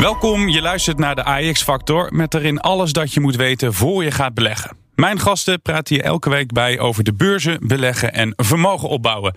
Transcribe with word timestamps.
Welkom, 0.00 0.48
je 0.48 0.60
luistert 0.60 0.98
naar 0.98 1.14
de 1.14 1.24
AEX-factor 1.24 2.14
met 2.14 2.34
erin 2.34 2.60
alles 2.60 2.92
dat 2.92 3.12
je 3.12 3.20
moet 3.20 3.36
weten 3.36 3.74
voor 3.74 4.04
je 4.04 4.10
gaat 4.10 4.34
beleggen. 4.34 4.76
Mijn 4.94 5.18
gasten 5.18 5.62
praten 5.62 5.94
hier 5.94 6.04
elke 6.04 6.30
week 6.30 6.52
bij 6.52 6.78
over 6.78 7.04
de 7.04 7.14
beurzen, 7.14 7.58
beleggen 7.66 8.12
en 8.12 8.32
vermogen 8.36 8.88
opbouwen. 8.88 9.34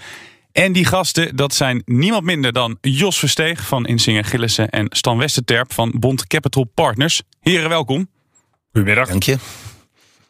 En 0.51 0.71
die 0.71 0.85
gasten, 0.85 1.35
dat 1.35 1.53
zijn 1.53 1.81
niemand 1.85 2.23
minder 2.23 2.53
dan 2.53 2.77
Jos 2.81 3.19
Versteeg 3.19 3.67
van 3.67 3.85
Insinger 3.85 4.25
Gillissen 4.25 4.69
en 4.69 4.85
Stan 4.89 5.17
Westerterp 5.17 5.73
van 5.73 5.93
Bond 5.99 6.27
Capital 6.27 6.63
Partners. 6.63 7.21
Heren, 7.41 7.69
welkom. 7.69 8.07
Goedemiddag. 8.71 9.07
Dank 9.07 9.23
je. 9.23 9.37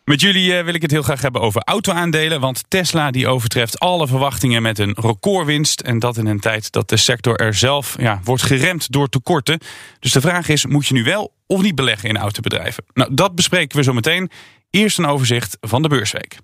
Met 0.04 0.22
jullie 0.22 0.58
eh, 0.58 0.66
wil 0.66 0.74
ik 0.74 0.82
het 0.82 0.92
heel 0.92 1.02
graag 1.02 1.22
hebben 1.22 1.42
over 1.42 1.62
auto-aandelen. 1.62 2.40
Want 2.40 2.64
Tesla 2.68 3.12
die 3.12 3.28
overtreft 3.28 3.80
alle 3.80 4.08
verwachtingen 4.08 4.62
met 4.62 4.80
een 4.80 4.96
recordwinst. 5.00 5.80
En 5.80 6.00
dat 6.00 6.18
in 6.18 6.26
een 6.26 6.40
tijd 6.40 6.72
dat 6.72 6.90
de 6.90 6.98
sector 6.98 7.36
er 7.36 7.54
zelf 7.54 7.96
ja, 8.00 8.20
wordt 8.24 8.44
geremd 8.44 8.92
door 8.92 9.10
tekorten. 9.10 9.60
Dus 10.00 10.12
de 10.12 10.22
vraag 10.22 10.50
is, 10.50 10.66
moet 10.66 10.88
je 10.88 10.94
nu 10.94 11.04
wel 11.04 11.34
of 11.48 11.62
niet 11.62 11.76
beleggen 11.76 12.10
in 12.10 12.18
autobedrijven? 12.18 12.84
Nou, 12.94 13.14
dat 13.14 13.36
bespreken 13.36 13.78
we 13.78 13.84
zo 13.84 13.94
meteen. 13.94 14.32
Eerst 14.70 14.98
een 14.98 15.06
overzicht 15.06 15.58
van 15.62 15.82
de 15.82 15.88
beursweek. 15.88 16.38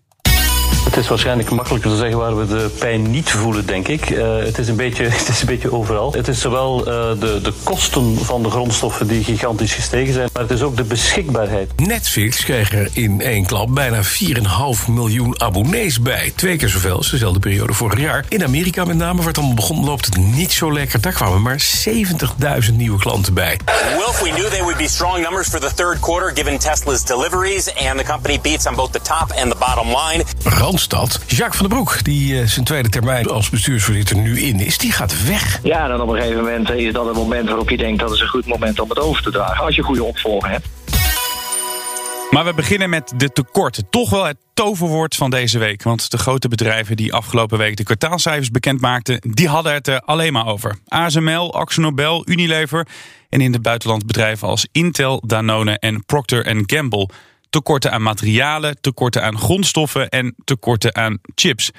Het 0.83 0.97
is 0.97 1.08
waarschijnlijk 1.08 1.49
makkelijker 1.49 1.89
te 1.89 1.97
zeggen 1.97 2.17
waar 2.17 2.38
we 2.38 2.47
de 2.47 2.75
pijn 2.80 3.11
niet 3.11 3.30
voelen, 3.30 3.66
denk 3.66 3.88
ik. 3.88 4.09
Uh, 4.09 4.38
het, 4.38 4.58
is 4.58 4.67
een 4.67 4.75
beetje, 4.75 5.03
het 5.09 5.27
is 5.27 5.41
een 5.41 5.47
beetje 5.47 5.71
overal. 5.71 6.11
Het 6.13 6.27
is 6.27 6.41
zowel 6.41 6.80
uh, 6.80 6.86
de, 7.19 7.39
de 7.41 7.53
kosten 7.63 8.17
van 8.17 8.44
de 8.44 8.49
grondstoffen 8.49 9.08
die 9.08 9.23
gigantisch 9.23 9.73
gestegen 9.73 10.13
zijn, 10.13 10.30
maar 10.33 10.41
het 10.41 10.52
is 10.52 10.61
ook 10.61 10.77
de 10.77 10.83
beschikbaarheid. 10.83 11.71
Netflix 11.75 12.44
kreeg 12.44 12.73
er 12.73 12.89
in 12.94 13.21
één 13.21 13.45
klap 13.45 13.75
bijna 13.75 14.03
4,5 14.03 14.09
miljoen 14.88 15.41
abonnees 15.41 16.02
bij. 16.02 16.33
Twee 16.36 16.58
keer 16.58 16.69
zoveel 16.69 16.95
als 16.95 17.11
dezelfde 17.11 17.39
periode 17.39 17.73
vorig 17.73 17.99
jaar. 17.99 18.25
In 18.30 18.43
Amerika 18.43 18.86
met 18.86 18.97
name, 18.97 19.17
waar 19.17 19.27
het 19.27 19.38
allemaal 19.38 19.55
begon, 19.55 19.86
loopt 19.86 20.05
het 20.05 20.17
niet 20.17 20.52
zo 20.52 20.73
lekker. 20.73 21.02
Daar 21.02 21.14
kwamen 21.14 21.41
maar 21.41 21.64
70.000 21.89 22.73
nieuwe 22.73 22.99
klanten 22.99 23.33
bij. 23.33 23.59
Wilf, 23.97 24.21
we 24.21 24.30
knew 24.30 24.47
they 24.49 24.61
would 24.61 24.77
be 24.77 24.88
strong 24.88 25.21
numbers 25.21 25.47
for 25.47 25.59
the 25.59 25.73
third 25.75 25.99
quarter 25.99 26.31
given 26.36 26.58
Tesla's 26.59 27.03
deliveries 27.03 27.73
and 27.88 27.97
the 27.97 28.05
company 28.05 28.39
beats 28.41 28.67
on 28.67 28.75
both 28.75 28.91
the 28.91 29.02
top 29.02 29.31
and 29.41 29.52
the 29.52 29.58
bottom 29.59 29.88
line. 29.88 30.23
Randstad. 30.70 31.20
Jacques 31.28 31.58
van 31.58 31.67
den 31.67 31.78
Broek, 31.78 32.03
die 32.03 32.34
uh, 32.34 32.45
zijn 32.45 32.66
tweede 32.66 32.89
termijn 32.89 33.28
als 33.28 33.50
bestuursvoorzitter 33.50 34.17
nu 34.17 34.39
in 34.39 34.59
is, 34.59 34.78
die 34.78 34.92
gaat 34.92 35.26
weg. 35.26 35.59
Ja, 35.64 35.88
dan 35.88 36.02
op 36.02 36.09
een 36.09 36.16
gegeven 36.16 36.44
moment 36.44 36.70
is 36.70 36.94
dat 36.94 37.06
het 37.06 37.16
moment 37.16 37.48
waarop 37.48 37.70
je 37.70 37.78
denkt 37.78 38.00
dat 38.00 38.11
is 38.11 38.22
een 38.22 38.28
goed 38.28 38.45
moment 38.45 38.80
om 38.80 38.89
het 38.89 39.00
over 39.00 39.23
te 39.23 39.31
dragen. 39.31 39.66
Als 39.66 39.76
je 39.76 39.81
goede 39.81 40.03
opvolger 40.03 40.50
hebt. 40.50 40.67
Maar 42.30 42.45
we 42.45 42.53
beginnen 42.53 42.89
met 42.89 43.14
de 43.16 43.31
tekorten. 43.31 43.89
Toch 43.89 44.09
wel 44.09 44.26
het 44.26 44.38
toverwoord 44.53 45.16
van 45.16 45.30
deze 45.30 45.59
week. 45.59 45.84
Want 45.84 46.11
de 46.11 46.17
grote 46.17 46.48
bedrijven 46.48 46.95
die 46.95 47.14
afgelopen 47.14 47.58
week 47.58 47.78
de 47.78 47.83
kwartaalcijfers 47.83 48.52
bekend 48.52 48.81
maakten, 48.81 49.22
die 49.36 49.48
hadden 49.48 49.73
het 49.73 49.88
er 49.88 50.02
alleen 50.02 50.33
maar 50.33 50.48
over. 50.48 50.78
ASML, 50.88 51.54
AxoNobel, 51.54 52.30
Unilever 52.30 52.88
en 53.30 53.42
in 53.42 53.54
het 53.54 53.61
buitenland 53.61 54.06
bedrijven 54.06 54.48
als 54.48 54.67
Intel, 54.72 55.23
Danone 55.26 55.80
en 55.80 56.06
Procter 56.06 56.64
Gamble 56.66 57.09
tekorten 57.50 57.92
aan 57.92 58.02
materialen, 58.02 58.81
tekorten 58.81 59.23
aan 59.23 59.38
grondstoffen 59.38 60.09
en 60.09 60.36
tekorten 60.44 60.95
aan 60.95 61.19
chips. 61.36 61.71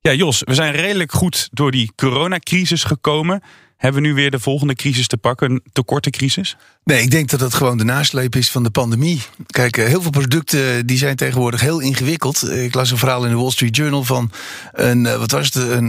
Ja, 0.00 0.12
Jos, 0.12 0.42
we 0.44 0.54
zijn 0.54 0.72
redelijk 0.72 1.12
goed 1.12 1.48
door 1.52 1.70
die 1.70 1.92
coronacrisis 1.96 2.84
gekomen. 2.84 3.42
Hebben 3.76 4.02
we 4.02 4.08
nu 4.08 4.14
weer 4.14 4.30
de 4.30 4.40
volgende 4.40 4.74
crisis 4.74 5.06
te 5.06 5.16
pakken, 5.16 5.50
een 5.50 5.62
tekortencrisis? 5.72 6.56
Nee, 6.84 7.02
ik 7.02 7.10
denk 7.10 7.30
dat 7.30 7.40
dat 7.40 7.54
gewoon 7.54 7.78
de 7.78 7.84
nasleep 7.84 8.36
is 8.36 8.50
van 8.50 8.62
de 8.62 8.70
pandemie. 8.70 9.22
Kijk, 9.46 9.76
heel 9.76 10.02
veel 10.02 10.10
producten 10.10 10.86
die 10.86 10.98
zijn 10.98 11.16
tegenwoordig 11.16 11.60
heel 11.60 11.80
ingewikkeld. 11.80 12.50
Ik 12.50 12.74
las 12.74 12.90
een 12.90 12.98
verhaal 12.98 13.24
in 13.24 13.30
de 13.30 13.36
Wall 13.36 13.50
Street 13.50 13.76
Journal 13.76 14.04
van 14.04 14.30
een, 14.72 15.02
wat 15.18 15.30
was 15.30 15.44
het, 15.44 15.54
een, 15.54 15.88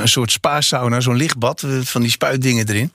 een, 0.00 0.08
soort 0.08 0.30
spa-sauna, 0.30 1.00
zo'n 1.00 1.16
lichtbad 1.16 1.66
van 1.82 2.00
die 2.00 2.10
spuitdingen 2.10 2.68
erin. 2.68 2.92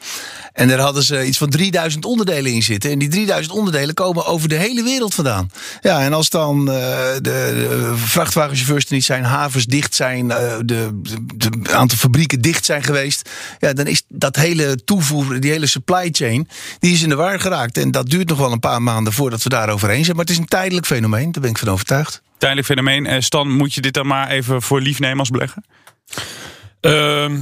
En 0.54 0.68
daar 0.68 0.80
hadden 0.80 1.04
ze 1.04 1.26
iets 1.26 1.38
van 1.38 1.50
3000 1.50 2.06
onderdelen 2.06 2.52
in 2.52 2.64
zitten. 2.64 2.92
En 2.92 3.00
die 3.00 3.10
3000 3.10 3.56
onderdelen 3.56 3.96
komen 3.96 4.26
over 4.26 4.50
de 4.50 4.56
hele 4.56 4.84
wereld 4.84 5.14
vandaan. 5.14 5.52
Ja, 5.82 6.02
en 6.02 6.14
als 6.14 6.30
dan 6.30 6.66
de, 6.66 7.20
de, 7.22 7.94
vrachtwagenchauffeurs 7.96 8.86
er 8.86 8.94
niet 8.94 9.06
zijn, 9.06 9.24
havens 9.24 9.66
dicht 9.66 9.96
zijn, 9.96 10.28
de, 10.28 10.62
de, 10.66 11.00
de, 11.36 11.50
aantal 11.74 11.98
fabrieken 11.98 12.42
dicht 12.42 12.66
zijn 12.66 12.84
geweest, 12.84 13.30
ja, 13.60 13.74
dan 13.74 13.88
is 13.88 14.04
dat 14.08 14.27
hele 14.36 14.84
toevoer, 14.84 15.40
die 15.40 15.52
hele 15.52 15.66
supply 15.66 16.10
chain, 16.12 16.48
die 16.80 16.94
is 16.94 17.04
in 17.04 17.10
de 17.10 17.16
war 17.16 17.40
geraakt. 17.40 17.78
En 17.78 17.92
dat 17.92 18.10
duurt 18.10 18.30
nog 18.30 18.38
wel 18.38 18.52
een 18.52 18.60
paar 18.60 18.82
maanden 18.82 19.14
voordat 19.14 19.44
we 19.44 19.50
daar 19.50 19.70
overheen 19.70 20.04
zijn. 20.04 20.16
Maar 20.16 20.26
het 20.26 20.34
is 20.34 20.40
een 20.40 20.46
tijdelijk 20.46 20.86
fenomeen, 20.86 21.32
daar 21.32 21.42
ben 21.42 21.52
ik 21.52 21.58
van 21.58 21.70
overtuigd. 21.70 22.22
Tijdelijk 22.38 22.68
fenomeen. 22.68 23.24
Stan, 23.24 23.52
moet 23.52 23.74
je 23.74 23.82
dit 23.82 23.94
dan 23.94 24.08
maar 24.08 24.30
even 24.30 24.62
voor 24.62 24.82
lief 24.82 25.00
nemen 25.00 25.20
als 25.20 25.30
belegger? 25.30 25.64
Uh, 26.82 26.92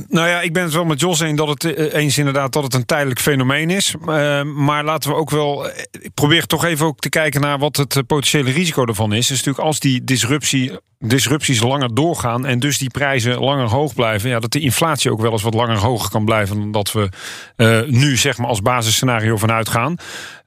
nou 0.07 0.28
ja, 0.28 0.41
ik 0.41 0.53
ben 0.53 0.63
het 0.63 0.74
wel 0.74 0.85
met 0.85 1.00
Jos 1.00 1.19
eens 1.19 1.38
dat 1.38 1.47
het 1.47 1.63
eens 1.94 2.18
inderdaad 2.18 2.53
dat 2.53 2.63
het 2.63 2.74
een 2.74 2.85
tijdelijk 2.85 3.19
fenomeen 3.19 3.69
is. 3.69 3.95
Uh, 4.01 4.41
maar 4.44 4.84
laten 4.84 5.09
we 5.09 5.16
ook 5.16 5.29
wel. 5.29 5.68
Ik 5.91 6.13
probeer 6.13 6.45
toch 6.45 6.66
even 6.66 6.85
ook 6.85 7.00
te 7.00 7.09
kijken 7.09 7.41
naar 7.41 7.59
wat 7.59 7.75
het 7.75 8.03
potentiële 8.07 8.51
risico 8.51 8.85
ervan 8.85 9.13
is. 9.13 9.28
Dus 9.28 9.38
natuurlijk 9.38 9.66
als 9.66 9.79
die 9.79 10.03
disruptie, 10.03 10.72
disrupties 11.08 11.62
langer 11.62 11.94
doorgaan 11.94 12.46
en 12.46 12.60
dus 12.60 12.78
die 12.78 12.90
prijzen 12.90 13.40
langer 13.40 13.70
hoog 13.70 13.94
blijven, 13.94 14.30
ja, 14.30 14.40
dat 14.40 14.52
de 14.52 14.60
inflatie 14.60 15.12
ook 15.12 15.22
wel 15.22 15.32
eens 15.32 15.42
wat 15.42 15.54
langer 15.54 15.78
hoger 15.78 16.10
kan 16.10 16.26
blijven 16.26 16.60
dan 16.60 16.72
dat 16.72 16.92
we 16.92 17.10
uh, 17.58 17.82
nu 17.88 18.18
zeg 18.18 18.38
maar 18.38 18.48
als 18.48 18.62
basisscenario 18.62 19.38
vanuit 19.38 19.70
gaan. 19.70 19.98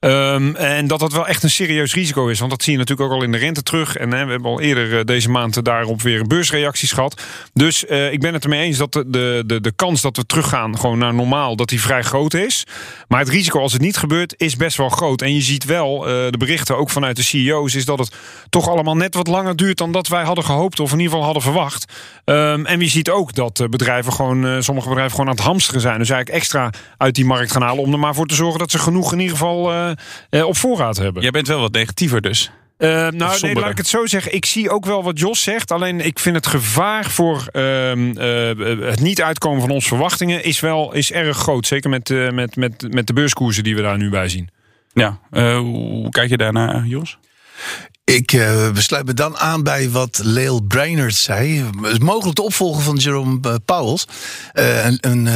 Um, 0.01 0.57
en 0.57 0.87
dat 0.87 1.01
dat 1.01 1.13
wel 1.13 1.27
echt 1.27 1.43
een 1.43 1.51
serieus 1.51 1.95
risico 1.95 2.27
is. 2.27 2.39
Want 2.39 2.51
dat 2.51 2.63
zie 2.63 2.73
je 2.73 2.79
natuurlijk 2.79 3.11
ook 3.11 3.17
al 3.17 3.23
in 3.23 3.33
de 3.33 3.39
rente 3.39 3.63
terug. 3.63 3.97
En 3.97 4.13
hè, 4.13 4.25
we 4.25 4.31
hebben 4.31 4.51
al 4.51 4.61
eerder 4.61 5.07
deze 5.07 5.31
maand 5.31 5.65
daarop 5.65 6.03
weer 6.03 6.27
beursreacties 6.27 6.93
gehad. 6.93 7.23
Dus 7.53 7.85
uh, 7.85 8.13
ik 8.13 8.21
ben 8.21 8.33
het 8.33 8.45
ermee 8.45 8.67
eens 8.67 8.77
dat 8.77 8.93
de, 8.93 9.43
de, 9.47 9.61
de, 9.61 9.73
kans 9.77 10.01
dat 10.01 10.17
we 10.17 10.27
teruggaan 10.27 10.79
gewoon 10.79 10.99
naar 10.99 11.15
normaal, 11.15 11.57
dat 11.57 11.69
die 11.69 11.81
vrij 11.81 12.03
groot 12.03 12.35
is. 12.35 12.65
Maar 13.09 13.21
het 13.21 13.29
risico 13.29 13.61
als 13.61 13.73
het 13.73 13.83
niet 13.83 13.97
gebeurt, 13.97 14.35
is 14.37 14.57
best 14.57 14.77
wel 14.77 14.89
groot. 14.89 15.23
En 15.23 15.35
je 15.35 15.41
ziet 15.41 15.65
wel, 15.65 15.99
de 16.01 16.39
berichten 16.39 16.77
ook 16.77 16.91
vanuit 16.91 17.17
de 17.17 17.23
CEO's, 17.23 17.75
is 17.75 17.85
dat 17.85 17.99
het 17.99 18.13
toch 18.49 18.69
allemaal 18.69 18.97
net 18.97 19.15
wat 19.15 19.27
langer 19.27 19.57
duurt 19.57 19.79
dan 19.79 19.93
dat 19.93 20.09
wij 20.09 20.25
hadden 20.25 20.45
gehoopt. 20.49 20.81
Of 20.81 20.93
in 20.93 20.99
ieder 20.99 21.11
geval 21.11 21.25
hadden 21.25 21.43
verwacht. 21.43 21.93
Um, 22.25 22.67
en 22.67 22.81
je 22.81 22.89
ziet 22.89 23.11
ook 23.11 23.35
dat 23.35 23.67
bedrijven 23.71 24.13
gewoon, 24.13 24.47
uh, 24.47 24.61
sommige 24.61 24.89
bedrijven 24.89 25.17
gewoon 25.17 25.31
aan 25.31 25.37
het 25.37 25.45
hamsteren 25.45 25.81
zijn. 25.81 25.99
Dus 25.99 26.11
eigenlijk 26.11 26.41
extra 26.41 26.71
uit 26.97 27.15
die 27.15 27.25
markt 27.25 27.53
gaan 27.53 27.63
halen 27.63 27.85
om 27.85 27.93
er 27.93 27.99
maar 27.99 28.15
voor 28.15 28.27
te 28.27 28.35
zorgen 28.35 28.59
dat 28.59 28.71
ze 28.71 28.79
genoeg 28.79 29.13
in 29.13 29.19
ieder 29.19 29.37
geval 29.37 29.73
uh, 30.31 30.47
op 30.47 30.57
voorraad 30.57 30.97
hebben. 30.97 31.23
Jij 31.23 31.31
bent 31.31 31.49
wel 31.49 31.61
wat 31.61 31.73
negatiever 31.73 32.21
dus. 32.21 32.51
Uh, 32.79 32.89
nou, 33.09 33.41
nee, 33.41 33.55
laat 33.55 33.71
ik 33.71 33.77
het 33.77 33.87
zo 33.87 34.07
zeggen. 34.07 34.35
Ik 34.35 34.45
zie 34.45 34.71
ook 34.71 34.85
wel 34.85 35.03
wat 35.03 35.19
Jos 35.19 35.43
zegt. 35.43 35.71
Alleen 35.71 36.01
ik 36.01 36.19
vind 36.19 36.37
het 36.37 36.47
gevaar 36.47 37.05
voor 37.05 37.49
uh, 37.53 37.95
uh, 37.95 38.89
het 38.89 39.01
niet 39.01 39.23
uitkomen 39.23 39.61
van 39.61 39.71
onze 39.71 39.89
verwachtingen 39.89 40.45
is 40.45 40.61
wel 40.61 40.93
is 40.93 41.13
erg 41.13 41.37
groot. 41.37 41.67
Zeker 41.67 41.91
met, 41.91 42.09
met, 42.33 42.57
met, 42.57 42.95
met 42.95 43.07
de 43.07 43.13
beurskoersen 43.13 43.65
die 43.65 43.75
we 43.75 43.83
daar 43.83 43.99
nu 43.99 44.11
bij 44.11 44.29
zien. 44.29 44.49
Ja, 44.93 45.19
hoe 45.59 46.11
kijk 46.11 46.31
je 46.31 46.37
daarnaar, 46.37 46.87
Jos? 46.87 47.19
Ik 48.09 48.33
uh, 48.33 48.71
besluit 48.71 49.07
me 49.07 49.15
dan 49.15 49.39
aan 49.39 49.63
bij 49.63 49.91
wat 49.91 50.21
Leel 50.23 50.61
Brainerd 50.61 51.15
zei. 51.15 51.65
Mogelijk 51.99 52.37
de 52.37 52.43
opvolger 52.43 52.83
van 52.83 52.97
Jerome 52.97 53.39
uh, 53.47 53.55
Powell. 53.65 53.99
Uh, 54.55 54.85
een, 54.85 54.99
een 55.01 55.29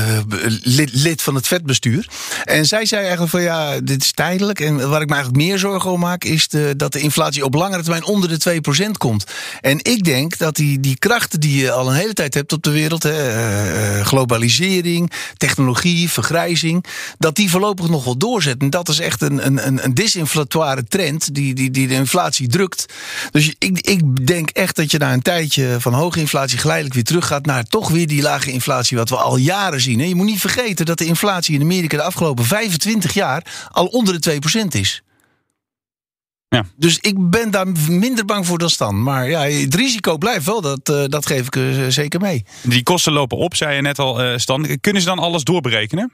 lid, 0.62 0.90
lid, 0.92 1.22
van 1.22 1.34
het 1.34 1.46
vetbestuur. 1.46 2.08
En 2.44 2.66
zij 2.66 2.86
zei 2.86 3.00
eigenlijk 3.00 3.30
van 3.30 3.42
ja, 3.42 3.80
dit 3.80 4.02
is 4.02 4.12
tijdelijk. 4.12 4.60
En 4.60 4.88
waar 4.88 5.00
ik 5.00 5.08
me 5.08 5.14
eigenlijk 5.14 5.44
meer 5.44 5.58
zorgen 5.58 5.90
om 5.90 6.00
maak... 6.00 6.24
is 6.24 6.48
de, 6.48 6.74
dat 6.76 6.92
de 6.92 7.00
inflatie 7.00 7.44
op 7.44 7.54
langere 7.54 7.82
termijn 7.82 8.04
onder 8.04 8.38
de 8.38 8.62
2% 8.86 8.90
komt. 8.98 9.24
En 9.60 9.78
ik 9.82 10.04
denk 10.04 10.38
dat 10.38 10.56
die, 10.56 10.80
die 10.80 10.98
krachten 10.98 11.40
die 11.40 11.56
je 11.56 11.72
al 11.72 11.88
een 11.88 11.96
hele 11.96 12.12
tijd 12.12 12.34
hebt 12.34 12.52
op 12.52 12.62
de 12.62 12.70
wereld... 12.70 13.02
Hè, 13.02 14.04
globalisering, 14.04 15.12
technologie, 15.36 16.10
vergrijzing... 16.10 16.84
dat 17.18 17.36
die 17.36 17.50
voorlopig 17.50 17.88
nog 17.88 18.04
wel 18.04 18.16
doorzet. 18.16 18.60
En 18.60 18.70
dat 18.70 18.88
is 18.88 19.00
echt 19.00 19.22
een, 19.22 19.46
een, 19.46 19.84
een 19.84 19.94
disinflatoire 19.94 20.84
trend... 20.84 21.34
die, 21.34 21.54
die, 21.54 21.70
die 21.70 21.86
de 21.86 21.94
inflatie 21.94 22.48
drukt. 22.48 22.60
Dus 23.30 23.54
ik, 23.58 23.78
ik 23.80 24.26
denk 24.26 24.50
echt 24.50 24.76
dat 24.76 24.90
je 24.90 24.98
na 24.98 25.12
een 25.12 25.22
tijdje 25.22 25.76
van 25.80 25.92
hoge 25.92 26.20
inflatie 26.20 26.58
geleidelijk 26.58 26.94
weer 26.94 27.04
terug 27.04 27.26
gaat 27.26 27.46
naar 27.46 27.64
toch 27.64 27.88
weer 27.88 28.06
die 28.06 28.22
lage 28.22 28.50
inflatie 28.50 28.96
wat 28.96 29.08
we 29.08 29.16
al 29.16 29.36
jaren 29.36 29.80
zien. 29.80 30.08
Je 30.08 30.14
moet 30.14 30.26
niet 30.26 30.40
vergeten 30.40 30.86
dat 30.86 30.98
de 30.98 31.04
inflatie 31.04 31.54
in 31.54 31.60
Amerika 31.60 31.96
de 31.96 32.02
afgelopen 32.02 32.44
25 32.44 33.14
jaar 33.14 33.68
al 33.70 33.86
onder 33.86 34.20
de 34.20 34.38
2% 34.64 34.66
is. 34.68 35.02
Ja. 36.48 36.64
Dus 36.76 36.98
ik 36.98 37.30
ben 37.30 37.50
daar 37.50 37.66
minder 37.88 38.24
bang 38.24 38.46
voor 38.46 38.58
dan 38.58 38.70
Stan. 38.70 39.02
Maar 39.02 39.28
ja, 39.28 39.42
het 39.42 39.74
risico 39.74 40.18
blijft 40.18 40.46
wel, 40.46 40.60
dat, 40.60 40.88
uh, 40.90 41.04
dat 41.06 41.26
geef 41.26 41.46
ik 41.46 41.56
uh, 41.56 41.86
zeker 41.88 42.20
mee. 42.20 42.44
Die 42.62 42.82
kosten 42.82 43.12
lopen 43.12 43.38
op, 43.38 43.56
zei 43.56 43.74
je 43.74 43.82
net 43.82 43.98
al, 43.98 44.24
uh, 44.24 44.38
Stan. 44.38 44.78
Kunnen 44.80 45.02
ze 45.02 45.08
dan 45.08 45.18
alles 45.18 45.44
doorberekenen? 45.44 46.12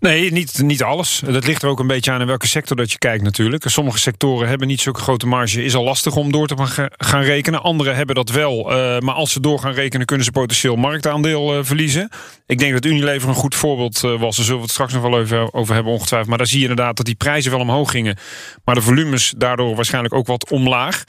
Nee, 0.00 0.32
niet, 0.32 0.62
niet 0.62 0.82
alles. 0.82 1.22
Dat 1.30 1.46
ligt 1.46 1.62
er 1.62 1.68
ook 1.68 1.80
een 1.80 1.86
beetje 1.86 2.10
aan 2.10 2.20
in 2.20 2.26
welke 2.26 2.46
sector 2.46 2.76
dat 2.76 2.92
je 2.92 2.98
kijkt 2.98 3.22
natuurlijk. 3.22 3.64
Sommige 3.66 3.98
sectoren 3.98 4.48
hebben 4.48 4.66
niet 4.66 4.80
zulke 4.80 5.00
grote 5.00 5.26
marge. 5.26 5.64
Is 5.64 5.74
al 5.74 5.84
lastig 5.84 6.16
om 6.16 6.32
door 6.32 6.46
te 6.46 6.88
gaan 6.96 7.22
rekenen. 7.22 7.62
Andere 7.62 7.92
hebben 7.92 8.14
dat 8.14 8.30
wel. 8.30 8.72
Uh, 8.72 8.98
maar 8.98 9.14
als 9.14 9.32
ze 9.32 9.40
door 9.40 9.58
gaan 9.58 9.72
rekenen 9.72 10.06
kunnen 10.06 10.24
ze 10.24 10.32
potentieel 10.32 10.76
marktaandeel 10.76 11.56
uh, 11.56 11.64
verliezen. 11.64 12.08
Ik 12.46 12.58
denk 12.58 12.72
dat 12.72 12.84
Unilever 12.84 13.28
een 13.28 13.34
goed 13.34 13.54
voorbeeld 13.54 14.02
uh, 14.04 14.20
was. 14.20 14.36
Daar 14.36 14.44
zullen 14.44 14.60
we 14.60 14.64
het 14.64 14.70
straks 14.70 14.92
nog 14.92 15.02
wel 15.02 15.20
even 15.20 15.54
over 15.54 15.74
hebben 15.74 15.92
ongetwijfeld. 15.92 16.28
Maar 16.28 16.38
daar 16.38 16.46
zie 16.46 16.60
je 16.60 16.68
inderdaad 16.68 16.96
dat 16.96 17.06
die 17.06 17.14
prijzen 17.14 17.50
wel 17.50 17.60
omhoog 17.60 17.90
gingen. 17.90 18.16
Maar 18.64 18.74
de 18.74 18.82
volumes 18.82 19.34
daardoor 19.36 19.74
waarschijnlijk 19.74 20.14
ook 20.14 20.26
wat 20.26 20.50
omlaag. 20.50 21.04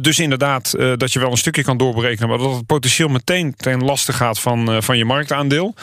Dus 0.00 0.18
inderdaad, 0.18 0.74
dat 0.96 1.12
je 1.12 1.18
wel 1.18 1.30
een 1.30 1.36
stukje 1.36 1.62
kan 1.62 1.76
doorberekenen, 1.76 2.28
maar 2.28 2.38
dat 2.38 2.54
het 2.54 2.66
potentieel 2.66 3.08
meteen 3.08 3.54
ten 3.56 3.84
laste 3.84 4.12
gaat 4.12 4.40
van, 4.40 4.82
van 4.82 4.98
je 4.98 5.04
marktaandeel. 5.04 5.74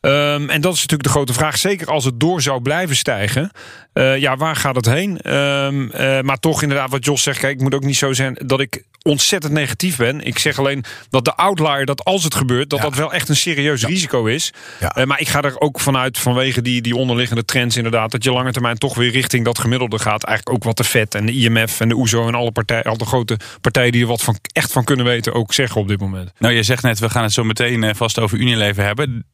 Um, 0.00 0.50
en 0.50 0.60
dat 0.60 0.74
is 0.74 0.80
natuurlijk 0.80 1.02
de 1.02 1.08
grote 1.08 1.32
vraag. 1.32 1.56
Zeker 1.56 1.90
als 1.94 2.04
het 2.04 2.20
door 2.20 2.42
zou 2.42 2.62
blijven 2.62 2.96
stijgen. 2.96 3.50
Uh, 3.94 4.18
ja, 4.18 4.36
waar 4.36 4.56
gaat 4.56 4.76
het 4.76 4.86
heen? 4.86 5.34
Um, 5.34 5.90
uh, 5.94 6.20
maar 6.20 6.38
toch 6.38 6.62
inderdaad, 6.62 6.90
wat 6.90 7.04
Jos 7.04 7.22
zegt. 7.22 7.38
Kijk, 7.38 7.54
ik 7.54 7.60
moet 7.60 7.74
ook 7.74 7.84
niet 7.84 7.96
zo 7.96 8.12
zijn 8.12 8.36
dat 8.46 8.60
ik 8.60 8.84
ontzettend 9.02 9.52
negatief 9.52 9.96
ben. 9.96 10.20
Ik 10.20 10.38
zeg 10.38 10.58
alleen 10.58 10.84
dat 11.10 11.24
de 11.24 11.34
outlier, 11.34 11.84
dat 11.84 12.04
als 12.04 12.24
het 12.24 12.34
gebeurt, 12.34 12.70
dat 12.70 12.78
ja. 12.78 12.84
dat 12.84 12.94
wel 12.94 13.12
echt 13.12 13.28
een 13.28 13.36
serieus 13.36 13.80
ja. 13.80 13.88
risico 13.88 14.24
is. 14.24 14.52
Ja. 14.80 14.96
Uh, 14.98 15.04
maar 15.04 15.20
ik 15.20 15.28
ga 15.28 15.42
er 15.42 15.60
ook 15.60 15.80
vanuit, 15.80 16.18
vanwege 16.18 16.62
die, 16.62 16.82
die 16.82 16.96
onderliggende 16.96 17.44
trends 17.44 17.76
inderdaad, 17.76 18.10
dat 18.10 18.24
je 18.24 18.32
lange 18.32 18.52
termijn 18.52 18.78
toch 18.78 18.94
weer 18.94 19.10
richting 19.10 19.44
dat 19.44 19.58
gemiddelde 19.58 19.98
gaat. 19.98 20.24
Eigenlijk 20.24 20.56
ook 20.56 20.64
wat 20.64 20.76
de 20.76 20.84
FED 20.84 21.14
en 21.14 21.26
de 21.26 21.32
IMF 21.32 21.80
en 21.80 21.88
de 21.88 21.96
OESO 21.96 22.26
en 22.26 22.34
alle, 22.34 22.52
partijen, 22.52 22.84
alle 22.84 23.04
grote 23.04 23.38
partijen 23.60 23.92
die 23.92 24.02
er 24.02 24.08
wat 24.08 24.22
van, 24.22 24.38
echt 24.52 24.72
van 24.72 24.84
kunnen 24.84 25.06
weten 25.06 25.32
ook 25.34 25.52
zeggen 25.52 25.80
op 25.80 25.88
dit 25.88 26.00
moment. 26.00 26.32
Nou, 26.38 26.54
je 26.54 26.62
zegt 26.62 26.82
net, 26.82 26.98
we 26.98 27.10
gaan 27.10 27.22
het 27.22 27.32
zo 27.32 27.44
meteen 27.44 27.96
vast 27.96 28.18
over 28.18 28.38
Unilever 28.38 28.84
hebben. 28.84 29.26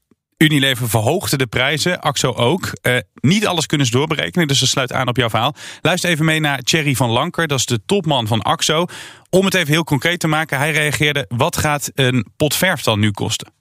Unilever 0.42 0.88
verhoogde 0.88 1.36
de 1.36 1.46
prijzen, 1.46 2.00
AXO 2.00 2.32
ook. 2.32 2.72
Uh, 2.82 2.96
niet 3.14 3.46
alles 3.46 3.66
kunnen 3.66 3.86
ze 3.86 3.92
doorberekenen, 3.92 4.48
dus 4.48 4.60
dat 4.60 4.68
sluit 4.68 4.92
aan 4.92 5.08
op 5.08 5.16
jouw 5.16 5.28
verhaal. 5.28 5.54
Luister 5.80 6.10
even 6.10 6.24
mee 6.24 6.40
naar 6.40 6.58
Thierry 6.58 6.94
van 6.94 7.10
Lanker, 7.10 7.46
dat 7.46 7.58
is 7.58 7.66
de 7.66 7.80
topman 7.86 8.26
van 8.26 8.42
AXO. 8.42 8.86
Om 9.30 9.44
het 9.44 9.54
even 9.54 9.72
heel 9.72 9.84
concreet 9.84 10.20
te 10.20 10.26
maken, 10.26 10.58
hij 10.58 10.72
reageerde... 10.72 11.24
wat 11.28 11.56
gaat 11.56 11.90
een 11.94 12.26
pot 12.36 12.54
verf 12.54 12.82
dan 12.82 13.00
nu 13.00 13.10
kosten? 13.10 13.52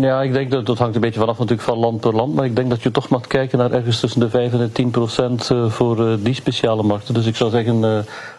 Ja, 0.00 0.22
ik 0.22 0.32
denk 0.32 0.50
dat 0.50 0.66
dat 0.66 0.78
hangt 0.78 0.94
een 0.94 1.00
beetje 1.00 1.20
vanaf 1.20 1.38
natuurlijk 1.38 1.68
van 1.68 1.78
land 1.78 2.00
per 2.00 2.14
land. 2.14 2.34
Maar 2.34 2.44
ik 2.44 2.56
denk 2.56 2.70
dat 2.70 2.82
je 2.82 2.90
toch 2.90 3.08
mag 3.08 3.26
kijken 3.26 3.58
naar 3.58 3.72
ergens 3.72 4.00
tussen 4.00 4.20
de 4.20 4.30
5 4.30 4.52
en 4.52 4.58
de 4.58 4.72
10 4.72 4.90
procent 4.90 5.50
voor 5.68 6.18
die 6.22 6.34
speciale 6.34 6.82
markten. 6.82 7.14
Dus 7.14 7.26
ik 7.26 7.36
zou 7.36 7.50
zeggen, 7.50 7.82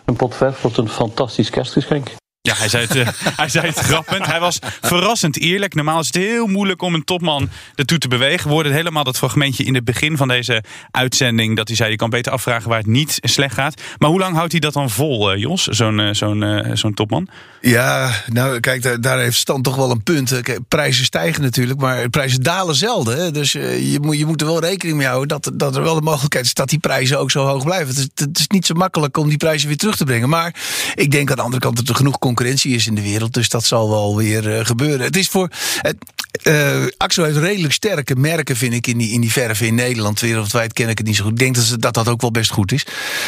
een 0.05 0.15
pot 0.15 0.35
verf 0.35 0.61
wordt 0.61 0.77
een 0.77 0.89
fantastisch 0.89 1.49
kerstgeschenk. 1.49 2.07
Ja, 2.47 2.55
hij 2.55 2.69
zei, 2.69 2.85
het, 2.85 2.95
uh, 2.95 3.07
hij 3.41 3.49
zei 3.49 3.67
het 3.67 3.79
grappend. 3.79 4.25
Hij 4.25 4.39
was 4.39 4.59
verrassend 4.81 5.39
eerlijk. 5.39 5.73
Normaal 5.73 5.99
is 5.99 6.07
het 6.07 6.15
heel 6.15 6.47
moeilijk 6.47 6.81
om 6.81 6.93
een 6.93 7.03
topman 7.03 7.49
ertoe 7.75 7.97
te 7.97 8.07
bewegen. 8.07 8.47
We 8.47 8.53
hoorden 8.53 8.71
helemaal 8.71 9.03
dat 9.03 9.17
fragmentje 9.17 9.63
in 9.63 9.75
het 9.75 9.83
begin 9.83 10.17
van 10.17 10.27
deze 10.27 10.63
uitzending. 10.91 11.55
Dat 11.55 11.67
hij 11.67 11.77
zei, 11.77 11.91
je 11.91 11.95
kan 11.95 12.09
beter 12.09 12.31
afvragen 12.31 12.69
waar 12.69 12.77
het 12.77 12.87
niet 12.87 13.17
slecht 13.21 13.53
gaat. 13.53 13.81
Maar 13.97 14.09
hoe 14.09 14.19
lang 14.19 14.35
houdt 14.35 14.51
hij 14.51 14.61
dat 14.61 14.73
dan 14.73 14.89
vol, 14.89 15.33
uh, 15.33 15.41
Jos, 15.41 15.63
zo'n 15.63 15.99
uh, 15.99 16.09
zo'n 16.13 16.65
zo'n 16.73 16.93
topman? 16.93 17.27
Ja, 17.61 18.11
nou 18.27 18.59
kijk, 18.59 18.81
daar, 18.81 19.01
daar, 19.01 19.19
heeft 19.19 19.37
Stan 19.37 19.61
toch 19.61 19.75
wel 19.75 19.91
een 19.91 20.03
punt. 20.03 20.41
Prijzen 20.67 21.05
stijgen 21.05 21.41
natuurlijk, 21.41 21.79
maar 21.79 22.09
prijzen 22.09 22.43
dalen 22.43 22.75
zelden. 22.75 23.33
Dus 23.33 23.51
je, 23.51 23.97
moet, 24.01 24.17
je 24.17 24.25
moet 24.25 24.41
er 24.41 24.47
wel 24.47 24.59
rekening 24.59 24.97
mee 24.97 25.07
houden 25.07 25.27
dat, 25.27 25.51
dat 25.53 25.75
er 25.75 25.83
wel 25.83 25.95
de 25.95 26.01
mogelijkheid 26.01 26.45
is 26.45 26.53
dat 26.53 26.69
die 26.69 26.79
prijzen 26.79 27.19
ook 27.19 27.31
zo 27.31 27.45
hoog 27.45 27.63
blijven. 27.63 27.87
Het 27.87 27.97
is, 27.97 28.07
het 28.15 28.39
is 28.39 28.47
niet 28.47 28.65
zo 28.65 28.73
makkelijk 28.73 29.17
om 29.17 29.29
die 29.29 29.37
prijzen 29.37 29.67
weer 29.67 29.77
terug 29.77 29.95
te 29.95 30.03
brengen. 30.03 30.29
Maar 30.29 30.55
ik 30.95 31.11
denk 31.11 31.29
aan 31.29 31.35
de 31.35 31.41
andere 31.41 31.61
kant 31.61 31.75
dat 31.75 31.89
er 31.89 31.95
genoeg 31.95 32.13
concurrentie 32.13 32.35
is 32.45 32.87
in 32.87 32.95
de 32.95 33.01
wereld. 33.01 33.33
Dus 33.33 33.49
dat 33.49 33.63
zal 33.63 33.89
wel 33.89 34.15
weer 34.15 34.57
uh, 34.57 34.65
gebeuren. 34.65 35.05
Het 35.05 35.15
is 35.15 35.27
voor. 35.27 35.49
Uh, 36.43 36.85
Axel 36.97 37.23
heeft 37.23 37.37
redelijk 37.37 37.73
sterke 37.73 38.15
merken, 38.15 38.55
vind 38.55 38.73
ik, 38.73 38.87
in 38.87 38.97
die, 38.97 39.11
in 39.11 39.21
die 39.21 39.31
verf 39.31 39.61
in 39.61 39.75
Nederland. 39.75 40.19
Wereldwijd 40.19 40.73
ken 40.73 40.89
ik 40.89 40.97
het 40.97 41.07
niet 41.07 41.15
zo 41.15 41.23
goed. 41.23 41.31
Ik 41.31 41.39
denk 41.39 41.55
dat, 41.55 41.75
dat 41.79 41.93
dat 41.93 42.07
ook 42.07 42.21
wel 42.21 42.31
best 42.31 42.51
goed 42.51 42.71
is. 42.71 42.85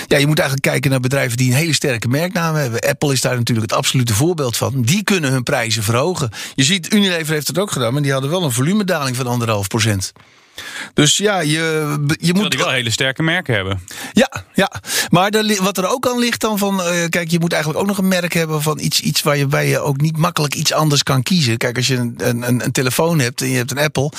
Ja, 0.07 0.17
je 0.17 0.27
moet 0.27 0.39
eigenlijk 0.39 0.69
kijken 0.69 0.91
naar 0.91 1.00
bedrijven 1.00 1.38
die 1.38 1.51
een 1.51 1.57
hele 1.57 1.73
sterke 1.73 2.07
merknaam 2.07 2.56
hebben. 2.56 2.79
Apple 2.79 3.13
is 3.13 3.21
daar 3.21 3.35
natuurlijk 3.38 3.69
het 3.69 3.77
absolute 3.77 4.13
voorbeeld 4.13 4.57
van. 4.57 4.81
Die 4.81 5.03
kunnen 5.03 5.31
hun 5.31 5.44
prijzen 5.44 5.83
verhogen. 5.83 6.29
Je 6.56 6.63
ziet, 6.63 6.94
Unilever 6.94 7.33
heeft 7.33 7.47
het 7.47 7.59
ook 7.59 7.71
gedaan, 7.71 7.94
maar 7.94 8.01
die 8.01 8.11
hadden 8.11 8.29
wel 8.29 8.44
een 8.44 8.51
volumedaling 8.51 9.15
van 9.15 9.27
anderhalf 9.27 9.67
procent. 9.67 10.11
Dus 10.94 11.17
ja, 11.17 11.39
je, 11.39 11.97
je 12.19 12.33
moet. 12.33 12.56
wel 12.56 12.69
hele 12.69 12.89
sterke 12.89 13.23
merken 13.23 13.53
hebben. 13.53 13.81
Ja, 14.13 14.44
ja. 14.53 14.71
maar 15.09 15.31
de, 15.31 15.57
wat 15.61 15.77
er 15.77 15.89
ook 15.89 16.07
aan 16.07 16.19
ligt 16.19 16.41
dan 16.41 16.57
van. 16.57 16.79
Uh, 16.79 17.06
kijk, 17.09 17.31
je 17.31 17.39
moet 17.39 17.53
eigenlijk 17.53 17.81
ook 17.81 17.88
nog 17.89 17.97
een 17.97 18.07
merk 18.07 18.33
hebben 18.33 18.61
van 18.61 18.79
iets, 18.79 19.00
iets 19.00 19.21
waar 19.21 19.38
je 19.38 19.47
bij 19.47 19.67
je 19.67 19.79
ook 19.79 20.01
niet 20.01 20.17
makkelijk 20.17 20.56
iets 20.56 20.73
anders 20.73 21.03
kan 21.03 21.23
kiezen. 21.23 21.57
Kijk, 21.57 21.77
als 21.77 21.88
je 21.88 21.95
een, 21.95 22.15
een, 22.17 22.63
een 22.63 22.71
telefoon 22.71 23.19
hebt 23.19 23.41
en 23.41 23.50
je 23.50 23.57
hebt 23.57 23.71
een 23.71 23.77
Apple, 23.77 24.11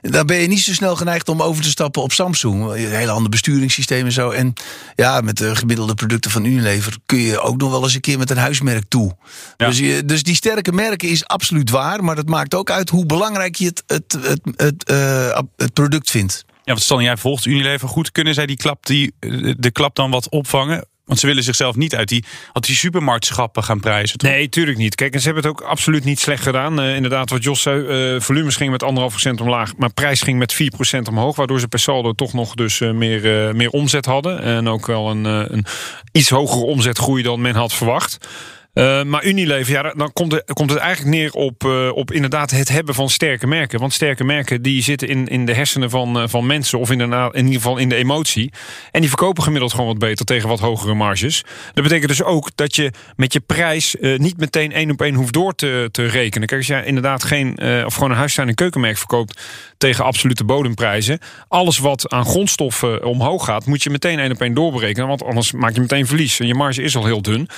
dan 0.00 0.26
ben 0.26 0.36
je 0.36 0.48
niet 0.48 0.60
zo 0.60 0.72
snel 0.72 0.96
geneigd 0.96 1.28
om 1.28 1.42
over 1.42 1.62
te 1.62 1.68
stappen 1.68 2.02
op 2.02 2.12
Samsung. 2.12 2.70
Een 2.70 2.76
hele 2.76 3.10
ander 3.10 3.30
besturingssysteem 3.30 4.04
en 4.04 4.12
zo. 4.12 4.30
En 4.30 4.52
ja, 4.94 5.20
met 5.20 5.36
de 5.36 5.56
gemiddelde 5.56 5.94
producten 5.94 6.30
van 6.30 6.44
Unilever 6.44 6.96
kun 7.06 7.18
je 7.18 7.40
ook 7.40 7.56
nog 7.56 7.70
wel 7.70 7.82
eens 7.82 7.94
een 7.94 8.00
keer 8.00 8.18
met 8.18 8.30
een 8.30 8.36
huismerk 8.36 8.84
toe. 8.88 9.16
Ja. 9.56 9.66
Dus, 9.66 9.78
je, 9.78 10.04
dus 10.04 10.22
die 10.22 10.34
sterke 10.34 10.72
merken 10.72 11.08
is 11.08 11.26
absoluut 11.26 11.70
waar, 11.70 12.04
maar 12.04 12.14
dat 12.14 12.28
maakt 12.28 12.54
ook 12.54 12.70
uit 12.70 12.90
hoe 12.90 13.06
belangrijk 13.06 13.56
je 13.56 13.66
het, 13.66 13.82
het, 13.86 14.16
het, 14.20 14.40
het, 14.56 14.90
uh, 14.90 15.38
het 15.56 15.72
product 15.72 15.87
vindt. 16.02 16.44
Ja, 16.46 16.74
want 16.74 16.82
stel 16.82 17.00
jij 17.00 17.16
volgt 17.16 17.44
Unilever 17.44 17.88
goed, 17.88 18.12
kunnen 18.12 18.34
zij 18.34 18.46
die 18.46 18.56
klap, 18.56 18.86
die, 18.86 19.14
de 19.58 19.70
klap 19.72 19.94
dan 19.94 20.10
wat 20.10 20.28
opvangen? 20.28 20.86
Want 21.08 21.20
ze 21.20 21.26
willen 21.26 21.42
zichzelf 21.42 21.76
niet 21.76 21.94
uit 21.94 22.08
die, 22.08 22.24
uit 22.52 22.66
die 22.66 22.76
supermarktschappen 22.76 23.64
gaan 23.64 23.80
prijzen. 23.80 24.18
Toch? 24.18 24.30
Nee, 24.30 24.48
tuurlijk 24.48 24.78
niet. 24.78 24.94
Kijk, 24.94 25.14
en 25.14 25.20
ze 25.20 25.26
hebben 25.26 25.42
het 25.42 25.52
ook 25.52 25.60
absoluut 25.60 26.04
niet 26.04 26.20
slecht 26.20 26.42
gedaan. 26.42 26.80
Uh, 26.80 26.94
inderdaad, 26.94 27.30
wat 27.30 27.42
Jos 27.42 27.62
zei, 27.62 28.14
uh, 28.14 28.20
volumes 28.20 28.56
ging 28.56 28.70
met 28.70 28.84
1,5% 29.28 29.30
omlaag, 29.40 29.76
maar 29.76 29.92
prijs 29.92 30.22
ging 30.22 30.38
met 30.38 30.54
4% 30.96 31.08
omhoog. 31.08 31.36
Waardoor 31.36 31.60
ze 31.60 31.68
per 31.68 31.78
saldo 31.78 32.12
toch 32.12 32.32
nog 32.32 32.54
dus 32.54 32.80
uh, 32.80 32.90
meer, 32.90 33.56
meer 33.56 33.70
omzet 33.70 34.04
hadden. 34.04 34.42
En 34.42 34.68
ook 34.68 34.86
wel 34.86 35.10
een, 35.10 35.24
een 35.24 35.64
iets 36.12 36.30
hogere 36.30 36.64
omzetgroei 36.64 37.22
dan 37.22 37.40
men 37.40 37.54
had 37.54 37.72
verwacht. 37.72 38.28
Uh, 38.78 39.02
maar 39.02 39.24
Unilever, 39.24 39.72
ja, 39.72 39.92
dan 39.96 40.12
komt 40.12 40.32
het, 40.32 40.52
komt 40.52 40.70
het 40.70 40.78
eigenlijk 40.78 41.16
neer 41.16 41.32
op, 41.32 41.64
uh, 41.64 41.90
op 41.94 42.12
inderdaad 42.12 42.50
het 42.50 42.68
hebben 42.68 42.94
van 42.94 43.10
sterke 43.10 43.46
merken. 43.46 43.80
Want 43.80 43.92
sterke 43.92 44.24
merken 44.24 44.62
die 44.62 44.82
zitten 44.82 45.08
in, 45.08 45.26
in 45.26 45.46
de 45.46 45.54
hersenen 45.54 45.90
van, 45.90 46.22
uh, 46.22 46.28
van 46.28 46.46
mensen, 46.46 46.78
of 46.78 46.90
in, 46.90 46.98
de, 46.98 47.28
in 47.32 47.44
ieder 47.44 47.60
geval 47.60 47.76
in 47.76 47.88
de 47.88 47.94
emotie. 47.94 48.52
En 48.90 49.00
die 49.00 49.08
verkopen 49.08 49.42
gemiddeld 49.42 49.70
gewoon 49.70 49.86
wat 49.86 49.98
beter 49.98 50.24
tegen 50.24 50.48
wat 50.48 50.60
hogere 50.60 50.94
marges. 50.94 51.44
Dat 51.74 51.84
betekent 51.84 52.08
dus 52.08 52.22
ook 52.22 52.50
dat 52.54 52.76
je 52.76 52.92
met 53.16 53.32
je 53.32 53.40
prijs 53.40 53.96
niet 54.00 54.36
meteen 54.36 54.72
één 54.72 54.90
op 54.90 55.02
één 55.02 55.14
hoeft 55.14 55.32
door 55.32 55.54
te, 55.54 55.88
te 55.90 56.06
rekenen. 56.06 56.48
Kijk, 56.48 56.60
als 56.60 56.68
jij 56.68 56.84
inderdaad 56.84 57.24
geen, 57.24 57.58
of 57.84 57.94
gewoon 57.94 58.10
een 58.10 58.16
huistuin- 58.16 58.48
en 58.48 58.54
keukenmerk 58.54 58.98
verkoopt 58.98 59.40
tegen 59.78 60.04
absolute 60.04 60.44
bodemprijzen. 60.44 61.18
Alles 61.48 61.78
wat 61.78 62.08
aan 62.08 62.24
grondstoffen 62.24 63.04
omhoog 63.04 63.44
gaat, 63.44 63.66
moet 63.66 63.82
je 63.82 63.90
meteen 63.90 64.18
één 64.18 64.30
op 64.30 64.40
één 64.40 64.54
doorberekenen. 64.54 65.08
Want 65.08 65.24
anders 65.24 65.52
maak 65.52 65.74
je 65.74 65.80
meteen 65.80 66.06
verlies. 66.06 66.40
En 66.40 66.46
je 66.46 66.54
marge 66.54 66.82
is 66.82 66.96
al 66.96 67.04
heel 67.04 67.22
dun. 67.22 67.48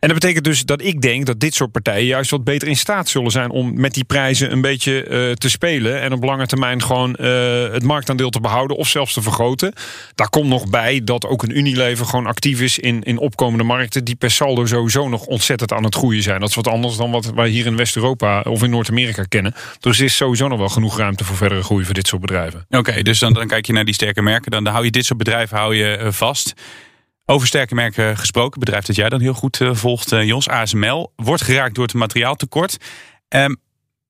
En 0.00 0.08
dat 0.08 0.18
betekent 0.18 0.44
dus 0.44 0.64
dat 0.64 0.82
ik 0.82 1.00
denk 1.00 1.26
dat 1.26 1.40
dit 1.40 1.54
soort 1.54 1.72
partijen 1.72 2.06
juist 2.06 2.30
wat 2.30 2.44
beter 2.44 2.68
in 2.68 2.76
staat 2.76 3.08
zullen 3.08 3.30
zijn 3.30 3.50
om 3.50 3.80
met 3.80 3.94
die 3.94 4.04
prijzen 4.04 4.52
een 4.52 4.60
beetje 4.60 5.04
uh, 5.08 5.32
te 5.32 5.50
spelen. 5.50 6.00
En 6.00 6.12
op 6.12 6.24
lange 6.24 6.46
termijn 6.46 6.82
gewoon 6.82 7.16
uh, 7.20 7.72
het 7.72 7.82
marktaandeel 7.82 8.30
te 8.30 8.40
behouden 8.40 8.76
of 8.76 8.88
zelfs 8.88 9.12
te 9.12 9.22
vergroten. 9.22 9.72
Daar 10.14 10.28
komt 10.28 10.48
nog 10.48 10.70
bij 10.70 11.00
dat 11.04 11.26
ook 11.26 11.42
een 11.42 11.58
Unilever 11.58 12.06
gewoon 12.06 12.26
actief 12.26 12.60
is 12.60 12.78
in, 12.78 13.02
in 13.02 13.18
opkomende 13.18 13.64
markten 13.64 14.04
die 14.04 14.14
per 14.16 14.30
saldo 14.30 14.66
sowieso 14.66 15.08
nog 15.08 15.24
ontzettend 15.24 15.72
aan 15.72 15.84
het 15.84 15.94
groeien 15.94 16.22
zijn. 16.22 16.40
Dat 16.40 16.48
is 16.48 16.54
wat 16.54 16.68
anders 16.68 16.96
dan 16.96 17.10
wat 17.10 17.32
wij 17.34 17.48
hier 17.48 17.66
in 17.66 17.76
West-Europa 17.76 18.40
of 18.40 18.62
in 18.62 18.70
Noord-Amerika 18.70 19.22
kennen. 19.22 19.54
Dus 19.80 19.98
er 19.98 20.04
is 20.04 20.16
sowieso 20.16 20.48
nog 20.48 20.58
wel 20.58 20.68
genoeg 20.68 20.98
ruimte 20.98 21.24
voor 21.24 21.36
verdere 21.36 21.62
groei 21.62 21.84
voor 21.84 21.94
dit 21.94 22.06
soort 22.06 22.20
bedrijven. 22.20 22.66
Oké, 22.70 23.02
dus 23.02 23.18
dan, 23.18 23.32
dan 23.32 23.46
kijk 23.46 23.66
je 23.66 23.72
naar 23.72 23.84
die 23.84 23.94
sterke 23.94 24.22
merken. 24.22 24.50
Dan, 24.50 24.66
hou 24.66 24.84
je 24.84 24.90
dit 24.90 25.04
soort 25.04 25.18
bedrijven 25.18 25.56
hou 25.56 25.74
je 25.74 25.98
uh, 26.00 26.10
vast. 26.10 26.54
Over 27.30 27.46
sterke 27.46 27.74
merken 27.74 28.16
gesproken, 28.16 28.60
bedrijf 28.60 28.84
dat 28.84 28.96
jij 28.96 29.08
dan 29.08 29.20
heel 29.20 29.32
goed 29.32 29.60
uh, 29.60 29.74
volgt, 29.74 30.12
uh, 30.12 30.24
Jos, 30.24 30.48
ASML, 30.48 31.12
wordt 31.16 31.42
geraakt 31.42 31.74
door 31.74 31.84
het 31.84 31.94
materiaaltekort. 31.94 32.76
Um, 33.28 33.56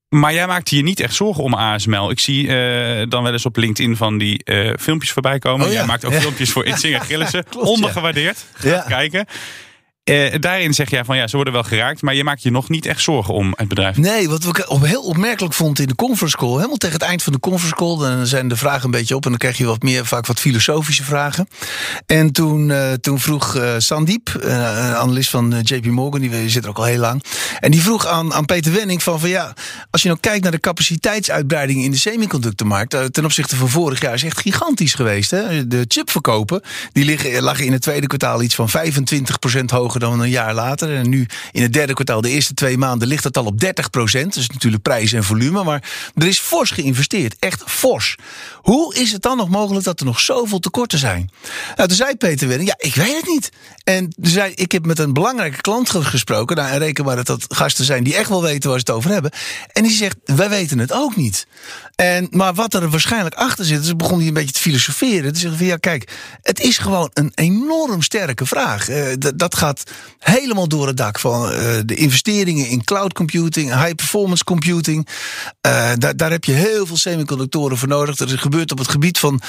maar 0.08 0.34
jij 0.34 0.46
maakt 0.46 0.70
je 0.70 0.82
niet 0.82 1.00
echt 1.00 1.14
zorgen 1.14 1.44
om 1.44 1.54
ASML. 1.54 2.10
Ik 2.10 2.18
zie 2.20 2.46
uh, 2.46 3.02
dan 3.08 3.22
wel 3.22 3.32
eens 3.32 3.46
op 3.46 3.56
LinkedIn 3.56 3.96
van 3.96 4.18
die 4.18 4.44
filmpjes 4.80 5.12
voorbij 5.12 5.38
komen. 5.38 5.66
Oh, 5.66 5.72
ja. 5.72 5.78
Jij 5.78 5.86
maakt 5.86 6.04
ook 6.04 6.12
ja. 6.12 6.20
filmpjes 6.20 6.50
voor 6.50 6.64
Itzinger 6.70 7.00
Gillissen. 7.00 7.44
Ondergewaardeerd. 7.58 8.46
Ja. 8.62 8.84
kijken. 8.88 9.26
Uh, 10.08 10.34
daarin 10.40 10.74
zeg 10.74 10.90
jij 10.90 11.04
van 11.04 11.16
ja, 11.16 11.26
ze 11.26 11.34
worden 11.36 11.54
wel 11.54 11.62
geraakt, 11.62 12.02
maar 12.02 12.14
je 12.14 12.24
maakt 12.24 12.42
je 12.42 12.50
nog 12.50 12.68
niet 12.68 12.86
echt 12.86 13.02
zorgen 13.02 13.34
om 13.34 13.52
het 13.56 13.68
bedrijf. 13.68 13.96
Nee, 13.96 14.28
wat 14.28 14.44
ik 14.44 14.70
op 14.70 14.84
heel 14.84 15.02
opmerkelijk 15.02 15.54
vond 15.54 15.78
in 15.78 15.86
de 15.86 15.94
conference 15.94 16.36
call, 16.36 16.54
helemaal 16.54 16.76
tegen 16.76 16.98
het 16.98 17.08
eind 17.08 17.22
van 17.22 17.32
de 17.32 17.40
conference 17.40 17.76
call, 17.76 17.98
dan 17.98 18.26
zijn 18.26 18.48
de 18.48 18.56
vragen 18.56 18.84
een 18.84 18.90
beetje 18.90 19.14
op 19.14 19.24
en 19.24 19.30
dan 19.30 19.38
krijg 19.38 19.58
je 19.58 19.64
wat 19.64 19.82
meer, 19.82 20.06
vaak 20.06 20.26
wat 20.26 20.40
filosofische 20.40 21.04
vragen. 21.04 21.48
En 22.06 22.32
toen, 22.32 22.68
uh, 22.68 22.92
toen 22.92 23.20
vroeg 23.20 23.56
uh, 23.56 23.74
Sandiep, 23.78 24.30
een 24.40 24.94
analist 24.94 25.30
van 25.30 25.60
JP 25.62 25.86
Morgan, 25.86 26.20
die 26.20 26.50
zit 26.50 26.62
er 26.62 26.68
ook 26.68 26.78
al 26.78 26.84
heel 26.84 26.98
lang, 26.98 27.24
en 27.60 27.70
die 27.70 27.82
vroeg 27.82 28.06
aan, 28.06 28.34
aan 28.34 28.44
Peter 28.44 28.72
Wenning 28.72 29.02
van, 29.02 29.20
van 29.20 29.28
ja, 29.28 29.52
als 29.90 30.02
je 30.02 30.08
nou 30.08 30.20
kijkt 30.20 30.42
naar 30.42 30.52
de 30.52 30.60
capaciteitsuitbreiding 30.60 31.84
in 31.84 31.90
de 31.90 31.98
semiconductormarkt 31.98 33.12
ten 33.12 33.24
opzichte 33.24 33.56
van 33.56 33.68
vorig 33.68 34.00
jaar, 34.00 34.14
is 34.14 34.24
echt 34.24 34.40
gigantisch 34.40 34.94
geweest. 34.94 35.30
Hè? 35.30 35.66
De 35.66 35.84
chipverkopen, 35.88 36.62
die 36.92 37.04
liggen, 37.04 37.42
lagen 37.42 37.64
in 37.64 37.72
het 37.72 37.82
tweede 37.82 38.06
kwartaal 38.06 38.42
iets 38.42 38.54
van 38.54 38.68
25% 38.68 38.72
hoger 39.64 39.97
dan 39.98 40.20
een 40.20 40.30
jaar 40.30 40.54
later. 40.54 40.94
En 40.94 41.08
nu 41.08 41.26
in 41.52 41.62
het 41.62 41.72
derde 41.72 41.92
kwartaal, 41.92 42.20
de 42.20 42.30
eerste 42.30 42.54
twee 42.54 42.78
maanden, 42.78 43.08
ligt 43.08 43.24
het 43.24 43.36
al 43.36 43.44
op 43.44 43.60
30 43.60 43.90
procent. 43.90 44.34
Dus 44.34 44.48
natuurlijk 44.48 44.82
prijs 44.82 45.12
en 45.12 45.24
volume. 45.24 45.64
Maar 45.64 45.82
er 46.14 46.26
is 46.26 46.38
fors 46.38 46.70
geïnvesteerd. 46.70 47.36
Echt 47.38 47.62
fors. 47.66 48.16
Hoe 48.54 48.94
is 48.94 49.12
het 49.12 49.22
dan 49.22 49.36
nog 49.36 49.48
mogelijk 49.48 49.84
dat 49.84 50.00
er 50.00 50.06
nog 50.06 50.20
zoveel 50.20 50.58
tekorten 50.58 50.98
zijn? 50.98 51.30
Nou, 51.76 51.88
toen 51.88 51.96
zei 51.96 52.16
Peter 52.16 52.48
Wenning, 52.48 52.68
ja, 52.68 52.76
ik 52.78 52.94
weet 52.94 53.16
het 53.16 53.26
niet. 53.26 53.50
En 53.84 54.14
zei, 54.20 54.52
ik 54.54 54.72
heb 54.72 54.86
met 54.86 54.98
een 54.98 55.12
belangrijke 55.12 55.60
klant 55.60 55.90
gesproken. 55.90 56.56
Nou, 56.56 56.70
en 56.70 56.78
reken 56.78 57.04
maar 57.04 57.16
dat 57.16 57.26
dat 57.26 57.44
gasten 57.48 57.84
zijn 57.84 58.04
die 58.04 58.16
echt 58.16 58.28
wel 58.28 58.42
weten 58.42 58.70
waar 58.70 58.78
ze 58.78 58.84
het 58.86 58.96
over 58.96 59.10
hebben. 59.10 59.30
En 59.72 59.82
die 59.82 59.92
zegt, 59.92 60.16
wij 60.24 60.48
weten 60.48 60.78
het 60.78 60.92
ook 60.92 61.16
niet. 61.16 61.46
En, 61.94 62.28
maar 62.30 62.54
wat 62.54 62.74
er 62.74 62.88
waarschijnlijk 62.88 63.34
achter 63.34 63.64
zit, 63.64 63.82
dus 63.82 63.96
begon 63.96 64.18
hij 64.18 64.26
een 64.26 64.34
beetje 64.34 64.52
te 64.52 64.60
filosoferen. 64.60 65.32
Te 65.32 65.38
zeggen 65.38 65.58
van 65.58 65.66
ja, 65.66 65.76
kijk, 65.76 66.10
het 66.42 66.60
is 66.60 66.78
gewoon 66.78 67.10
een 67.12 67.32
enorm 67.34 68.02
sterke 68.02 68.46
vraag. 68.46 68.88
Uh, 68.88 69.06
dat 69.34 69.54
gaat 69.54 69.82
helemaal 70.18 70.68
door 70.68 70.86
het 70.86 70.96
dak 70.96 71.18
van 71.18 71.52
uh, 71.52 71.58
de 71.84 71.94
investeringen 71.94 72.68
in 72.68 72.84
cloud 72.84 73.12
computing, 73.12 73.74
high 73.74 73.94
performance 73.94 74.44
computing. 74.44 75.08
Uh, 75.66 75.92
daar, 75.98 76.16
daar 76.16 76.30
heb 76.30 76.44
je 76.44 76.52
heel 76.52 76.86
veel 76.86 76.96
semiconductoren 76.96 77.78
voor 77.78 77.88
nodig. 77.88 78.18
Er 78.18 78.38
gebeurt 78.38 78.72
op 78.72 78.78
het 78.78 78.88
gebied 78.88 79.18
van 79.18 79.40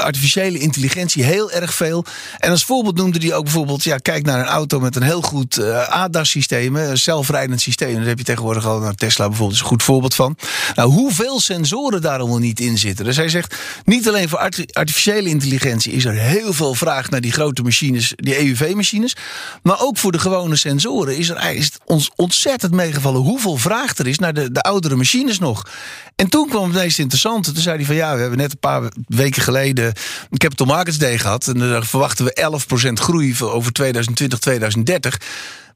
artificiële 0.00 0.58
intelligentie 0.58 1.24
heel 1.24 1.50
erg 1.50 1.74
veel. 1.74 2.04
En 2.38 2.50
als 2.50 2.64
voorbeeld 2.64 2.96
noemde 2.96 3.18
hij 3.18 3.34
ook 3.34 3.44
bijvoorbeeld, 3.44 3.84
ja, 3.84 3.96
kijk 3.96 4.24
naar 4.24 4.40
een 4.40 4.46
auto 4.46 4.80
met 4.80 4.96
een 4.96 5.02
heel 5.02 5.22
goed 5.22 5.58
ADAS-systeem, 5.88 6.76
een 6.76 6.98
zelfrijdend 6.98 7.60
systeem. 7.60 7.94
Daar 7.94 8.06
heb 8.06 8.18
je 8.18 8.24
tegenwoordig 8.24 8.66
al, 8.66 8.78
nou, 8.78 8.94
Tesla 8.94 9.26
bijvoorbeeld 9.26 9.58
is 9.58 9.62
een 9.62 9.70
goed 9.70 9.82
voorbeeld 9.82 10.14
van. 10.14 10.36
Nou, 10.74 10.90
hoeveel 10.90 11.40
sensoren 11.40 12.00
daar 12.00 12.18
allemaal 12.18 12.38
niet 12.38 12.60
in 12.60 12.78
zitten. 12.78 13.04
Dus 13.04 13.16
hij 13.16 13.28
zegt, 13.28 13.54
niet 13.84 14.08
alleen 14.08 14.28
voor 14.28 14.38
artificiële 14.72 15.28
intelligentie 15.28 15.92
is 15.92 16.04
er 16.04 16.12
heel 16.12 16.52
veel 16.52 16.74
vraag 16.74 17.10
naar 17.10 17.20
die 17.20 17.32
grote 17.32 17.62
machines, 17.62 18.12
die 18.16 18.36
EUV-machines. 18.36 19.16
Maar 19.62 19.80
ook 19.80 19.96
voor 19.98 20.12
de 20.12 20.18
gewone 20.18 20.56
sensoren 20.56 21.16
is, 21.16 21.28
er, 21.28 21.70
ons 21.84 22.10
ontzettend 22.16 22.72
meegevallen 22.72 23.20
hoeveel 23.20 23.56
vraag 23.56 23.96
er 23.96 24.06
is 24.06 24.18
naar 24.18 24.34
de, 24.34 24.52
de 24.52 24.62
oudere 24.62 24.96
machines 24.96 25.38
nog. 25.38 25.66
En 26.16 26.28
toen 26.28 26.48
kwam 26.48 26.62
het 26.62 26.72
meest 26.72 26.98
interessante. 26.98 27.52
Toen 27.52 27.62
zei 27.62 27.76
hij 27.76 27.84
van 27.84 27.94
ja, 27.94 28.14
we 28.14 28.20
hebben 28.20 28.38
net 28.38 28.52
een 28.52 28.58
paar 28.58 28.82
weken 29.06 29.42
geleden 29.42 29.92
Capital 30.36 30.66
Markets 30.66 30.98
Day 30.98 31.18
gehad. 31.18 31.46
En 31.46 31.58
daar 31.58 31.86
verwachten 31.86 32.24
we 32.24 32.60
11% 32.90 32.92
groei 32.92 33.36
over 33.40 33.72
2020, 33.72 34.38
2030. 34.38 35.18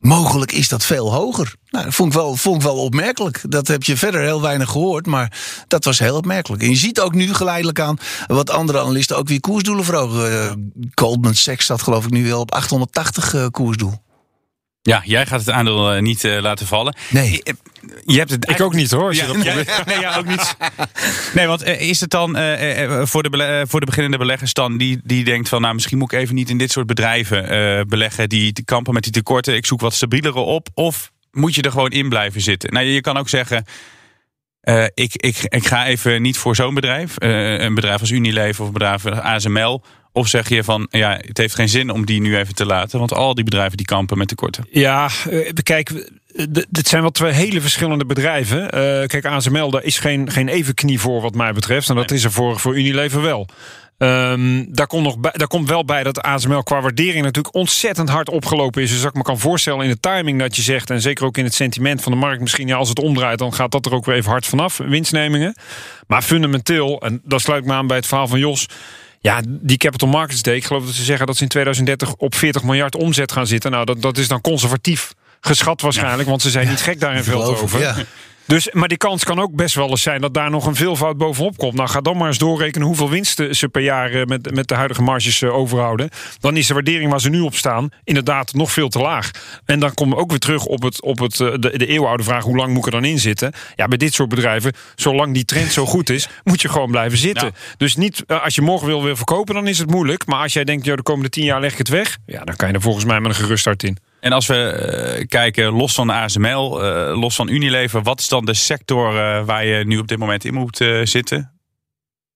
Mogelijk 0.01 0.53
is 0.53 0.69
dat 0.69 0.85
veel 0.85 1.13
hoger. 1.13 1.55
Nou, 1.71 1.85
dat 1.85 1.95
vond 1.95 2.13
ik, 2.13 2.19
wel, 2.19 2.37
vond 2.37 2.57
ik 2.57 2.63
wel 2.63 2.77
opmerkelijk. 2.77 3.41
Dat 3.49 3.69
heb 3.69 3.83
je 3.83 3.97
verder 3.97 4.21
heel 4.21 4.43
weinig 4.43 4.71
gehoord, 4.71 5.07
maar 5.07 5.39
dat 5.69 5.85
was 5.85 5.99
heel 5.99 6.17
opmerkelijk. 6.17 6.63
En 6.63 6.69
je 6.69 6.77
ziet 6.77 7.01
ook 7.01 7.15
nu 7.15 7.35
geleidelijk 7.35 7.81
aan 7.81 7.99
wat 8.27 8.51
andere 8.51 8.81
analisten 8.81 9.17
ook 9.17 9.29
weer 9.29 9.41
koersdoelen 9.41 9.85
verhogen. 9.85 10.33
Uh, 10.33 10.53
Goldman 10.95 11.35
Sachs 11.35 11.65
staat 11.65 11.83
geloof 11.83 12.05
ik 12.05 12.11
nu 12.11 12.29
wel 12.29 12.41
op 12.41 12.53
880 12.53 13.35
uh, 13.35 13.47
koersdoel. 13.51 13.95
Ja, 14.83 15.03
jij 15.05 15.27
gaat 15.27 15.41
het 15.41 15.51
aandeel 15.51 15.95
uh, 15.95 16.01
niet 16.01 16.25
uh, 16.25 16.41
laten 16.41 16.67
vallen. 16.67 16.97
Nee. 17.11 17.43
Je 18.05 18.19
hebt 18.19 18.31
het 18.31 18.51
ik 18.51 18.61
ook 18.61 18.75
niet 18.75 18.91
hoor. 18.91 19.15
Ja, 19.15 19.33
nee, 19.33 19.43
nee, 19.87 20.01
ja, 20.01 20.17
ook 20.17 20.27
niet. 20.27 20.57
Nee, 21.35 21.47
want 21.47 21.67
uh, 21.67 21.81
is 21.81 22.01
het 22.01 22.11
dan 22.11 22.29
voor, 23.07 23.23
de 23.23 23.65
voor 23.69 23.81
de 23.81 23.87
beginnende 23.87 24.19
beleggers 24.19 24.53
dan 24.53 24.77
die, 24.77 25.01
die 25.05 25.25
denkt 25.25 25.49
van 25.49 25.61
nou 25.61 25.75
misschien 25.75 25.99
moet 25.99 26.13
ik 26.13 26.19
even 26.19 26.35
niet 26.35 26.51
in 26.51 26.59
dit 26.59 26.71
soort 26.71 26.87
bedrijven 26.87 27.89
beleggen 27.89 28.29
die 28.29 28.53
te 28.53 28.65
kampen 28.65 28.95
met 28.95 29.03
die 29.03 29.13
tekorten. 29.13 29.55
Ik 29.55 29.67
zoek 29.67 29.81
wat 29.81 29.95
stabielere 29.95 30.39
op. 30.39 30.69
Of 30.75 31.11
moet 31.31 31.55
je 31.55 31.63
er 31.63 31.71
gewoon 31.71 31.91
in 31.91 32.09
blijven 32.09 32.41
zitten? 32.41 32.73
Nou, 32.73 32.87
je 32.87 33.01
kan 33.01 33.17
ook 33.17 33.29
zeggen. 33.29 33.65
ik, 34.95 35.17
ik, 35.17 35.37
ik 35.43 35.67
ga 35.67 35.87
even 35.87 36.23
niet 36.23 36.39
voor 36.39 36.57
zo'n 36.57 36.75
bedrijf. 36.75 37.15
een 37.19 37.75
bedrijf 37.75 38.01
als 38.01 38.11
Unilever 38.11 38.61
of 38.61 38.67
een 38.67 38.73
bedrijf 38.73 39.07
als 39.07 39.19
ASML 39.19 39.83
of 40.13 40.29
zeg 40.29 40.49
je 40.49 40.65
van, 40.65 40.87
ja, 40.91 41.19
het 41.27 41.39
heeft 41.39 41.55
geen 41.55 41.69
zin 41.69 41.91
om 41.91 42.07
die 42.07 42.21
nu 42.21 42.37
even 42.37 42.55
te 42.55 42.67
laten, 42.67 42.99
want 42.99 43.13
al 43.15 43.35
die 43.35 43.45
bedrijven 43.45 43.77
die 43.77 43.87
kampen 43.87 44.19
met 44.19 44.29
tekorten. 44.29 44.67
Ja, 44.71 45.11
kijk, 45.63 46.11
dit 46.69 46.89
zijn 46.89 47.03
wel 47.03 47.11
twee 47.11 47.33
hele 47.33 47.61
verschillende 47.61 48.07
bedrijven. 48.07 48.63
Uh, 48.63 49.07
kijk, 49.07 49.25
ASML, 49.25 49.71
daar 49.71 49.83
is 49.83 49.99
geen, 49.99 50.31
geen 50.31 50.49
evenknie 50.49 51.01
voor 51.01 51.21
wat 51.21 51.35
mij 51.35 51.53
betreft. 51.53 51.89
En 51.89 51.95
dat 51.95 52.11
is 52.11 52.25
er 52.25 52.33
voor, 52.33 52.61
voor 52.61 52.79
Unilever 52.79 53.23
wel. 53.23 53.49
Um, 54.03 54.75
daar, 54.75 54.87
komt 54.87 55.03
nog 55.03 55.19
bij, 55.19 55.33
daar 55.35 55.47
komt 55.47 55.69
wel 55.69 55.85
bij 55.85 56.03
dat 56.03 56.23
ASML 56.23 56.63
qua 56.63 56.81
waardering 56.81 57.25
natuurlijk 57.25 57.55
ontzettend 57.55 58.09
hard 58.09 58.31
opgelopen 58.31 58.83
is. 58.83 58.91
Dus 58.91 59.05
ik 59.05 59.15
me 59.15 59.23
kan 59.23 59.39
voorstellen 59.39 59.85
in 59.85 59.91
de 59.91 60.01
timing 60.01 60.39
dat 60.39 60.57
je 60.57 60.63
zegt, 60.63 60.91
en 60.91 61.01
zeker 61.01 61.25
ook 61.25 61.37
in 61.37 61.45
het 61.45 61.55
sentiment 61.55 62.03
van 62.03 62.13
de 62.13 62.19
markt, 62.19 62.41
misschien 62.41 62.67
ja, 62.67 62.77
als 62.77 62.89
het 62.89 62.99
omdraait, 62.99 63.39
dan 63.39 63.55
gaat 63.55 63.73
dat 63.73 63.87
er 63.87 63.95
ook 63.95 64.05
weer 64.05 64.15
even 64.15 64.31
hard 64.31 64.47
vanaf, 64.47 64.77
winstnemingen. 64.77 65.55
Maar 66.07 66.23
fundamenteel, 66.23 67.01
en 67.01 67.21
dat 67.25 67.41
sluit 67.41 67.65
me 67.65 67.73
aan 67.73 67.87
bij 67.87 67.97
het 67.97 68.07
verhaal 68.07 68.29
van 68.29 68.39
Jos. 68.39 68.67
Ja, 69.23 69.41
die 69.47 69.77
Capital 69.77 70.09
Markets 70.09 70.43
Day, 70.43 70.55
ik 70.55 70.65
geloof 70.65 70.85
dat 70.85 70.95
ze 70.95 71.05
zeggen 71.05 71.27
dat 71.27 71.37
ze 71.37 71.43
in 71.43 71.49
2030 71.49 72.15
op 72.15 72.35
40 72.35 72.63
miljard 72.63 72.97
omzet 72.97 73.33
gaan 73.33 73.47
zitten. 73.47 73.71
Nou, 73.71 73.85
dat, 73.85 74.03
dat 74.03 74.19
is 74.19 74.29
dan 74.29 74.41
conservatief 74.41 75.15
geschat 75.41 75.81
waarschijnlijk, 75.81 76.29
want 76.29 76.43
ze 76.43 76.51
zijn 76.51 76.69
niet 76.69 76.81
gek 76.81 77.01
daarin 77.01 77.25
veel 77.25 77.45
over. 77.45 77.81
Ja. 77.81 77.97
Dus, 78.51 78.71
maar 78.73 78.89
die 78.89 78.99
kans 78.99 79.25
kan 79.25 79.41
ook 79.41 79.55
best 79.55 79.75
wel 79.75 79.89
eens 79.89 80.03
zijn 80.03 80.21
dat 80.21 80.35
daar 80.35 80.51
nog 80.51 80.67
een 80.67 80.75
veelvoud 80.75 81.17
bovenop 81.17 81.57
komt. 81.57 81.75
Nou, 81.75 81.89
ga 81.89 82.01
dan 82.01 82.17
maar 82.17 82.27
eens 82.27 82.39
doorrekenen 82.39 82.87
hoeveel 82.87 83.11
winsten 83.11 83.57
ze 83.57 83.69
per 83.69 83.83
jaar 83.83 84.13
eh, 84.13 84.25
met, 84.25 84.55
met 84.55 84.69
de 84.69 84.75
huidige 84.75 85.03
marges 85.03 85.43
eh, 85.43 85.55
overhouden. 85.55 86.09
Dan 86.41 86.57
is 86.57 86.67
de 86.67 86.75
waardering 86.75 87.11
waar 87.11 87.21
ze 87.21 87.29
nu 87.29 87.41
op 87.41 87.55
staan 87.55 87.89
inderdaad 88.05 88.53
nog 88.53 88.73
veel 88.73 88.89
te 88.89 88.99
laag. 88.99 89.31
En 89.65 89.81
dan 89.81 89.95
komen 89.95 90.17
we 90.17 90.23
ook 90.23 90.31
weer 90.31 90.39
terug 90.39 90.65
op, 90.65 90.83
het, 90.83 91.03
op 91.03 91.19
het, 91.19 91.41
eh, 91.41 91.51
de, 91.59 91.79
de 91.79 91.87
eeuwenoude 91.87 92.23
vraag: 92.23 92.45
hoe 92.45 92.57
lang 92.57 92.69
moet 92.69 92.79
ik 92.79 92.85
er 92.85 93.01
dan 93.01 93.05
in 93.05 93.19
zitten? 93.19 93.53
Ja, 93.77 93.89
bij 93.89 93.99
dit 93.99 94.15
soort 94.15 94.29
bedrijven, 94.29 94.73
zolang 94.95 95.35
die 95.35 95.45
trend 95.45 95.73
zo 95.73 95.87
goed 95.87 96.11
is, 96.11 96.29
moet 96.45 96.63
je 96.63 96.69
gewoon 96.69 96.91
blijven 96.91 97.19
zitten. 97.19 97.53
Dus 97.77 97.97
niet 97.97 98.25
als 98.27 98.55
je 98.55 98.63
morgen 98.63 98.87
wil 98.87 99.03
weer 99.03 99.17
verkopen, 99.17 99.55
dan 99.55 99.67
is 99.67 99.79
het 99.79 99.91
moeilijk. 99.91 100.27
Maar 100.27 100.43
als 100.43 100.53
jij 100.53 100.65
denkt, 100.65 100.85
ja, 100.85 100.97
de 100.97 101.03
komende 101.03 101.31
tien 101.31 101.45
jaar 101.45 101.61
leg 101.61 101.73
ik 101.73 101.79
het 101.79 101.89
weg, 101.89 102.19
ja, 102.27 102.45
dan 102.45 102.57
kan 102.57 102.69
je 102.69 102.75
er 102.75 102.81
volgens 102.81 103.05
mij 103.05 103.21
met 103.21 103.31
een 103.31 103.37
gerust 103.37 103.65
hart 103.65 103.83
in. 103.83 103.99
En 104.21 104.33
als 104.33 104.47
we 104.47 105.17
uh, 105.19 105.27
kijken, 105.27 105.73
los 105.73 105.95
van 105.95 106.07
de 106.07 106.13
ASML, 106.13 106.85
uh, 106.85 107.21
los 107.21 107.35
van 107.35 107.49
Unilever, 107.49 108.03
wat 108.03 108.21
is 108.21 108.29
dan 108.29 108.45
de 108.45 108.55
sector 108.55 109.15
uh, 109.15 109.45
waar 109.45 109.67
je 109.67 109.85
nu 109.85 109.99
op 109.99 110.09
dit 110.09 110.19
moment 110.19 110.45
in 110.45 110.55
moet 110.55 110.77
zitten? 111.03 111.55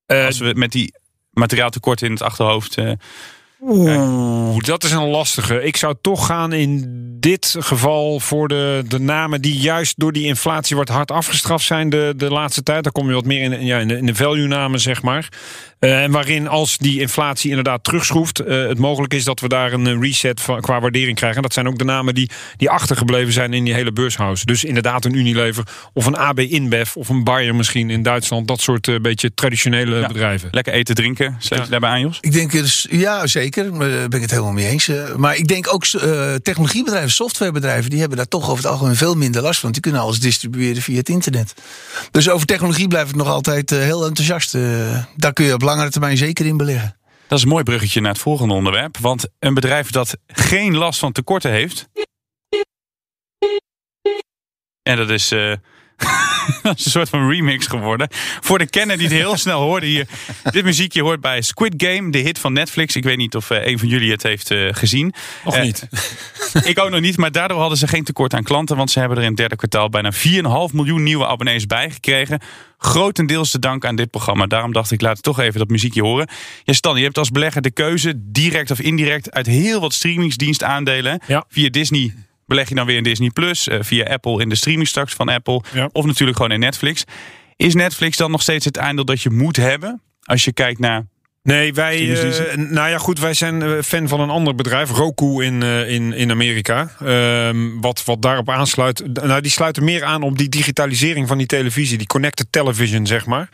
als 0.07 0.39
we 0.39 0.53
met 0.57 0.73
die 0.73 0.95
materiaaltekort 1.31 2.03
in 2.03 2.11
het 2.11 2.23
achterhoofd. 2.23 2.77
Oeh, 3.61 4.59
dat 4.59 4.85
is 4.85 4.91
een 4.91 5.09
lastige. 5.09 5.63
Ik 5.63 5.77
zou 5.77 5.95
toch 6.01 6.27
gaan 6.27 6.53
in 6.53 6.85
dit 7.21 7.57
geval 7.59 8.21
voor 8.21 8.49
de, 8.49 8.85
de 8.89 9.01
namen 9.01 9.43
die 9.43 9.57
juist 9.57 9.99
door 9.99 10.13
die 10.13 10.25
inflatie 10.25 10.77
wordt 10.77 10.91
hard 10.91 11.11
afgestraft 11.11 11.65
zijn 11.65 11.91
de, 11.91 12.13
de 12.17 12.31
laatste 12.31 12.63
tijd. 12.63 12.83
Daar 12.83 12.93
kom 12.93 13.09
je 13.09 13.15
wat 13.15 13.25
meer 13.25 13.53
in, 13.53 13.65
ja, 13.65 13.79
in 13.79 13.89
de, 13.89 13.97
in 13.97 14.07
de 14.07 14.15
value 14.15 14.47
namen, 14.47 14.81
zeg 14.81 15.03
maar. 15.03 15.29
Uh, 15.85 16.03
en 16.03 16.11
waarin 16.11 16.49
als 16.49 16.79
die 16.79 17.01
inflatie 17.01 17.49
inderdaad 17.49 17.85
terugschroeft, 17.85 18.41
uh, 18.41 18.69
het 18.69 18.79
mogelijk 18.79 19.15
is 19.15 19.25
dat 19.25 19.41
we 19.41 19.49
daar 19.49 19.73
een 19.73 20.01
reset 20.01 20.41
van, 20.41 20.61
qua 20.61 20.81
waardering 20.81 21.17
krijgen. 21.17 21.37
En 21.37 21.43
dat 21.43 21.53
zijn 21.53 21.69
ook 21.69 21.79
de 21.79 21.85
namen 21.85 22.15
die, 22.15 22.31
die 22.57 22.71
achtergebleven 22.71 23.33
zijn 23.33 23.53
in 23.53 23.65
die 23.65 23.75
hele 23.75 23.93
beurshouse. 23.93 24.45
Dus 24.45 24.65
inderdaad 24.65 25.05
een 25.05 25.15
Unilever 25.15 25.65
of 25.93 26.07
een 26.07 26.17
AB 26.17 26.41
InBev 26.41 26.97
of 26.97 27.09
een 27.09 27.25
Bayer 27.25 27.55
misschien 27.55 27.91
in 27.91 28.03
Duitsland. 28.03 28.49
Dat 28.49 28.61
soort 28.61 28.87
uh, 28.87 29.01
beetje 29.01 29.35
traditionele 29.35 29.97
ja, 29.97 30.07
bedrijven. 30.07 30.49
Lekker 30.51 30.73
eten, 30.73 30.95
drinken. 30.95 31.37
Sluit 31.39 31.63
ja. 31.63 31.65
je 31.65 31.71
daarbij 31.71 31.91
aan, 31.91 32.01
Jos? 32.01 32.19
Ik 32.21 32.33
denk, 32.33 32.53
dus, 32.53 32.87
ja 32.91 33.27
zeker. 33.27 33.79
Daar 33.79 34.09
ben 34.09 34.13
ik 34.13 34.21
het 34.21 34.31
helemaal 34.31 34.53
mee 34.53 34.69
eens. 34.69 34.91
maar 35.17 35.37
ik 35.37 35.49
denk 35.49 35.73
ook 35.73 35.87
technologiebedrijven, 36.43 37.11
softwarebedrijven, 37.11 37.91
die 37.91 37.99
hebben 38.01 38.17
daar 38.17 38.29
toch 38.29 38.51
over 38.51 38.65
het 38.65 38.73
algemeen 38.73 38.97
veel 38.97 39.15
minder 39.15 39.43
last 39.43 39.61
van. 39.61 39.73
Die 39.73 39.81
kunnen 39.81 40.01
alles 40.01 40.21
distribueren 40.21 40.83
via 40.83 40.97
het 40.97 41.09
internet. 41.09 41.55
Dus 42.11 42.29
over 42.29 42.47
technologie 42.47 42.89
blijf 42.89 43.09
ik 43.09 43.15
nog 43.15 43.29
altijd 43.29 43.71
heel 43.71 44.07
enthousiast. 44.07 44.53
daar 45.17 45.33
kun 45.33 45.45
je 45.45 45.53
op 45.53 45.63
langere 45.75 45.93
termijn 45.93 46.17
zeker 46.17 46.47
in 46.47 46.57
beleggen. 46.57 46.97
Dat 47.27 47.39
is 47.39 47.45
een 47.45 47.51
mooi 47.51 47.65
bruggetje 47.65 48.01
naar 48.01 48.13
het 48.13 48.21
volgende 48.21 48.55
onderwerp. 48.55 48.97
Want 48.99 49.27
een 49.39 49.55
bedrijf 49.55 49.91
dat 49.91 50.17
geen 50.27 50.77
last 50.77 50.99
van 50.99 51.13
tekorten 51.13 51.51
heeft. 51.51 51.89
En 54.83 54.97
dat 54.97 55.11
is. 55.11 55.33
Uh, 55.33 55.55
dat 56.63 56.79
is 56.79 56.85
een 56.85 56.91
soort 56.91 57.09
van 57.09 57.29
remix 57.29 57.67
geworden. 57.67 58.09
Voor 58.41 58.59
de 58.59 58.67
kenner 58.67 58.97
die 58.97 59.07
het 59.07 59.17
heel 59.17 59.37
snel 59.37 59.61
hoorde 59.61 59.87
hier. 59.87 60.07
Dit 60.51 60.65
muziekje 60.65 61.03
hoort 61.03 61.21
bij 61.21 61.43
Squid 61.43 61.75
Game, 61.77 62.11
de 62.11 62.19
hit 62.19 62.39
van 62.39 62.53
Netflix. 62.53 62.97
Ik 62.97 63.05
weet 63.05 63.17
niet 63.17 63.37
of 63.37 63.51
uh, 63.51 63.67
een 63.67 63.79
van 63.79 63.89
jullie 63.89 64.11
het 64.11 64.23
heeft 64.23 64.51
uh, 64.51 64.69
gezien. 64.73 65.15
Of 65.45 65.61
niet. 65.61 65.89
ik 66.65 66.79
ook 66.79 66.91
nog 66.91 67.01
niet, 67.01 67.17
maar 67.17 67.33
daardoor 67.33 67.59
hadden 67.59 67.79
ze 67.79 67.87
geen 67.87 68.05
tekort 68.05 68.35
aan 68.35 68.43
klanten. 68.43 68.77
Want 68.77 68.91
ze 68.91 68.99
hebben 68.99 69.17
er 69.17 69.23
in 69.23 69.29
het 69.29 69.39
derde 69.39 69.57
kwartaal 69.57 69.89
bijna 69.89 70.13
4,5 70.13 70.21
miljoen 70.73 71.03
nieuwe 71.03 71.27
abonnees 71.27 71.67
bij 71.67 71.91
gekregen. 71.91 72.41
Grotendeels 72.79 73.51
te 73.51 73.59
danken 73.59 73.89
aan 73.89 73.97
dit 73.97 74.11
programma. 74.11 74.47
Daarom 74.47 74.73
dacht 74.73 74.91
ik, 74.91 75.01
laat 75.01 75.23
toch 75.23 75.41
even 75.41 75.59
dat 75.59 75.69
muziekje 75.69 76.03
horen. 76.03 76.29
Ja, 76.65 76.73
Stan, 76.73 76.97
je 76.97 77.05
hebt 77.05 77.19
als 77.19 77.31
belegger 77.31 77.63
de 77.63 77.71
keuze, 77.71 78.13
direct 78.17 78.71
of 78.71 78.81
indirect, 78.81 79.31
uit 79.31 79.47
heel 79.47 79.81
wat 79.81 79.93
streamingsdienst 79.93 80.63
aandelen. 80.63 81.21
Ja. 81.27 81.45
Via 81.49 81.71
Disney 81.71 82.15
beleg 82.47 82.69
je 82.69 82.75
dan 82.75 82.87
weer 82.87 82.97
in 82.97 83.03
Disney 83.03 83.31
Plus, 83.31 83.69
uh, 83.69 83.79
via 83.81 84.05
Apple 84.05 84.41
in 84.41 84.49
de 84.49 84.55
streaming 84.55 84.89
straks 84.89 85.15
van 85.15 85.29
Apple, 85.29 85.63
ja. 85.73 85.89
of 85.93 86.05
natuurlijk 86.05 86.37
gewoon 86.37 86.53
in 86.53 86.61
Netflix. 86.61 87.05
Is 87.57 87.75
Netflix 87.75 88.17
dan 88.17 88.31
nog 88.31 88.43
steeds 88.43 88.65
het 88.65 88.79
aandeel 88.79 89.05
dat 89.05 89.23
je 89.23 89.31
moet 89.31 89.57
hebben 89.57 90.03
als 90.23 90.45
je 90.45 90.53
kijkt 90.53 90.81
naar 90.81 91.07
Nee, 91.45 91.75
wij. 91.75 92.23
Eh, 92.23 92.57
nou 92.57 92.91
ja, 92.91 92.99
goed, 92.99 93.19
wij 93.19 93.35
zijn 93.35 93.63
eh, 93.63 93.71
fan 93.83 94.09
van 94.09 94.21
een 94.21 94.31
ander 94.31 94.55
bedrijf, 94.55 94.91
Roku 94.91 95.45
in, 95.45 95.63
eh, 95.63 95.91
in, 95.91 96.13
in 96.13 96.31
Amerika. 96.31 96.91
Ehm, 97.05 97.81
wat, 97.81 98.05
wat 98.05 98.23
daarop 98.23 98.51
aansluit. 98.51 99.23
Nou, 99.23 99.41
die 99.41 99.51
sluiten 99.51 99.85
meer 99.85 100.05
aan 100.05 100.23
op 100.23 100.39
die 100.39 100.49
digitalisering 100.49 101.29
van 101.29 101.39
die 101.39 101.47
televisie, 101.47 101.99
die 101.99 102.07
connected 102.07 102.47
television, 102.51 103.07
zeg 103.07 103.27
maar. 103.27 103.49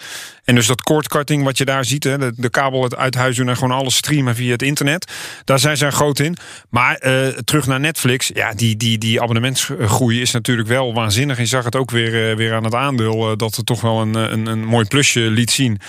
En 0.45 0.55
dus 0.55 0.67
dat 0.67 0.83
cordcutting 0.83 1.45
wat 1.45 1.59
je 1.59 1.65
daar 1.65 1.85
ziet, 1.85 2.05
hè, 2.05 2.19
de, 2.19 2.33
de 2.37 2.51
kabel 2.51 2.83
het 2.83 2.97
uit 2.97 3.15
huis 3.15 3.37
doen 3.37 3.49
en 3.49 3.57
gewoon 3.57 3.79
alles 3.79 3.97
streamen 3.97 4.35
via 4.35 4.53
het 4.53 4.63
internet. 4.63 5.13
Daar 5.45 5.59
zijn 5.59 5.77
zij 5.77 5.91
groot 5.91 6.19
in. 6.19 6.37
Maar 6.69 6.99
terug 7.45 7.67
naar 7.67 7.81
Netflix, 7.81 8.31
ja, 8.35 8.53
die, 8.53 8.77
die, 8.77 8.99
die 8.99 9.21
abonnementsgroei 9.21 10.21
is 10.21 10.31
natuurlijk 10.31 10.69
wel 10.69 10.95
waanzinnig. 10.95 11.39
Je 11.39 11.47
zag 11.47 11.65
het 11.65 11.77
ook 11.77 11.91
weer, 11.91 12.37
weer 12.37 12.55
aan 12.55 12.65
het 12.65 12.75
aandeel, 12.75 13.37
dat 13.37 13.57
het 13.57 13.67
toch 13.67 13.81
wel 13.81 14.01
een, 14.01 14.15
een, 14.15 14.47
een 14.47 14.65
mooi 14.65 14.85
plusje 14.85 15.21
liet 15.21 15.51
zien. 15.51 15.81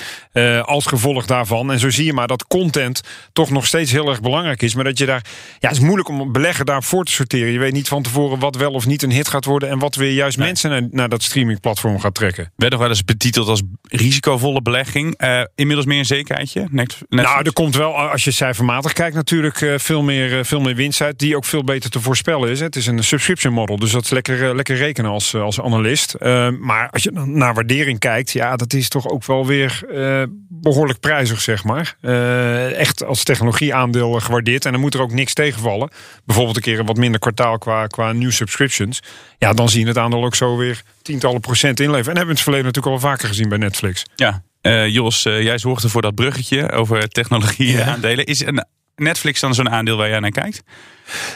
als 0.62 0.86
gevolg 0.86 1.26
daarvan. 1.26 1.72
En 1.72 1.80
zo 1.80 1.90
zie 1.92 2.06
je 2.06 2.14
maar 2.14 2.28
dat 2.28 2.48
content 2.48 3.02
toch 3.34 3.50
nog 3.50 3.66
steeds 3.66 3.92
heel 3.92 4.10
erg 4.10 4.22
belangrijk 4.22 4.62
is. 4.62 4.76
Maar 4.76 4.84
dat 4.84 4.98
je 4.98 5.06
daar, 5.06 5.26
ja, 5.60 5.68
het 5.68 5.78
is 5.78 5.84
moeilijk 5.84 6.10
om 6.10 6.20
een 6.20 6.32
belegger 6.32 6.66
daar 6.66 6.84
voor 6.84 7.06
te 7.06 7.12
sorteren. 7.12 7.52
Je 7.52 7.60
weet 7.60 7.74
niet 7.74 7.88
van 7.88 8.04
tevoren 8.04 8.40
wat 8.40 8.56
wel 8.56 8.72
of 8.72 8.86
niet 8.86 9.04
een 9.04 9.12
hit 9.12 9.28
gaat 9.28 9.46
worden. 9.46 9.70
En 9.70 9.80
wat 9.80 9.96
weer 9.96 10.14
juist 10.14 10.38
mensen 10.38 10.70
naar, 10.70 10.88
naar 10.92 11.10
dat 11.10 11.24
streamingplatform 11.24 12.00
gaat 12.00 12.16
trekken. 12.16 12.52
Werd 12.56 12.72
nog 12.72 12.82
wel 12.82 12.90
eens 12.90 13.06
betiteld 13.06 13.48
als 13.48 13.62
risicovolle 13.82 14.62
belegging. 14.62 15.16
Eh, 15.18 15.42
inmiddels 15.56 15.88
meer 15.88 16.00
een 16.00 16.06
zekerheidje. 16.06 16.68
Nou, 17.10 17.44
er 17.44 17.54
komt 17.54 17.76
wel, 17.76 17.96
als 17.96 18.24
je 18.24 18.32
cijfermatig 18.32 18.94
kijkt, 18.94 19.16
natuurlijk 19.16 19.62
eh, 19.62 19.74
veel 19.78 20.02
meer, 20.02 20.38
eh, 20.38 20.44
veel 20.44 20.60
meer 20.60 20.76
winst 20.76 21.02
uit. 21.02 21.20
Die 21.20 21.36
ook 21.36 21.46
veel 21.46 21.64
beter 21.64 21.90
te 21.90 22.02
voorspellen 22.02 22.50
is. 22.50 22.60
Het 22.60 22.76
is 22.76 22.88
een 22.88 23.04
subscription 23.04 23.54
model. 23.54 23.78
Dus 23.78 23.92
dat 23.92 24.04
is 24.04 24.10
lekker, 24.10 24.56
lekker 24.56 24.76
rekenen 24.76 25.12
als, 25.12 25.36
als 25.36 25.62
analist. 25.62 26.14
Eh, 26.14 26.50
maar 26.60 26.90
als 26.90 27.04
je 27.04 27.12
dan 27.12 27.38
naar 27.38 27.54
waardering 27.54 28.00
kijkt, 28.00 28.32
ja, 28.32 28.56
dat 28.56 28.74
is 28.74 28.90
toch 28.90 29.10
ook 29.10 29.26
wel 29.26 29.46
weer 29.46 29.82
eh, 29.94 30.24
behoorlijk 30.50 31.00
prijzig, 31.00 31.42
zeg 31.42 31.64
maar. 31.64 31.81
Eh, 32.02 32.78
echt 32.80 33.04
als 33.06 33.24
technologieaandeel 33.24 34.12
gewaardeerd. 34.12 34.66
En 34.66 34.72
dan 34.72 34.82
moet 34.82 34.94
er 34.94 35.02
ook 35.02 35.12
niks 35.12 35.34
tegenvallen. 35.34 35.90
Bijvoorbeeld 36.26 36.56
een 36.56 36.62
keer 36.62 36.80
een 36.80 36.86
wat 36.86 36.98
minder 36.98 37.20
kwartaal 37.20 37.58
qua, 37.58 37.88
qua 37.88 38.12
nieuw 38.12 38.32
subscriptions. 38.32 39.00
Ja, 39.38 39.54
dan 39.54 39.70
zie 39.70 39.80
je 39.82 39.88
het 39.88 39.98
aandeel 39.98 40.26
ook 40.26 40.36
zo 40.36 40.58
weer 40.58 40.82
tientallen 41.02 41.42
procent 41.42 41.80
inleveren. 41.80 42.12
En 42.12 42.18
hebben 42.18 42.24
we 42.24 42.30
in 42.30 42.36
het 42.36 42.44
verleden 42.44 42.66
natuurlijk 42.66 42.96
al 42.96 43.10
vaker 43.10 43.28
gezien 43.28 43.50
bij 43.50 43.58
Netflix. 43.58 44.04
Ja, 44.16 44.44
Eh, 44.62 44.88
Jos, 44.88 45.26
eh, 45.26 45.42
jij 45.42 45.58
zorgde 45.58 45.90
voor 45.90 46.02
dat 46.02 46.16
bruggetje 46.16 46.72
over 46.72 47.08
technologie-aandelen. 47.08 48.26
Is 48.26 48.46
een 48.46 48.66
Netflix 48.96 49.40
dan 49.40 49.54
zo'n 49.54 49.70
aandeel 49.70 49.98
waar 49.98 50.10
jij 50.10 50.20
naar 50.20 50.32
kijkt? 50.32 50.64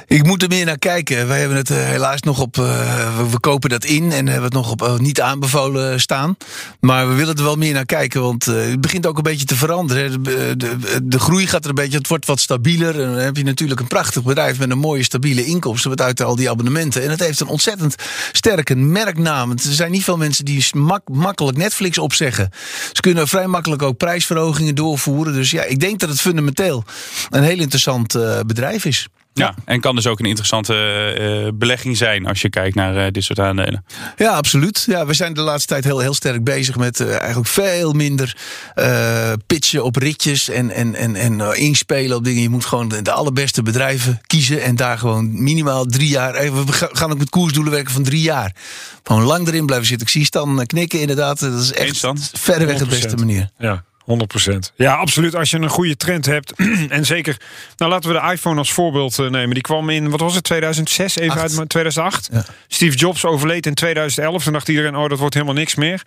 Ik 0.07 0.25
moet 0.25 0.41
er 0.41 0.47
meer 0.47 0.65
naar 0.65 0.77
kijken. 0.77 1.27
Wij 1.27 1.39
hebben 1.39 1.57
het 1.57 1.69
eh, 1.69 1.77
helaas 1.77 2.21
nog 2.21 2.39
op. 2.39 2.57
eh, 2.57 3.29
we, 3.31 3.39
kopen 3.39 3.69
dat 3.69 3.85
in 3.85 4.11
en 4.11 4.25
hebben 4.25 4.43
het 4.43 4.53
nog 4.53 4.71
op 4.71 4.81
eh, 4.81 4.97
niet 4.97 5.21
aanbevolen 5.21 5.99
staan. 5.99 6.37
Maar 6.79 7.07
we 7.07 7.13
willen 7.13 7.35
er 7.35 7.43
wel 7.43 7.55
meer 7.55 7.73
naar 7.73 7.85
kijken, 7.85 8.21
want 8.21 8.45
het 8.45 8.81
begint 8.81 9.05
ook 9.05 9.17
een 9.17 9.23
beetje 9.23 9.45
te 9.45 9.55
veranderen. 9.55 10.23
De, 10.23 10.55
de, 11.03 11.19
groei 11.19 11.47
gaat 11.47 11.63
er 11.63 11.69
een 11.69 11.75
beetje. 11.75 11.97
Het 11.97 12.07
wordt 12.07 12.25
wat 12.25 12.39
stabieler. 12.39 13.01
En 13.01 13.11
dan 13.11 13.19
heb 13.19 13.37
je 13.37 13.43
natuurlijk 13.43 13.79
een 13.79 13.87
prachtig 13.87 14.23
bedrijf 14.23 14.59
met 14.59 14.69
een 14.71 14.77
mooie 14.77 15.03
stabiele 15.03 15.45
inkomsten. 15.45 15.89
Wat 15.89 16.01
uit 16.01 16.21
al 16.21 16.35
die 16.35 16.49
abonnementen. 16.49 17.03
En 17.03 17.09
het 17.09 17.19
heeft 17.19 17.39
een 17.39 17.47
ontzettend 17.47 17.95
sterke 18.31 18.75
merknaam. 18.75 19.51
Er 19.51 19.57
zijn 19.59 19.91
niet 19.91 20.03
veel 20.03 20.17
mensen 20.17 20.45
die 20.45 20.65
mak- 20.71 21.09
makkelijk 21.09 21.57
Netflix 21.57 21.97
opzeggen. 21.97 22.49
Ze 22.93 23.01
kunnen 23.01 23.27
vrij 23.27 23.47
makkelijk 23.47 23.81
ook 23.81 23.97
prijsverhogingen 23.97 24.75
doorvoeren. 24.75 25.33
Dus 25.33 25.51
ja, 25.51 25.63
ik 25.63 25.79
denk 25.79 25.99
dat 25.99 26.09
het 26.09 26.21
fundamenteel 26.21 26.83
een 27.29 27.43
heel 27.43 27.59
interessant 27.59 28.17
bedrijf 28.45 28.85
is. 28.85 29.07
Ja. 29.37 29.53
en 29.65 29.79
kan 29.81 29.95
dus 29.95 30.07
ook 30.07 30.19
een 30.19 30.25
interessante 30.25 30.73
eh, 30.75 31.51
belegging 31.53 31.97
zijn 31.97 32.25
als 32.27 32.41
je 32.41 32.49
kijkt 32.49 32.75
naar 32.75 32.97
eh, 33.05 33.11
dit 33.11 33.23
soort 33.23 33.39
aandelen. 33.39 33.85
Ja, 34.17 34.31
absoluut. 34.31 34.83
Ja, 34.87 35.05
we 35.05 35.13
zijn 35.13 35.33
de 35.33 35.41
laatste 35.41 35.67
tijd 35.67 35.83
heel, 35.83 35.99
heel 35.99 36.13
sterk 36.13 36.43
bezig 36.43 36.75
met 36.75 36.99
eh, 36.99 37.17
eigenlijk 37.17 37.47
veel 37.47 37.93
minder 37.93 38.37
eh, 38.75 39.31
pitchen 39.47 39.83
op 39.83 39.95
ritjes 39.95 40.49
en, 40.49 40.71
en, 40.71 40.95
en, 40.95 41.15
en 41.15 41.41
eh, 41.41 41.59
inspelen 41.61 42.17
op 42.17 42.23
dingen. 42.23 42.41
Je 42.41 42.49
moet 42.49 42.65
gewoon 42.65 42.87
de, 42.87 43.01
de 43.01 43.11
allerbeste 43.11 43.61
bedrijven 43.63 44.21
kiezen 44.27 44.61
en 44.61 44.75
daar 44.75 44.97
gewoon 44.97 45.43
minimaal 45.43 45.85
drie 45.85 46.09
jaar. 46.09 46.33
eh, 46.33 46.53
We 46.65 46.71
ga- 46.73 46.89
gaan 46.91 47.11
ook 47.11 47.17
met 47.17 47.29
koersdoelen 47.29 47.71
werken 47.73 47.93
van 47.93 48.03
drie 48.03 48.21
jaar. 48.21 48.55
Gewoon 49.03 49.23
lang 49.23 49.47
erin 49.47 49.65
blijven 49.65 49.87
zitten. 49.87 50.07
Ik 50.07 50.13
zie 50.13 50.25
Stan 50.25 50.59
eh, 50.59 50.65
knikken 50.65 50.99
inderdaad. 50.99 51.39
Dat 51.39 51.61
is 51.61 51.71
echt 51.73 52.01
dan? 52.01 52.17
verreweg 52.33 52.77
de 52.77 52.85
beste 52.85 53.09
100%. 53.09 53.13
manier. 53.19 53.49
Ja, 53.57 53.83
100%. 54.07 54.73
Ja, 54.75 54.95
absoluut. 54.95 55.35
Als 55.35 55.49
je 55.49 55.57
een 55.57 55.69
goede 55.69 55.95
trend 55.95 56.25
hebt. 56.25 56.53
en 56.89 57.05
zeker, 57.05 57.37
nou 57.77 57.91
laten 57.91 58.13
we 58.13 58.19
de 58.19 58.31
iPhone 58.31 58.57
als 58.57 58.73
voorbeeld 58.73 59.19
eh, 59.19 59.29
nemen. 59.29 59.53
Die 59.53 59.63
kwam 59.63 59.89
in, 59.89 60.09
wat 60.09 60.19
was 60.19 60.35
het, 60.35 60.43
2006? 60.43 61.15
Even 61.15 61.31
Acht. 61.31 61.41
uit 61.41 61.55
mijn 61.55 61.67
2008. 61.67 62.29
Ja. 62.31 62.45
Steve 62.67 62.97
Jobs 62.97 63.25
overleed 63.25 63.65
in 63.65 63.73
2011. 63.73 64.43
Toen 64.43 64.53
dacht 64.53 64.69
iedereen, 64.69 64.95
oh, 64.95 65.09
dat 65.09 65.19
wordt 65.19 65.33
helemaal 65.33 65.55
niks 65.55 65.75
meer. 65.75 66.03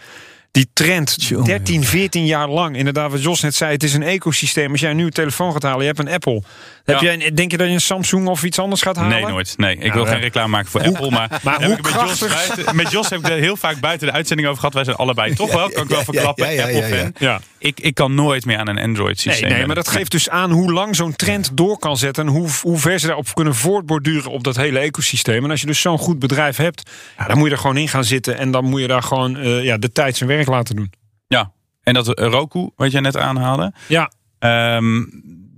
Die 0.50 0.68
trend, 0.72 1.18
Tjonge, 1.18 1.44
13, 1.44 1.84
14 1.84 2.26
jaar 2.26 2.48
lang. 2.48 2.76
Inderdaad, 2.76 3.10
wat 3.10 3.22
Jos 3.22 3.40
net 3.40 3.54
zei, 3.54 3.72
het 3.72 3.82
is 3.82 3.94
een 3.94 4.02
ecosysteem. 4.02 4.70
Als 4.70 4.80
jij 4.80 4.90
een 4.90 4.96
nieuwe 4.96 5.10
telefoon 5.10 5.52
gaat 5.52 5.62
halen, 5.62 5.80
je 5.80 5.86
hebt 5.86 5.98
een 5.98 6.08
Apple. 6.08 6.42
Heb 6.84 7.00
Ja. 7.00 7.14
jij, 7.16 7.34
denk 7.34 7.50
je 7.50 7.56
dat 7.56 7.66
je 7.66 7.72
een 7.72 7.80
Samsung 7.80 8.26
of 8.26 8.42
iets 8.44 8.58
anders 8.58 8.82
gaat 8.82 8.96
halen? 8.96 9.10
Nee, 9.22 9.26
nooit. 9.26 9.54
Nee, 9.56 9.76
ik 9.76 9.92
wil 9.92 10.04
ja. 10.04 10.10
geen 10.10 10.20
reclame 10.20 10.48
maken 10.48 10.70
voor 10.70 10.82
Apple. 10.82 11.10
Maar, 11.10 11.64
hoe 11.64 11.78
met 11.82 11.92
Jos, 11.92 12.18
buiten, 12.18 12.76
met 12.76 12.90
Jos 12.90 13.08
heb 13.08 13.18
ik 13.18 13.28
er 13.28 13.36
heel 13.38 13.56
vaak 13.56 13.80
buiten 13.80 14.06
de 14.06 14.12
uitzending 14.12 14.48
over 14.48 14.60
gehad. 14.60 14.74
Wij 14.74 14.84
zijn 14.84 14.96
allebei 14.96 15.34
toch 15.34 15.52
wel, 15.60 15.70
kan 15.70 15.82
ik 15.82 15.88
wel 15.88 16.04
verklappen, 16.04 16.46
ja, 16.46 16.52
ja, 16.52 16.68
ja, 16.68 16.76
Apple-fan. 16.78 17.12
Ja. 17.18 17.40
Ik, 17.58 17.80
ik 17.80 17.94
kan 17.94 18.14
nooit 18.14 18.44
meer 18.44 18.58
aan 18.58 18.68
een 18.68 18.78
Android-systeem. 18.78 19.48
Nee, 19.48 19.58
nee, 19.58 19.66
maar 19.66 19.74
dat 19.74 19.88
geeft 19.88 20.10
dus 20.10 20.28
aan 20.28 20.50
hoe 20.50 20.72
lang 20.72 20.96
zo'n 20.96 21.16
trend 21.16 21.50
door 21.54 21.78
kan 21.78 21.96
zetten. 21.96 22.26
En 22.26 22.32
hoe, 22.32 22.48
hoe 22.62 22.78
ver 22.78 22.98
ze 22.98 23.06
daarop 23.06 23.34
kunnen 23.34 23.54
voortborduren 23.54 24.30
op 24.30 24.44
dat 24.44 24.56
hele 24.56 24.78
ecosysteem. 24.78 25.44
En 25.44 25.50
als 25.50 25.60
je 25.60 25.66
dus 25.66 25.80
zo'n 25.80 25.98
goed 25.98 26.18
bedrijf 26.18 26.56
hebt, 26.56 26.90
ja, 27.18 27.26
dan 27.26 27.38
moet 27.38 27.46
je 27.48 27.54
er 27.54 27.60
gewoon 27.60 27.76
in 27.76 27.88
gaan 27.88 28.04
zitten. 28.04 28.38
En 28.38 28.50
dan 28.50 28.64
moet 28.64 28.80
je 28.80 28.86
daar 28.86 29.02
gewoon 29.02 29.36
eh, 29.36 29.64
ja, 29.64 29.76
de 29.76 29.92
tijd 29.92 30.16
zijn 30.16 30.28
werk 30.28 30.37
laten 30.46 30.76
doen. 30.76 30.92
Ja, 31.26 31.52
en 31.82 31.94
dat 31.94 32.18
Roku, 32.20 32.70
wat 32.76 32.92
jij 32.92 33.00
net 33.00 33.16
aanhaalde. 33.16 33.72
Ja. 33.86 34.12
ehm, 34.38 35.04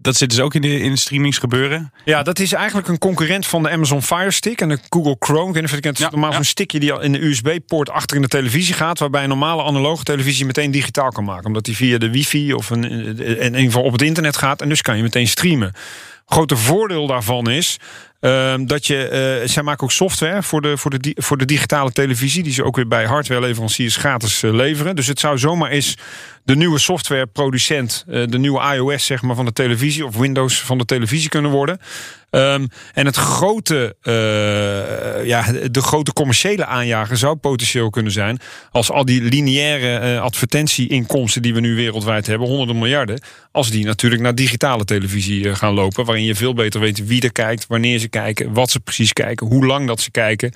dat 0.03 0.17
zit 0.17 0.31
dus 0.31 0.41
ook 0.41 0.55
in 0.55 0.61
de, 0.61 0.81
in 0.81 0.91
de 0.91 0.99
streamings 0.99 1.39
gebeuren. 1.39 1.93
Ja, 2.05 2.23
dat 2.23 2.39
is 2.39 2.53
eigenlijk 2.53 2.89
een 2.89 2.99
concurrent 2.99 3.47
van 3.47 3.63
de 3.63 3.71
Amazon 3.71 4.03
Fire 4.03 4.31
Stick 4.31 4.61
en 4.61 4.69
de 4.69 4.79
Google 4.89 5.17
Chrome. 5.19 5.49
Ik 5.49 5.53
weet 5.55 5.63
niet 5.63 5.73
of 5.73 5.81
je 5.83 5.89
het 5.89 5.99
Ja, 5.99 6.11
normaal 6.11 6.31
ja. 6.31 6.35
zo'n 6.37 6.45
stickje 6.45 6.81
die 6.81 6.93
al 6.93 7.01
in 7.01 7.13
de 7.13 7.25
USB-poort 7.25 7.91
achter 7.91 8.17
in 8.17 8.23
de 8.23 8.29
televisie 8.29 8.75
gaat. 8.75 8.99
Waarbij 8.99 9.23
een 9.23 9.29
normale 9.29 9.63
analoge 9.63 10.05
televisie 10.05 10.47
meteen 10.47 10.71
digitaal 10.71 11.11
kan 11.11 11.25
maken. 11.25 11.47
Omdat 11.47 11.65
die 11.65 11.77
via 11.77 11.99
de 11.99 12.11
wifi 12.11 12.55
of 12.55 12.71
een, 12.71 12.85
in 12.85 13.45
ieder 13.45 13.61
geval 13.61 13.83
op 13.83 13.93
het 13.93 14.03
internet 14.03 14.37
gaat. 14.37 14.63
En 14.63 14.69
dus 14.69 14.83
kan 14.83 14.97
je 14.97 15.03
meteen 15.03 15.29
streamen. 15.29 15.73
Grote 16.27 16.57
voordeel 16.57 17.07
daarvan 17.07 17.51
is 17.51 17.77
ehm, 18.21 18.67
dat 18.67 18.87
je, 18.87 19.09
eh, 19.09 19.49
zij 19.49 19.63
maken 19.63 19.85
ook 19.85 19.93
software 19.93 20.43
voor 20.43 20.61
de, 20.61 20.77
voor, 20.77 20.99
de, 20.99 21.17
voor 21.21 21.37
de 21.37 21.45
digitale 21.45 21.93
televisie. 21.93 22.43
Die 22.43 22.53
ze 22.53 22.65
ook 22.65 22.77
weer 22.77 22.89
bij 22.89 23.05
hardwareleveranciers 23.05 23.97
gratis 23.97 24.43
eh, 24.43 24.53
leveren. 24.53 24.97
Dus 24.97 25.07
het 25.07 25.21
zou 25.21 25.39
zomaar 25.39 25.71
eens 25.71 25.97
de 26.45 26.57
nieuwe 26.57 26.79
softwareproducent, 26.79 28.05
eh, 28.09 28.27
de 28.27 28.39
nieuwe 28.39 28.75
iOS 28.75 29.07
zeg 29.07 29.23
maar, 29.23 29.37
van 29.37 29.45
de 29.45 29.53
televisie 29.53 30.07
of 30.07 30.17
Windows 30.17 30.61
van 30.61 30.79
de 30.79 30.85
televisie 30.85 31.29
kunnen 31.29 31.51
worden. 31.51 31.79
Ehm, 32.31 32.67
en 32.95 33.07
het 33.07 33.17
grote, 33.17 33.97
eh, 34.03 35.27
ja, 35.27 35.53
de 35.71 35.83
grote 35.83 36.13
commerciële 36.13 36.65
aanjager 36.65 37.17
zou 37.17 37.37
potentieel 37.37 37.91
kunnen 37.91 38.13
zijn 38.13 38.39
als 38.71 38.91
al 38.91 39.05
die 39.05 39.23
lineaire 39.23 39.99
eh, 39.99 40.23
advertentieinkomsten 40.23 41.43
die 41.43 41.55
we 41.55 41.61
nu 41.61 41.75
wereldwijd 41.75 42.27
hebben, 42.27 42.49
honderden 42.49 42.79
miljarden, 42.79 43.21
als 43.53 43.71
die 43.71 43.85
natuurlijk 43.85 44.23
naar 44.23 44.35
digitale 44.35 44.85
televisie 44.85 45.49
eh, 45.49 45.55
gaan 45.55 45.75
lopen, 45.75 46.05
waarin 46.05 46.25
je 46.25 46.35
veel 46.35 46.55
beter 46.55 46.81
weet 46.81 47.07
wie 47.07 47.23
er 47.23 47.33
kijkt, 47.33 47.67
wanneer 47.67 47.99
ze 47.99 48.09
kijken, 48.09 48.53
wat 48.53 48.71
ze 48.71 48.81
precies 48.81 49.13
kijken, 49.13 49.47
hoe 49.47 49.67
lang 49.67 49.87
dat 49.87 50.01
ze 50.01 50.11
kijken. 50.11 50.53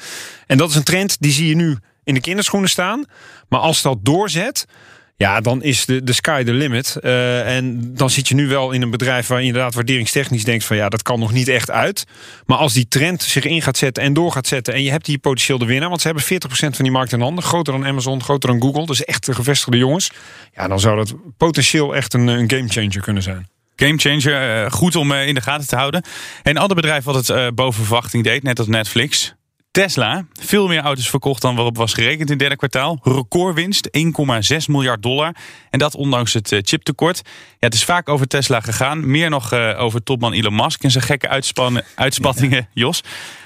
En 0.47 0.57
dat 0.57 0.69
is 0.71 0.75
een 0.75 0.83
trend 0.83 1.17
die 1.21 1.33
zie 1.33 1.49
je 1.49 1.57
nu 1.57 1.79
in 2.05 2.15
de 2.15 2.21
kinderschoenen 2.21 2.71
staan, 2.71 3.05
maar 3.49 3.61
als 3.61 3.83
dat 3.83 3.99
doorzet. 4.03 4.67
Ja, 5.17 5.41
dan 5.41 5.63
is 5.63 5.85
de, 5.85 6.05
de 6.05 6.13
sky 6.13 6.43
the 6.43 6.53
limit. 6.53 6.97
Eh, 6.97 7.57
en 7.57 7.95
dan 7.95 8.11
zit 8.11 8.29
je 8.29 8.35
nu 8.35 8.49
wel 8.49 8.71
in 8.71 8.83
een 8.83 8.91
bedrijf 8.91 9.27
waar 9.27 9.41
je 9.41 9.47
inderdaad 9.47 9.75
waarderingstechnisch 9.75 10.45
denkt 10.45 10.65
van 10.65 10.77
ja, 10.77 10.89
dat 10.89 11.03
kan 11.03 11.19
nog 11.19 11.33
niet 11.33 11.49
echt 11.49 11.71
uit. 11.71 12.05
Maar 12.47 12.59
als 12.59 12.73
die 12.73 12.89
trend 12.89 13.23
zich 13.23 13.45
in 13.45 13.63
gaat 13.63 13.77
zetten 13.77 14.03
en 14.03 14.13
door 14.13 14.33
gaat 14.33 14.47
zetten 14.47 14.75
en 14.75 14.83
je 14.83 14.91
hebt 14.91 15.05
die 15.05 15.19
potentieel 15.19 15.59
de 15.59 15.65
winnaar, 15.65 15.89
want 15.89 16.01
ze 16.01 16.07
hebben 16.07 16.25
40% 16.25 16.49
van 16.57 16.85
die 16.85 16.91
markt 16.91 17.13
in 17.13 17.21
handen, 17.21 17.45
groter 17.45 17.73
dan 17.73 17.87
Amazon, 17.87 18.23
groter 18.23 18.51
dan 18.51 18.61
Google, 18.61 18.87
dus 18.87 19.05
echt 19.05 19.27
de 19.27 19.35
gevestigde 19.35 19.77
jongens. 19.77 20.11
Ja, 20.53 20.69
dan 20.69 20.81
zou 20.81 20.97
dat 20.97 21.15
potentieel 21.37 21.95
echt 21.97 22.15
een, 22.15 22.27
een 22.27 22.51
gamechanger 22.51 23.01
kunnen 23.01 23.23
zijn. 23.23 23.49
Gamechanger, 23.77 24.65
eh, 24.65 24.71
goed 24.71 24.97
om 24.97 25.13
eh, 25.13 25.27
in 25.27 25.35
de 25.35 25.41
gaten 25.41 25.67
te 25.67 25.77
houden. 25.77 26.05
Een 26.43 26.59
ander 26.59 26.77
bedrijf 26.77 27.05
wat 27.05 27.27
het 27.27 27.55
boven 27.55 27.85
verwachting 27.85 28.25
deed, 28.25 28.43
net 28.43 28.59
als 28.59 28.69
Netflix. 28.69 29.35
Tesla, 29.75 30.27
veel 30.41 30.67
meer 30.67 30.81
auto's 30.81 31.11
verkocht 31.11 31.43
dan 31.43 31.55
waarop 31.55 31.77
was 31.77 31.93
gerekend 31.93 32.21
in 32.21 32.29
het 32.29 32.39
derde 32.39 32.57
kwartaal. 32.57 32.99
Recordwinst, 33.03 33.89
1,6 33.99 34.03
miljard 34.67 35.03
dollar. 35.03 35.37
En 35.71 35.79
dat 35.79 35.95
ondanks 35.95 36.33
het 36.33 36.53
eh, 36.53 36.59
chiptekort. 36.63 37.23
Ja, 37.25 37.57
het 37.59 37.75
is 37.75 37.85
vaak 37.85 38.09
over 38.09 38.27
Tesla 38.27 38.61
gegaan. 38.61 39.11
Meer 39.11 39.31
nog 39.31 39.53
eh, 39.53 39.75
over 39.79 40.03
topman 40.03 40.33
Elon 40.33 40.55
Musk 40.55 40.83
en 40.83 40.91
zijn 40.91 41.05
gekke 41.05 41.29
uitspannen, 41.29 41.85
uitspattingen, 41.95 42.69
Jos. 42.73 43.03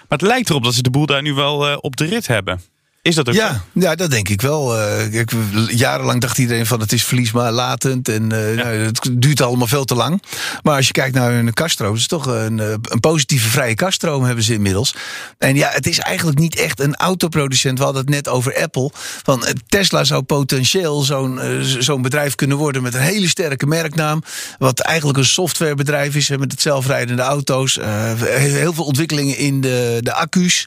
Maar 0.08 0.18
het 0.18 0.22
lijkt 0.22 0.50
erop 0.50 0.64
dat 0.64 0.74
ze 0.74 0.82
de 0.82 0.90
boel 0.90 1.06
daar 1.06 1.22
nu 1.22 1.34
wel 1.34 1.68
eh, 1.68 1.76
op 1.80 1.96
de 1.96 2.04
rit 2.04 2.26
hebben. 2.26 2.60
Is 3.08 3.14
dat 3.14 3.28
ook 3.28 3.34
Ja, 3.34 3.52
zo? 3.52 3.80
ja, 3.80 3.94
dat 3.94 4.10
denk 4.10 4.28
ik 4.28 4.40
wel. 4.40 4.78
Eh, 4.78 5.10
kijk, 5.10 5.32
jarenlang 5.68 6.20
dacht 6.20 6.38
iedereen 6.38 6.66
van 6.66 6.80
het 6.80 6.92
is 6.92 7.04
verlies 7.04 7.32
maar 7.32 7.52
latend 7.52 8.08
en 8.08 8.22
eh, 8.32 8.64
nou, 8.64 8.76
het 8.76 9.08
duurt 9.12 9.40
allemaal 9.40 9.66
veel 9.66 9.84
te 9.84 9.94
lang. 9.94 10.22
Maar 10.62 10.76
als 10.76 10.86
je 10.86 10.92
kijkt 10.92 11.14
naar 11.14 11.32
een 11.32 11.52
kaststroom, 11.52 11.90
het 11.92 12.00
is 12.00 12.06
toch 12.06 12.26
een, 12.26 12.60
eh, 12.60 12.70
een 12.82 13.00
positieve 13.00 13.48
vrije 13.48 13.74
kaststroom 13.74 14.24
hebben 14.24 14.44
ze 14.44 14.52
inmiddels. 14.52 14.94
En 15.38 15.56
ja, 15.56 15.68
het 15.72 15.86
is 15.86 15.98
eigenlijk 15.98 16.38
niet 16.38 16.56
echt 16.56 16.80
een 16.80 16.96
autoproducent. 16.96 17.78
We 17.78 17.84
hadden 17.84 18.02
het 18.02 18.10
net 18.10 18.28
over 18.28 18.56
Apple. 18.62 18.90
Van 19.22 19.44
Tesla 19.68 20.04
zou 20.04 20.22
potentieel 20.22 21.02
zo'n 21.02 21.40
zo'n 21.78 22.02
bedrijf 22.02 22.34
kunnen 22.34 22.56
worden 22.56 22.82
met 22.82 22.94
een 22.94 23.00
hele 23.00 23.28
sterke 23.28 23.66
merknaam. 23.66 24.22
Wat 24.58 24.80
eigenlijk 24.80 25.18
een 25.18 25.24
softwarebedrijf 25.24 26.14
is 26.14 26.28
met 26.28 26.52
het 26.52 26.60
zelfrijdende 26.60 27.22
auto's. 27.22 27.78
Heel 28.24 28.72
veel 28.72 28.84
ontwikkelingen 28.84 29.36
in 29.36 29.60
de, 29.60 29.98
de 30.00 30.12
accu's. 30.14 30.66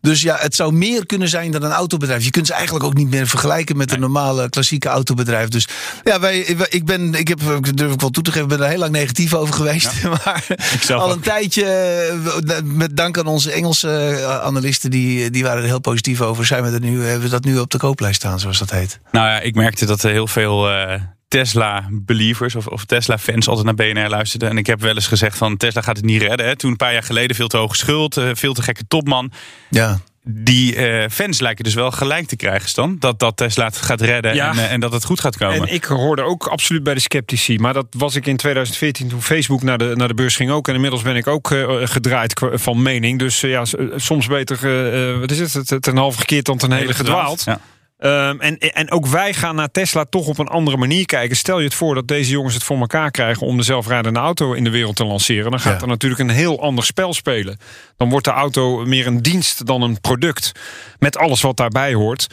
Dus 0.00 0.22
ja, 0.22 0.36
het 0.40 0.54
zou 0.54 0.72
meer 0.72 1.06
kunnen 1.06 1.28
zijn 1.28 1.50
dan 1.50 1.62
een 1.62 1.70
autobedrijf. 1.72 2.24
Je 2.24 2.30
kunt 2.30 2.46
ze 2.46 2.52
eigenlijk 2.52 2.84
ook 2.84 2.94
niet 2.94 3.10
meer 3.10 3.26
vergelijken 3.26 3.76
met 3.76 3.92
een 3.92 4.00
normale 4.00 4.48
klassieke 4.48 4.88
autobedrijf. 4.88 5.48
Dus 5.48 5.68
ja, 6.04 6.20
wij, 6.20 6.54
wij- 6.56 6.66
ik 6.70 6.84
ben, 6.84 7.14
ik 7.14 7.28
heb, 7.28 7.40
durf 7.74 7.92
ik 7.92 8.00
wel 8.00 8.10
toe 8.10 8.22
te 8.22 8.32
geven, 8.32 8.48
ben 8.48 8.60
er 8.62 8.68
heel 8.68 8.78
lang 8.78 8.92
negatief 8.92 9.34
over 9.34 9.54
geweest. 9.54 9.92
maar 10.24 10.44
al 10.88 11.02
ook. 11.02 11.12
een 11.12 11.20
tijdje, 11.20 11.64
eh, 11.64 12.56
met 12.64 12.96
dank 12.96 13.18
aan 13.18 13.26
onze 13.26 13.52
Engelse 13.52 13.90
eh, 14.20 14.40
analisten, 14.40 14.90
die, 14.90 15.30
die 15.30 15.42
waren 15.42 15.62
er 15.62 15.68
heel 15.68 15.80
positief 15.80 16.20
over. 16.20 16.46
Zijn 16.46 16.62
we 16.62 16.70
er 16.70 16.80
nu, 16.80 17.02
hebben 17.04 17.22
we 17.22 17.28
dat 17.28 17.44
nu 17.44 17.58
op 17.58 17.70
de 17.70 17.78
kooplijst 17.78 18.16
staan, 18.20 18.40
zoals 18.40 18.58
dat 18.58 18.70
heet. 18.70 18.98
Nou 19.12 19.26
ja, 19.28 19.40
ik 19.40 19.54
merkte 19.54 19.86
dat 19.86 20.02
er 20.02 20.10
heel 20.10 20.26
veel 20.26 20.70
eh, 20.70 21.00
Tesla-believers 21.36 22.54
of, 22.54 22.66
of 22.66 22.84
Tesla-fans 22.84 23.48
altijd 23.48 23.66
naar 23.66 23.74
BNR 23.74 24.08
luisterden. 24.08 24.48
En 24.48 24.58
ik 24.58 24.66
heb 24.66 24.80
wel 24.80 24.94
eens 24.94 25.06
gezegd 25.06 25.38
van 25.38 25.56
Tesla 25.56 25.80
gaat 25.80 25.96
het 25.96 26.04
niet 26.04 26.22
redden. 26.22 26.46
Hè. 26.46 26.56
Toen 26.56 26.70
een 26.70 26.76
paar 26.76 26.92
jaar 26.92 27.02
geleden 27.02 27.36
veel 27.36 27.48
te 27.48 27.56
hoge 27.56 27.76
schuld, 27.76 28.16
eh, 28.16 28.30
veel 28.32 28.54
te 28.54 28.62
gekke 28.62 28.86
topman. 28.88 29.32
Ja. 29.70 30.00
Die 30.28 30.76
eh, 30.76 31.08
fans 31.10 31.40
lijken 31.40 31.64
dus 31.64 31.74
wel 31.74 31.90
gelijk 31.90 32.26
te 32.26 32.36
krijgen, 32.36 32.68
Stan. 32.68 32.96
Dat, 32.98 33.18
dat 33.18 33.36
Tesla 33.36 33.64
het 33.64 33.76
gaat 33.76 34.00
redden 34.00 34.34
Ja. 34.34 34.50
en, 34.50 34.58
eh, 34.58 34.72
en 34.72 34.80
dat 34.80 34.92
het 34.92 35.04
goed 35.04 35.20
gaat 35.20 35.36
komen. 35.36 35.68
En 35.68 35.74
ik 35.74 35.84
hoorde 35.84 36.22
ook 36.22 36.46
absoluut 36.46 36.82
bij 36.82 36.94
de 36.94 37.00
sceptici. 37.00 37.58
Maar 37.58 37.72
dat 37.72 37.86
was 37.90 38.14
ik 38.14 38.26
in 38.26 38.36
2014 38.36 39.08
toen 39.08 39.22
Facebook 39.22 39.62
naar 39.62 39.78
de, 39.78 39.92
naar 39.96 40.08
de 40.08 40.14
beurs 40.14 40.36
ging 40.36 40.50
ook. 40.50 40.68
En 40.68 40.74
inmiddels 40.74 41.02
ben 41.02 41.16
ik 41.16 41.26
ook 41.26 41.50
eh, 41.50 41.66
gedraaid 41.82 42.40
van 42.52 42.82
mening. 42.82 43.18
Dus 43.18 43.40
ja, 43.40 43.64
soms 43.96 44.26
beter, 44.26 45.20
wat 45.20 45.30
is 45.30 45.54
het, 45.54 45.86
een 45.86 45.96
half 45.96 46.16
gekeerd 46.16 46.44
dan 46.44 46.58
ten 46.58 46.72
hele 46.72 46.94
gedwaald. 46.94 47.42
Ja. 47.44 47.60
Ehm, 47.98 48.40
en, 48.40 48.58
en 48.58 48.90
ook 48.90 49.06
wij 49.06 49.32
gaan 49.34 49.54
naar 49.54 49.70
Tesla 49.70 50.04
toch 50.04 50.26
op 50.26 50.38
een 50.38 50.48
andere 50.48 50.76
manier 50.76 51.06
kijken. 51.06 51.36
Stel 51.36 51.58
je 51.58 51.64
het 51.64 51.74
voor 51.74 51.94
dat 51.94 52.08
deze 52.08 52.30
jongens 52.30 52.54
het 52.54 52.62
voor 52.62 52.78
elkaar 52.78 53.10
krijgen 53.10 53.46
om 53.46 53.56
de 53.56 53.62
zelfrijdende 53.62 54.18
auto 54.18 54.52
in 54.52 54.64
de 54.64 54.70
wereld 54.70 54.96
te 54.96 55.04
lanceren. 55.04 55.50
Dan 55.50 55.60
gaat 55.60 55.74
Ja. 55.74 55.80
er 55.80 55.88
natuurlijk 55.88 56.20
een 56.20 56.28
heel 56.30 56.60
ander 56.60 56.84
spel 56.84 57.14
spelen. 57.14 57.58
Dan 57.96 58.08
wordt 58.08 58.24
de 58.24 58.32
auto 58.32 58.84
meer 58.84 59.06
een 59.06 59.22
dienst 59.22 59.66
dan 59.66 59.82
een 59.82 60.00
product. 60.00 60.52
Met 60.98 61.16
alles 61.18 61.40
wat 61.40 61.56
daarbij 61.56 61.94
hoort. 61.94 62.26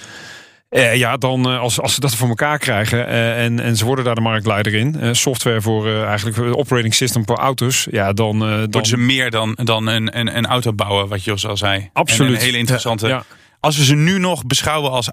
Eh, 0.69 0.95
ja, 0.95 1.17
dan 1.17 1.49
eh, 1.49 1.59
als, 1.59 1.79
als 1.79 1.93
ze 1.93 1.99
dat 1.99 2.15
voor 2.15 2.27
elkaar 2.27 2.57
krijgen 2.57 3.07
eh, 3.07 3.43
en, 3.43 3.59
en 3.59 3.77
ze 3.77 3.85
worden 3.85 4.05
daar 4.05 4.15
de 4.15 4.21
marktleider 4.21 4.73
in. 4.73 5.15
software 5.15 5.61
voor 5.61 6.03
eigenlijk 6.05 6.57
operating 6.57 6.93
system 6.93 7.25
voor 7.25 7.37
auto's. 7.37 7.87
Ja, 7.91 8.13
dan, 8.13 8.39
dan 8.39 8.49
Worden 8.59 8.85
ze 8.85 8.97
meer 8.97 9.29
dan, 9.31 9.57
dan 9.63 9.87
een, 9.87 10.17
een, 10.19 10.37
een 10.37 10.45
auto 10.45 10.73
bouwen, 10.73 11.07
wat 11.07 11.23
Jos 11.23 11.47
al 11.47 11.57
zei. 11.57 11.89
Absoluut. 11.93 12.29
En 12.31 12.35
een 12.37 12.45
hele 12.45 12.57
interessante. 12.57 13.07
Ja. 13.07 13.23
Als 13.59 13.77
we 13.77 13.83
ze 13.83 13.95
nu 13.95 14.19
nog 14.19 14.45
beschouwen 14.45 14.91
als 14.91 15.09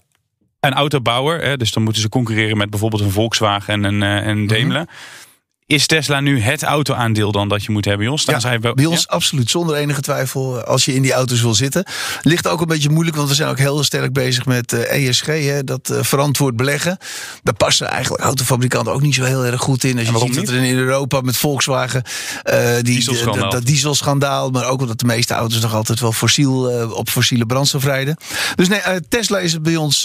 een 0.60 0.72
autobouwer, 0.72 1.42
hè, 1.42 1.56
dus 1.56 1.72
dan 1.72 1.82
moeten 1.82 2.02
ze 2.02 2.08
concurreren 2.08 2.56
met 2.56 2.70
bijvoorbeeld 2.70 3.02
een 3.02 3.10
Volkswagen 3.10 3.74
en 3.74 3.84
een, 3.84 3.96
Mhm. 3.96 4.02
eh, 4.18 4.26
een 4.26 4.46
Daimler. 4.46 4.88
Is 5.70 5.86
Tesla 5.86 6.20
nu 6.20 6.40
het 6.40 6.62
autoaandeel 6.62 7.32
dan 7.32 7.48
dat 7.48 7.64
je 7.64 7.72
moet 7.72 7.84
hebben, 7.84 8.06
Jos? 8.06 8.20
Staan 8.22 8.34
Ja, 8.34 8.40
zij 8.40 8.60
wel, 8.60 8.74
bij 8.74 8.84
ons 8.84 9.00
ja? 9.00 9.14
absoluut, 9.14 9.50
zonder 9.50 9.76
enige 9.76 10.00
twijfel. 10.00 10.58
eh, 10.58 10.64
Als 10.64 10.84
je 10.84 10.94
in 10.94 11.02
die 11.02 11.12
auto's 11.12 11.40
wil 11.40 11.54
zitten. 11.54 11.84
Ligt 12.22 12.48
ook 12.48 12.60
een 12.60 12.66
beetje 12.66 12.90
moeilijk, 12.90 13.16
want 13.16 13.28
we 13.28 13.34
zijn 13.34 13.48
ook 13.48 13.58
heel 13.58 13.84
sterk 13.84 14.12
bezig 14.12 14.46
met 14.46 14.72
eh, 14.72 15.08
ESG. 15.08 15.26
Hè, 15.26 15.64
dat 15.64 15.90
eh, 15.90 16.02
verantwoord 16.02 16.56
beleggen. 16.56 16.98
Daar 17.42 17.54
passen 17.54 17.88
eigenlijk 17.88 18.22
autofabrikanten 18.22 18.92
ook 18.92 19.00
niet 19.00 19.14
zo 19.14 19.24
heel 19.24 19.44
erg 19.44 19.60
goed 19.60 19.84
in. 19.84 19.98
Als 19.98 20.06
je 20.08 20.18
ziet 20.18 20.34
dat 20.34 20.48
er 20.48 20.62
in 20.64 20.76
Europa 20.76 21.20
met 21.20 21.36
Volkswagen. 21.36 22.02
die, 22.74 22.82
Dieselschandaal. 22.82 23.42
dat, 23.42 23.52
dat 23.52 23.66
dieselschandaal. 23.66 24.50
Maar 24.50 24.64
ook 24.68 24.80
omdat 24.80 24.98
de 24.98 25.06
meeste 25.06 25.34
auto's 25.34 25.60
nog 25.60 25.74
altijd 25.74 26.00
wel 26.00 26.12
fossiel, 26.12 26.62
op 26.94 27.08
fossiele 27.08 27.46
brandstof 27.46 27.84
rijden. 27.84 28.16
Dus 28.54 28.68
nee, 28.68 28.80
Tesla 29.08 29.38
is 29.38 29.60
bij 29.60 29.76
ons 29.76 30.04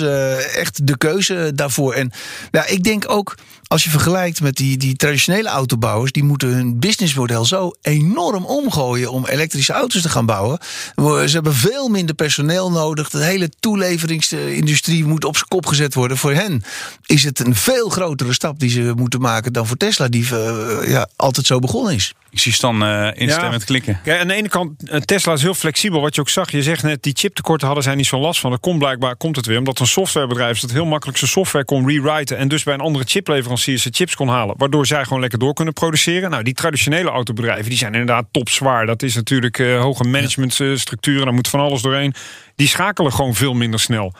echt 0.55 0.87
de 0.87 0.97
keuze 0.97 1.51
daarvoor. 1.55 1.93
En 1.93 2.11
ja, 2.51 2.65
ik 2.67 2.83
denk 2.83 3.09
ook. 3.11 3.35
Als 3.67 3.83
je 3.83 3.89
vergelijkt 3.89 4.41
met 4.41 4.55
die, 4.55 4.77
die 4.77 4.95
traditionele 4.95 5.49
autobouwers, 5.55 6.11
die 6.11 6.23
moeten 6.23 6.49
hun 6.49 6.79
businessmodel 6.79 7.45
zo 7.45 7.71
enorm 7.81 8.45
omgooien 8.45 9.11
om 9.11 9.25
elektrische 9.25 9.73
auto's 9.73 10.01
te 10.01 10.09
gaan 10.09 10.25
bouwen. 10.25 10.59
Ze 10.95 11.29
hebben 11.31 11.53
veel 11.53 11.87
minder 11.87 12.15
personeel 12.15 12.71
nodig. 12.71 13.09
De 13.09 13.23
hele 13.23 13.49
toeleveringsindustrie 13.59 15.05
moet 15.05 15.25
op 15.25 15.35
zijn 15.35 15.47
kop 15.47 15.65
gezet 15.65 15.93
worden. 15.93 16.17
Voor 16.17 16.33
hen 16.33 16.63
is 17.05 17.23
het 17.23 17.39
een 17.39 17.55
veel 17.55 17.89
grotere 17.89 18.33
stap 18.33 18.59
die 18.59 18.69
ze 18.69 18.93
moeten 18.95 19.21
maken 19.21 19.53
dan 19.53 19.67
voor 19.67 19.77
Tesla, 19.77 20.07
die 20.07 20.35
eh, 20.35 20.89
ja, 20.89 21.09
altijd 21.15 21.45
zo 21.45 21.59
begonnen 21.59 21.93
is. 21.93 22.13
Ik 22.35 22.41
zie 22.41 22.53
Stan 22.53 22.83
eh 22.83 23.09
instemmend 23.13 23.63
klikken. 23.63 23.99
Ja, 24.03 24.19
aan 24.19 24.27
de 24.27 24.33
ene 24.33 24.49
kant, 24.49 24.89
eh, 24.89 24.99
Tesla 24.99 25.33
is 25.33 25.41
heel 25.41 25.53
flexibel. 25.53 26.01
Wat 26.01 26.15
je 26.15 26.21
ook 26.21 26.29
zag, 26.29 26.51
je 26.51 26.63
zegt 26.63 26.83
net, 26.83 27.03
die 27.03 27.13
chiptekorten 27.15 27.65
hadden 27.65 27.83
zij 27.83 27.95
niet 27.95 28.05
zo'n 28.05 28.19
last 28.19 28.39
van. 28.39 28.51
Dat 28.51 28.59
komt 28.59 28.79
blijkbaar, 28.79 29.15
komt 29.15 29.35
het 29.35 29.45
weer. 29.45 29.57
Omdat 29.57 29.79
een 29.79 29.87
softwarebedrijf 29.87 30.55
is 30.55 30.61
dat 30.61 30.71
heel 30.71 30.85
makkelijk 30.85 31.17
zijn 31.17 31.31
software 31.31 31.65
kon 31.65 31.87
rewriten. 31.87 32.37
En 32.37 32.47
dus 32.47 32.63
bij 32.63 32.73
een 32.73 32.79
andere 32.79 33.05
chipleverancier 33.07 33.79
zijn 33.79 33.93
chips 33.93 34.15
kon 34.15 34.27
halen. 34.27 34.55
Waardoor 34.57 34.85
zij 34.85 35.03
gewoon 35.03 35.19
lekker 35.19 35.39
door 35.39 35.53
kunnen 35.53 35.73
produceren. 35.73 36.29
Nou, 36.29 36.43
die 36.43 36.53
traditionele 36.53 37.09
autobedrijven, 37.09 37.69
die 37.69 37.77
zijn 37.77 37.91
inderdaad 37.91 38.25
topzwaar. 38.31 38.85
Dat 38.85 39.03
is 39.03 39.15
natuurlijk 39.15 39.59
eh, 39.59 39.81
hoge 39.81 40.03
managementstructuren. 40.03 41.25
Daar 41.25 41.33
moet 41.33 41.47
van 41.47 41.59
alles 41.59 41.81
doorheen. 41.81 42.13
Die 42.55 42.67
schakelen 42.67 43.13
gewoon 43.13 43.35
veel 43.35 43.53
minder 43.53 43.79
snel. 43.79 44.13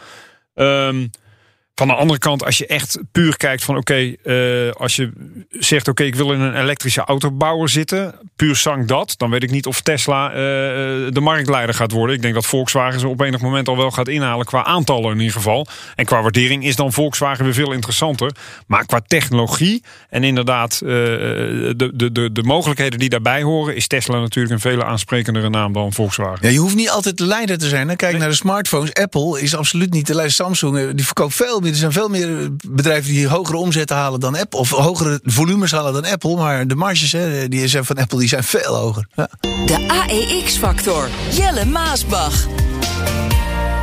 Ehm, 0.54 1.08
van 1.75 1.88
de 1.88 1.93
andere 1.93 2.19
kant, 2.19 2.45
als 2.45 2.57
je 2.57 2.67
echt 2.67 2.99
puur 3.11 3.38
kijkt 3.38 3.63
van 3.63 3.77
oké, 3.77 4.13
eh, 4.23 4.71
als 4.71 4.95
je 4.95 5.11
zegt 5.49 5.88
oké, 5.88 6.03
ik 6.03 6.15
wil 6.15 6.31
in 6.31 6.39
een 6.39 6.61
elektrische 6.61 7.01
autobouwer 7.01 7.69
zitten, 7.69 8.15
puur 8.35 8.55
zang 8.55 8.88
dat, 8.88 9.13
dan 9.17 9.29
weet 9.29 9.43
ik 9.43 9.51
niet 9.51 9.65
of 9.65 9.81
Tesla 9.81 10.29
eh, 10.29 10.35
de 10.35 11.19
marktleider 11.21 11.75
gaat 11.75 11.91
worden. 11.91 12.15
Ik 12.15 12.21
denk 12.21 12.33
dat 12.33 12.45
Volkswagen 12.45 12.99
ze 12.99 13.07
op 13.07 13.21
enig 13.21 13.41
moment 13.41 13.67
al 13.67 13.77
wel 13.77 13.91
gaat 13.91 14.07
inhalen 14.07 14.45
qua 14.45 14.63
aantallen 14.63 15.11
in 15.11 15.19
ieder 15.19 15.33
geval. 15.33 15.67
En 15.95 16.05
qua 16.05 16.21
waardering 16.21 16.65
is 16.65 16.75
dan 16.75 16.93
Volkswagen 16.93 17.43
weer 17.43 17.53
veel 17.53 17.71
interessanter. 17.71 18.31
Maar 18.67 18.85
qua 18.85 19.01
technologie 19.07 19.83
en 20.09 20.23
inderdaad 20.23 20.73
eh, 20.73 20.89
de, 20.89 21.91
de, 21.93 22.11
de, 22.11 22.31
de 22.31 22.43
mogelijkheden 22.43 22.99
die 22.99 23.09
daarbij 23.09 23.43
horen, 23.43 23.75
is 23.75 23.88
Tesla 23.88 24.19
natuurlijk 24.19 24.53
een 24.53 24.71
veel 24.71 24.83
aansprekendere 24.83 25.49
naam 25.49 25.73
dan 25.73 25.93
Volkswagen. 25.93 26.39
Ja, 26.41 26.49
je 26.49 26.59
hoeft 26.59 26.75
niet 26.75 26.89
altijd 26.89 27.17
de 27.17 27.25
leider 27.25 27.57
te 27.57 27.67
zijn. 27.67 27.88
hè. 27.88 27.95
Kijk 27.95 28.17
naar 28.17 28.29
de 28.29 28.35
smartphones. 28.35 28.93
Apple 28.93 29.41
is 29.41 29.55
absoluut 29.55 29.93
niet 29.93 30.07
de 30.07 30.13
leider. 30.13 30.33
Samsung 30.35 30.77
eh, 30.77 30.88
die 30.93 31.05
verkoopt 31.05 31.35
veel 31.35 31.63
meer. 31.65 31.73
Er 31.73 31.80
zijn 31.80 31.91
veel 31.91 32.10
meer 32.10 32.56
bedrijven 32.67 33.13
die 33.13 33.28
hogere 33.28 33.58
omzetten 33.58 33.95
halen 33.95 34.19
dan 34.19 34.36
Apple. 34.36 34.60
Of 34.60 34.69
hogere 34.69 35.19
volumes 35.23 35.71
halen 35.71 35.93
dan 35.93 36.06
Apple. 36.06 36.36
Maar 36.36 36.67
de 36.67 36.75
marges 36.75 37.12
hè, 37.12 37.47
die 37.47 37.67
zijn 37.67 37.86
van 37.86 37.97
Apple 37.97 38.19
die 38.19 38.28
zijn 38.28 38.43
veel 38.43 38.75
hoger. 38.75 39.08
Ja. 39.15 39.30
De 39.41 39.86
AEX-factor. 39.88 41.10
Jelle 41.32 41.65
Maasbach. 41.65 42.47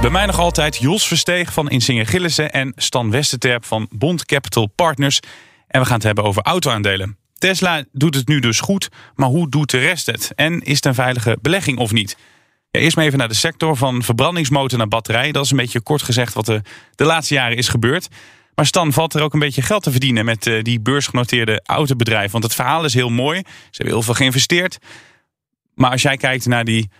Bij 0.00 0.10
mij 0.10 0.26
nog 0.26 0.38
altijd 0.38 0.76
Jos 0.76 1.06
Versteeg 1.06 1.52
van 1.52 1.70
Insinger 1.70 2.06
Gillissen 2.06 2.52
en 2.52 2.72
Stan 2.76 3.10
Westerterp 3.10 3.64
van 3.64 3.88
Bond 3.90 4.24
Capital 4.24 4.66
Partners. 4.66 5.20
En 5.68 5.80
we 5.80 5.86
gaan 5.86 5.94
het 5.96 6.04
hebben 6.04 6.24
over 6.24 6.42
autoaandelen. 6.42 7.16
Tesla 7.38 7.84
doet 7.92 8.14
het 8.14 8.28
nu 8.28 8.40
dus 8.40 8.60
goed, 8.60 8.88
maar 9.14 9.28
hoe 9.28 9.50
doet 9.50 9.70
de 9.70 9.78
rest 9.78 10.06
het? 10.06 10.32
En 10.34 10.60
is 10.60 10.76
het 10.76 10.84
een 10.84 10.94
veilige 10.94 11.38
belegging 11.40 11.78
of 11.78 11.92
niet? 11.92 12.16
Eerst 12.80 12.96
maar 12.96 13.04
even 13.04 13.18
naar 13.18 13.28
de 13.28 13.34
sector 13.34 13.76
van 13.76 14.02
verbrandingsmotor 14.02 14.78
naar 14.78 14.88
batterij. 14.88 15.32
Dat 15.32 15.44
is 15.44 15.50
een 15.50 15.56
beetje 15.56 15.80
kort 15.80 16.02
gezegd 16.02 16.34
wat 16.34 16.46
de, 16.46 16.62
de 16.94 17.04
laatste 17.04 17.34
jaren 17.34 17.56
is 17.56 17.68
gebeurd. 17.68 18.08
Maar 18.54 18.66
Stan, 18.66 18.92
valt 18.92 19.14
er 19.14 19.22
ook 19.22 19.32
een 19.32 19.38
beetje 19.38 19.62
geld 19.62 19.82
te 19.82 19.90
verdienen 19.90 20.24
met 20.24 20.46
eh, 20.46 20.62
die 20.62 20.80
beursgenoteerde 20.80 21.60
autobedrijven? 21.64 22.30
Want 22.32 22.44
het 22.44 22.54
verhaal 22.54 22.84
is 22.84 22.94
heel 22.94 23.08
mooi. 23.08 23.38
Ze 23.38 23.68
hebben 23.70 23.94
heel 23.94 24.02
veel 24.02 24.14
geïnvesteerd. 24.14 24.78
Maar 25.74 25.90
als 25.90 26.02
jij 26.02 26.16
kijkt 26.16 26.46
naar 26.46 26.64
die 26.64 26.90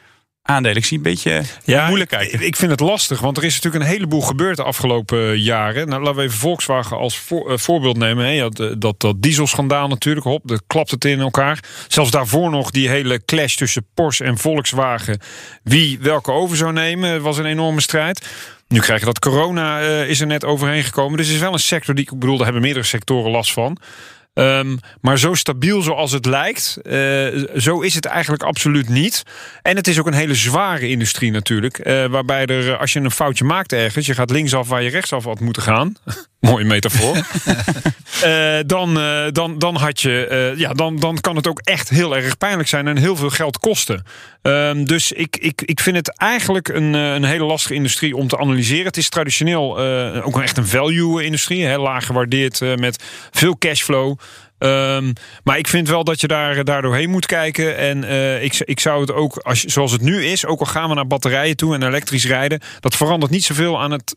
aandelen, 0.42 0.76
ik 0.76 0.85
zie 0.85 0.96
een 0.96 1.02
beetje 1.02 1.42
moeilijk 1.64 2.11
kijken. 2.11 2.46
Ik, 2.46 2.57
vind 2.57 2.70
het 2.70 2.81
lastig, 2.81 3.20
want 3.20 3.37
er 3.37 3.44
is 3.44 3.55
natuurlijk 3.55 3.85
een 3.85 3.90
heleboel 3.90 4.20
gebeurd 4.20 4.57
de 4.57 4.62
afgelopen 4.62 5.40
jaren. 5.40 5.88
Nou, 5.88 6.02
laten 6.02 6.16
we 6.16 6.22
even 6.22 6.38
Volkswagen 6.38 6.96
als 6.96 7.18
voor- 7.18 7.50
eh, 7.50 7.59
voorbeeld 7.59 7.96
nemen. 7.96 8.24
Hè. 8.24 8.31
Ja, 8.31 8.48
dat, 8.78 9.00
dat 9.00 9.22
dieselschandaal 9.22 9.88
natuurlijk, 9.88 10.26
hop, 10.26 10.42
dat 10.44 10.62
klapt 10.66 10.90
het 10.90 11.05
in 11.05 11.20
elkaar. 11.20 11.64
Zelfs 11.88 12.11
daarvoor 12.11 12.50
nog 12.50 12.70
die 12.70 12.88
hele 12.88 13.24
clash 13.24 13.55
tussen 13.55 13.87
Porsche 13.94 14.24
en 14.24 14.38
Volkswagen. 14.38 15.20
Wie 15.62 15.98
welke 16.00 16.33
over 16.33 16.57
zou 16.57 16.72
nemen, 16.72 17.22
was 17.22 17.38
een 17.38 17.46
enorme 17.46 17.81
strijd. 17.81 18.26
Nu 18.68 18.81
krijg 18.81 19.00
je 19.00 19.07
dat 19.07 19.18
corona 19.18 19.81
eh, 19.81 20.09
is 20.09 20.20
er 20.20 20.26
net 20.26 20.44
overheen 20.44 20.85
gekomen. 20.85 21.16
Dus 21.16 21.26
het 21.26 21.35
is 21.35 21.42
wel 21.42 21.52
een 21.52 21.59
sector 21.59 21.94
die, 21.94 22.05
ik 22.05 22.18
bedoel, 22.18 22.37
daar 22.37 22.44
hebben 22.44 22.62
meerdere 22.62 22.87
sectoren 22.87 23.31
last 23.31 23.52
van. 23.52 23.78
Ehm, 24.35 24.77
maar 25.01 25.18
zo 25.18 25.35
stabiel 25.35 25.83
zoals 25.83 26.12
het 26.12 26.27
lijkt, 26.27 26.79
eh, 26.83 27.27
zo 27.57 27.81
is 27.81 27.95
het 27.95 28.05
eigenlijk 28.05 28.42
absoluut 28.42 28.88
niet. 28.88 29.23
En 29.62 29.77
het 29.77 29.87
is 29.87 29.99
ook 29.99 30.07
een 30.07 30.12
hele 30.12 30.35
zware 30.35 30.88
industrie 30.88 31.31
natuurlijk. 31.31 31.79
eh, 31.79 32.07
waarbij 32.07 32.47
er, 32.47 32.77
als 32.77 32.92
je 32.92 33.01
een 33.01 33.11
foutje 33.11 33.45
maakt 33.45 33.73
ergens, 33.73 34.07
je 34.07 34.14
gaat 34.14 34.31
linksaf 34.31 34.68
waar 34.68 34.83
je 34.83 34.90
rechtsaf 34.90 35.25
had 35.25 35.40
moeten 35.40 35.62
gaan. 35.62 35.97
Mooie 36.42 36.64
metafoor. 36.64 37.16
Eh, 38.22 38.59
dan, 38.66 39.00
eh, 39.00 39.24
dan, 39.33 39.59
dan, 39.59 39.76
had 39.76 40.00
je, 40.00 40.26
eh, 40.26 40.59
ja, 40.59 40.72
dan, 40.72 40.96
dan 40.98 41.20
kan 41.20 41.37
het 41.37 41.46
ook 41.46 41.61
echt 41.61 41.88
heel 41.88 42.16
erg 42.16 42.38
pijnlijk 42.38 42.68
zijn 42.68 42.88
en 42.88 42.96
heel 42.96 43.16
veel 43.16 43.31
geld 43.31 43.59
kosten. 43.59 44.05
Ehm, 44.42 44.85
dus 44.85 45.12
ik, 45.12 45.37
ik, 45.37 45.62
ik 45.62 45.81
vind 45.81 45.96
het 45.96 46.18
eigenlijk 46.18 46.68
een, 46.68 46.92
een 46.92 47.24
hele 47.24 47.44
lastige 47.44 47.74
industrie 47.74 48.16
om 48.16 48.28
te 48.28 48.38
analyseren. 48.38 48.87
Het 48.87 48.96
is 48.96 49.09
traditioneel 49.09 49.78
ook 50.22 50.40
echt 50.40 50.57
een 50.57 50.66
value-industrie, 50.66 51.66
heel 51.66 51.83
laag 51.83 52.07
gewaardeerd 52.07 52.61
met 52.76 53.05
veel 53.31 53.59
cashflow. 53.59 54.18
Ehm, 54.59 55.12
maar 55.44 55.59
ik 55.59 55.68
vind 55.68 55.88
wel 55.88 56.05
dat 56.05 56.20
je 56.20 56.26
daar, 56.26 56.64
daar 56.64 56.83
doorheen 56.83 57.11
moet 57.11 57.26
kijken. 57.26 57.76
En 57.76 58.05
ik, 58.42 58.59
ik 58.59 58.81
zou 58.81 59.00
het 59.00 59.12
ook, 59.12 59.37
als 59.37 59.61
zoals 59.61 59.92
het 59.92 60.02
nu 60.02 60.24
is, 60.24 60.46
ook 60.46 60.61
al 60.61 60.66
gaan 60.66 60.88
we 60.88 60.94
naar 60.94 61.07
batterijen 61.07 61.57
toe 61.57 61.74
en 61.74 61.83
elektrisch 61.83 62.26
rijden, 62.26 62.61
dat 62.81 62.96
verandert 62.96 63.33
niet 63.33 63.44
zoveel 63.44 63.81
aan 63.81 63.90
het 63.90 64.14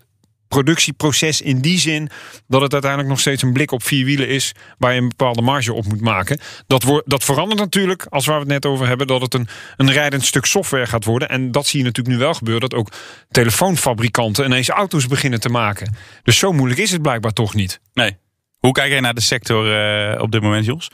productieproces 0.47 1.41
in 1.41 1.60
die 1.62 1.79
zin 1.79 2.10
dat 2.47 2.62
het 2.62 2.71
uiteindelijk 2.73 3.12
nog 3.12 3.19
steeds 3.19 3.41
een 3.41 3.53
blik 3.53 3.71
op 3.71 3.84
vier 3.84 4.05
wielen 4.05 4.27
is 4.27 4.51
waar 4.77 4.93
je 4.93 5.01
een 5.01 5.08
bepaalde 5.10 5.41
marge 5.41 5.73
op 5.73 5.86
moet 5.86 6.01
maken. 6.01 6.39
Dat, 6.67 6.84
wordt 6.84 7.10
dat 7.10 7.23
verandert 7.23 7.60
natuurlijk 7.60 8.05
als 8.10 8.25
waar 8.25 8.36
we 8.36 8.41
het 8.41 8.51
net 8.51 8.65
over 8.65 8.88
hebben 8.88 9.08
dat 9.08 9.21
het 9.21 9.34
een, 9.34 9.47
een 9.77 9.91
rijdend 9.91 10.25
stuk 10.25 10.45
software 10.45 10.86
gaat 10.88 11.05
worden. 11.05 11.29
En 11.29 11.51
dat 11.51 11.67
zie 11.67 11.79
je 11.79 11.86
natuurlijk 11.86 12.15
nu 12.15 12.21
wel 12.21 12.34
gebeuren 12.34 12.69
dat 12.69 12.79
ook 12.79 12.89
telefoonfabrikanten 13.31 14.45
ineens 14.45 14.69
auto's 14.69 15.08
beginnen 15.08 15.39
te 15.39 15.49
maken. 15.49 15.95
Dus 16.23 16.38
zo 16.38 16.51
moeilijk 16.53 16.79
is 16.79 16.91
het 16.91 17.01
blijkbaar 17.01 17.31
toch 17.34 17.53
niet. 17.53 17.79
Nee. 17.93 18.17
Hoe 18.60 18.71
kijk 18.73 18.89
jij 18.91 18.99
naar 18.99 19.13
de 19.13 19.21
sector 19.21 19.73
eh, 20.13 20.21
op 20.21 20.31
dit 20.31 20.41
moment, 20.41 20.65
Jos? 20.65 20.88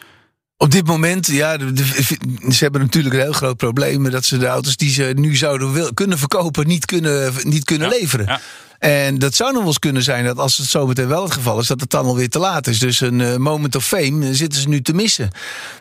Op 0.58 0.72
dit 0.72 0.86
moment, 0.88 1.28
ja, 1.28 1.58
de- 1.58 1.74
de- 1.74 2.52
ze 2.52 2.58
hebben 2.64 2.82
natuurlijk 2.82 3.16
een 3.16 3.22
heel 3.22 3.32
groot 3.32 3.58
probleem 3.58 4.10
dat 4.10 4.26
ze 4.26 4.38
de 4.38 4.46
auto's 4.46 4.76
die 4.76 4.90
ze 4.90 5.12
nu 5.16 5.36
zouden 5.36 5.74
wil, 5.74 5.94
kunnen 5.94 6.18
verkopen, 6.18 6.68
niet 6.68 6.86
kunnen, 6.86 7.34
niet 7.44 7.64
kunnen 7.64 7.90
Ja, 7.90 7.98
leveren. 8.00 8.26
ja. 8.26 8.40
En 8.82 9.20
dat 9.20 9.36
zou 9.36 9.50
nog 9.50 9.60
wel 9.60 9.68
eens 9.68 9.80
kunnen 9.80 10.04
zijn 10.04 10.26
dat 10.26 10.38
als 10.38 10.58
het 10.58 10.68
zo 10.68 10.88
meteen 10.88 11.08
wel 11.08 11.24
het 11.24 11.32
geval 11.32 11.60
is, 11.60 11.68
dat 11.68 11.80
het 11.80 11.90
dan 11.90 12.06
alweer 12.06 12.30
te 12.30 12.40
laat 12.40 12.68
is. 12.68 12.80
Dus 12.80 13.02
een 13.02 13.22
eh, 13.22 13.36
moment 13.36 13.76
of 13.76 13.86
fame 13.86 14.28
eh, 14.28 14.34
zitten 14.34 14.62
ze 14.62 14.68
nu 14.68 14.82
te 14.82 14.94
missen. 14.94 15.30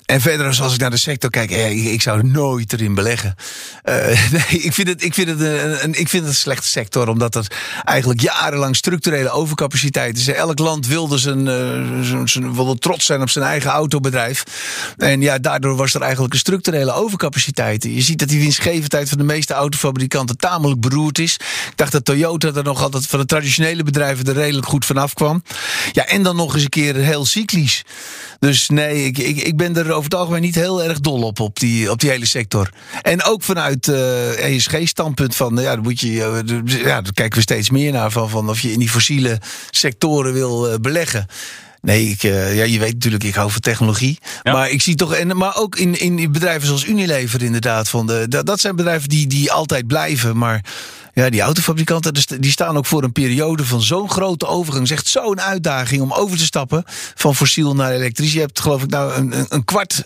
En 0.06 0.20
verder, 0.20 0.46
als 0.46 0.74
ik 0.74 0.80
naar 0.80 0.90
de 0.90 0.96
sector 0.96 1.30
kijk, 1.30 1.50
eh, 1.50 1.92
ik, 1.92 2.02
zou 2.02 2.26
nooit 2.26 2.72
erin 2.72 2.94
beleggen. 2.94 3.34
Nee, 4.30 4.60
ik 4.60 4.72
vind 4.72 4.88
het, 4.88 5.04
ik 5.04 5.14
vind 5.14 5.28
het, 5.28 5.40
een, 5.40 6.00
ik 6.00 6.08
vind 6.08 6.22
het 6.22 6.32
een 6.32 6.34
slechte 6.34 6.66
sector, 6.66 7.08
omdat 7.08 7.34
er 7.34 7.46
eigenlijk 7.84 8.20
jarenlang 8.20 8.76
structurele 8.76 9.30
overcapaciteit 9.30 10.18
is. 10.18 10.28
Elk 10.28 10.58
land 10.58 10.86
wilde 10.86 11.18
zijn, 11.18 11.44
wilde 12.54 12.78
trots 12.78 13.06
zijn 13.06 13.22
op 13.22 13.30
zijn 13.30 13.44
eigen 13.44 13.70
autobedrijf. 13.70 14.44
En 14.96 15.20
ja, 15.20 15.38
daardoor 15.38 15.76
was 15.76 15.94
er 15.94 16.02
eigenlijk 16.02 16.32
een 16.32 16.38
structurele 16.38 16.92
overcapaciteit. 16.92 17.82
Je 17.82 18.00
ziet 18.00 18.18
dat 18.18 18.28
die 18.28 18.40
winstgevendheid 18.40 19.08
van 19.08 19.18
de 19.18 19.24
meeste 19.24 19.54
autofabrikanten 19.54 20.36
tamelijk 20.36 20.80
beroerd 20.80 21.18
is. 21.18 21.34
Ik 21.34 21.76
dacht 21.76 21.92
dat 21.92 22.04
Toyota 22.04 22.52
er 22.54 22.64
nog 22.64 22.78
altijd 22.94 23.10
van 23.10 23.20
de 23.20 23.26
traditionele 23.26 23.82
bedrijven 23.82 24.26
er 24.26 24.34
redelijk 24.34 24.66
goed 24.66 24.84
vanaf 24.84 25.14
kwam. 25.14 25.42
Ja, 25.92 26.06
en 26.06 26.22
dan 26.22 26.36
nog 26.36 26.54
eens 26.54 26.62
een 26.62 26.68
keer 26.68 26.94
heel 26.94 27.24
cyclisch. 27.24 27.82
Dus 28.38 28.68
nee, 28.68 29.04
ik, 29.04 29.18
ik, 29.18 29.36
ik 29.36 29.56
ben 29.56 29.76
er 29.76 29.90
over 29.90 30.04
het 30.04 30.14
algemeen 30.14 30.40
niet 30.40 30.54
heel 30.54 30.82
erg 30.82 31.00
dol 31.00 31.22
op, 31.22 31.40
op 31.40 31.58
die, 31.58 31.90
op 31.90 32.00
die 32.00 32.10
hele 32.10 32.26
sector. 32.26 32.70
En 33.02 33.24
ook 33.24 33.42
vanuit 33.42 33.88
eh 33.88 34.54
ESG-standpunt 34.54 35.36
van, 35.36 35.56
ja, 35.56 35.76
moet 35.76 36.00
je, 36.00 36.24
eh, 36.24 36.82
ja, 36.82 37.00
daar 37.00 37.12
kijken 37.12 37.36
we 37.36 37.42
steeds 37.42 37.70
meer 37.70 37.92
naar 37.92 38.10
van, 38.10 38.30
van 38.30 38.48
of 38.48 38.60
je 38.60 38.72
in 38.72 38.78
die 38.78 38.90
fossiele 38.90 39.38
sectoren 39.70 40.32
wil 40.32 40.68
eh, 40.68 40.74
beleggen. 40.80 41.26
Nee, 41.82 42.08
ik, 42.08 42.22
eh, 42.22 42.56
ja, 42.56 42.64
je 42.64 42.78
weet 42.78 42.92
natuurlijk, 42.92 43.24
ik 43.24 43.34
hou 43.34 43.50
van 43.50 43.60
technologie. 43.60 44.18
Ja. 44.42 44.52
Maar 44.52 44.70
ik 44.70 44.82
zie 44.82 44.94
toch, 44.94 45.14
en, 45.14 45.36
maar 45.36 45.56
ook 45.56 45.76
in, 45.76 46.00
in 46.00 46.32
bedrijven 46.32 46.66
zoals 46.66 46.84
Unilever 46.84 47.42
inderdaad. 47.42 47.88
Van 47.88 48.06
de, 48.06 48.26
dat, 48.28 48.46
dat 48.46 48.60
zijn 48.60 48.76
bedrijven 48.76 49.08
die, 49.08 49.26
die 49.26 49.52
altijd 49.52 49.86
blijven. 49.86 50.36
Maar 50.36 50.64
ja, 51.14 51.30
die 51.30 51.40
autofabrikanten 51.40 52.14
die 52.40 52.50
staan 52.50 52.76
ook 52.76 52.86
voor 52.86 53.02
een 53.02 53.12
periode 53.12 53.64
van 53.64 53.82
zo'n 53.82 54.10
grote 54.10 54.46
overgang. 54.46 54.90
Echt 54.90 55.06
zo'n 55.06 55.40
uitdaging 55.40 56.02
om 56.02 56.12
over 56.12 56.38
te 56.38 56.44
stappen 56.44 56.84
van 57.14 57.36
fossiel 57.36 57.74
naar 57.74 57.92
elektrisch. 57.92 58.32
Je 58.32 58.40
hebt 58.40 58.60
geloof 58.60 58.82
ik 58.82 58.90
nou 58.90 59.14
een, 59.14 59.46
een, 59.48 59.64
kwart, 59.64 60.04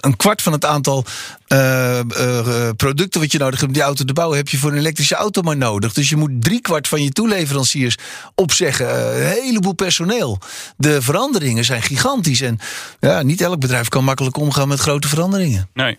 een 0.00 0.16
kwart 0.16 0.42
van 0.42 0.52
het 0.52 0.64
aantal 0.64 1.04
eh, 1.46 1.98
eh, 1.98 2.68
producten 2.76 3.20
wat 3.20 3.32
je 3.32 3.38
nodig 3.38 3.54
hebt 3.54 3.68
om 3.68 3.72
die 3.72 3.82
auto 3.82 4.04
te 4.04 4.12
bouwen, 4.12 4.36
heb 4.36 4.48
je 4.48 4.58
voor 4.58 4.70
een 4.70 4.78
elektrische 4.78 5.14
auto 5.14 5.42
maar 5.42 5.56
nodig. 5.56 5.92
Dus 5.92 6.08
je 6.08 6.16
moet 6.16 6.30
driekwart 6.38 6.88
van 6.88 7.02
je 7.02 7.10
toeleveranciers 7.10 7.96
opzeggen. 8.34 9.16
Een 9.20 9.26
heleboel 9.26 9.72
personeel. 9.72 10.38
De 10.76 10.95
veranderingen 11.02 11.64
zijn 11.64 11.82
gigantisch. 11.82 12.40
En 12.40 12.58
ja, 13.00 13.22
niet 13.22 13.40
elk 13.40 13.60
bedrijf 13.60 13.88
kan 13.88 14.04
makkelijk 14.04 14.36
omgaan 14.36 14.68
met 14.68 14.80
grote 14.80 15.08
veranderingen. 15.08 15.68
Nee. 15.74 15.98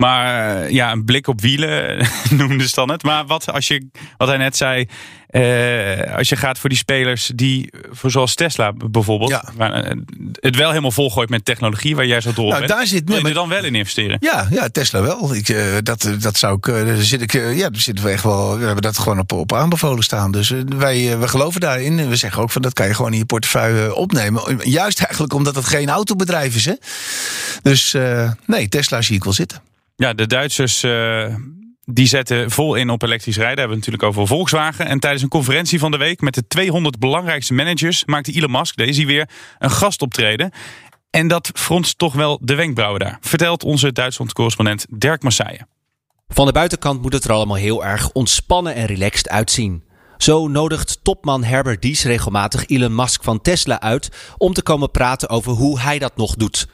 Maar 0.00 0.56
eh, 0.62 0.70
ja, 0.70 0.92
een 0.92 1.04
blik 1.04 1.26
op 1.28 1.40
wielen 1.40 2.06
noemde 2.30 2.68
ze 2.68 2.74
dan 2.74 2.90
het. 2.90 3.02
Maar 3.02 3.26
wat 3.26 3.52
als 3.52 3.66
je, 3.68 3.88
wat 4.16 4.28
hij 4.28 4.36
net 4.36 4.56
zei, 4.56 4.88
eh, 5.26 6.16
als 6.16 6.28
je 6.28 6.36
gaat 6.36 6.58
voor 6.58 6.68
die 6.68 6.78
spelers 6.78 7.30
die, 7.34 7.72
voor 7.90 8.10
zoals 8.10 8.34
Tesla 8.34 8.72
bijvoorbeeld, 8.72 9.30
Ja. 9.30 9.44
waar, 9.56 9.72
eh, 9.72 9.96
het 10.40 10.56
wel 10.56 10.68
helemaal 10.68 10.90
volgooit 10.90 11.28
met 11.28 11.44
technologie 11.44 11.96
waar 11.96 12.06
jij 12.06 12.20
zo 12.20 12.32
dol 12.32 12.44
op 12.44 12.50
Nou, 12.50 12.66
bent, 12.66 12.78
daar 12.78 12.86
zit- 12.86 13.08
wil 13.08 13.18
je 13.18 13.24
er 13.24 13.34
dan 13.34 13.48
wel 13.48 13.64
in 13.64 13.74
investeren? 13.74 14.16
Ja, 14.20 14.46
ja, 14.50 14.68
Tesla 14.68 15.02
wel. 15.02 15.34
Ik, 15.34 15.56
dat, 15.82 16.10
dat 16.20 16.38
zou 16.38 16.58
ik. 16.60 16.96
zit 17.04 17.22
ik 17.22 17.32
ja, 17.32 17.70
daar 17.70 17.80
zitten 17.80 18.04
we 18.04 18.10
echt 18.10 18.22
wel. 18.22 18.58
We 18.58 18.64
hebben 18.64 18.82
dat 18.82 18.98
gewoon 18.98 19.18
op, 19.18 19.32
op 19.32 19.52
aanbevolen 19.52 20.02
staan. 20.04 20.30
Dus 20.32 20.52
wij 20.76 21.18
we 21.18 21.28
geloven 21.28 21.60
daarin. 21.60 21.98
En 21.98 22.08
we 22.08 22.16
zeggen 22.16 22.42
ook 22.42 22.50
van 22.50 22.62
dat 22.62 22.72
kan 22.72 22.86
je 22.86 22.94
gewoon 22.94 23.12
in 23.12 23.18
je 23.18 23.24
portefeuille 23.24 23.94
opnemen. 23.94 24.58
Juist 24.70 25.00
eigenlijk 25.02 25.32
omdat 25.34 25.54
het 25.54 25.64
geen 25.64 25.88
autobedrijf 25.88 26.54
is. 26.54 26.64
Hè? 26.64 26.74
Dus 27.62 27.96
nee, 28.46 28.68
Tesla 28.68 29.02
zie 29.02 29.16
ik 29.16 29.24
wel 29.24 29.32
zitten. 29.32 29.62
Ja, 30.00 30.12
de 30.12 30.26
Duitsers 30.26 30.82
eh, 30.82 31.34
die 31.84 32.06
zetten 32.06 32.50
vol 32.50 32.74
in 32.74 32.90
op 32.90 33.02
elektrisch 33.02 33.36
rijden. 33.36 33.58
Hebben 33.58 33.78
we 33.78 33.84
natuurlijk 33.84 34.02
over 34.02 34.26
Volkswagen. 34.26 34.86
En 34.86 35.00
tijdens 35.00 35.22
een 35.22 35.28
conferentie 35.28 35.78
van 35.78 35.90
de 35.90 35.96
week 35.96 36.20
met 36.20 36.34
de 36.34 36.46
200 36.46 36.98
belangrijkste 36.98 37.54
managers 37.54 38.04
maakte 38.04 38.32
Elon 38.32 38.50
Musk, 38.50 38.76
deze 38.76 39.06
weer, 39.06 39.28
een 39.58 39.70
gastoptreden. 39.70 40.50
En 41.10 41.28
dat 41.28 41.50
fronst 41.54 41.98
toch 41.98 42.14
wel 42.14 42.38
de 42.42 42.54
wenkbrauwen 42.54 43.00
daar. 43.00 43.18
Vertelt 43.20 43.64
onze 43.64 43.92
Duitsland-correspondent 43.92 44.86
Dirk 44.90 45.22
Massaien. 45.22 45.68
Van 46.28 46.46
de 46.46 46.52
buitenkant 46.52 47.02
moet 47.02 47.12
het 47.12 47.24
er 47.24 47.32
allemaal 47.32 47.56
heel 47.56 47.84
erg 47.84 48.10
ontspannen 48.12 48.74
en 48.74 48.86
relaxed 48.86 49.28
uitzien. 49.28 49.84
Zo 50.16 50.48
nodigt 50.48 50.98
topman 51.02 51.44
Herbert 51.44 51.82
Dies 51.82 52.04
regelmatig 52.04 52.66
Elon 52.66 52.94
Musk 52.94 53.24
van 53.24 53.40
Tesla 53.40 53.80
uit 53.80 54.34
om 54.38 54.52
te 54.52 54.62
komen 54.62 54.90
praten 54.90 55.28
over 55.28 55.52
hoe 55.52 55.80
hij 55.80 55.98
dat 55.98 56.16
nog 56.16 56.34
doet. 56.34 56.68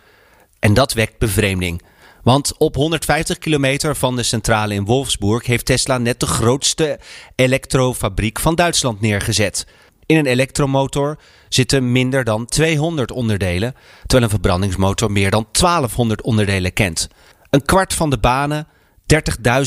En 0.58 0.74
dat 0.74 0.92
wekt 0.92 1.18
bevreemding. 1.18 1.82
Want 2.26 2.56
op 2.58 2.74
150 2.74 3.38
kilometer 3.38 3.96
van 3.96 4.16
de 4.16 4.22
centrale 4.22 4.74
in 4.74 4.84
Wolfsburg 4.84 5.46
heeft 5.46 5.66
Tesla 5.66 5.98
net 5.98 6.20
de 6.20 6.26
grootste 6.26 6.98
elektrofabriek 7.34 8.40
van 8.40 8.54
Duitsland 8.54 9.00
neergezet. 9.00 9.66
In 10.06 10.16
een 10.16 10.26
elektromotor 10.26 11.18
zitten 11.48 11.92
minder 11.92 12.24
dan 12.24 12.46
200 12.46 13.10
onderdelen, 13.10 13.74
terwijl 14.00 14.22
een 14.22 14.30
verbrandingsmotor 14.30 15.12
meer 15.12 15.30
dan 15.30 15.46
1200 15.52 16.22
onderdelen 16.22 16.72
kent. 16.72 17.08
Een 17.50 17.64
kwart 17.64 17.94
van 17.94 18.10
de 18.10 18.18
banen 18.18 18.66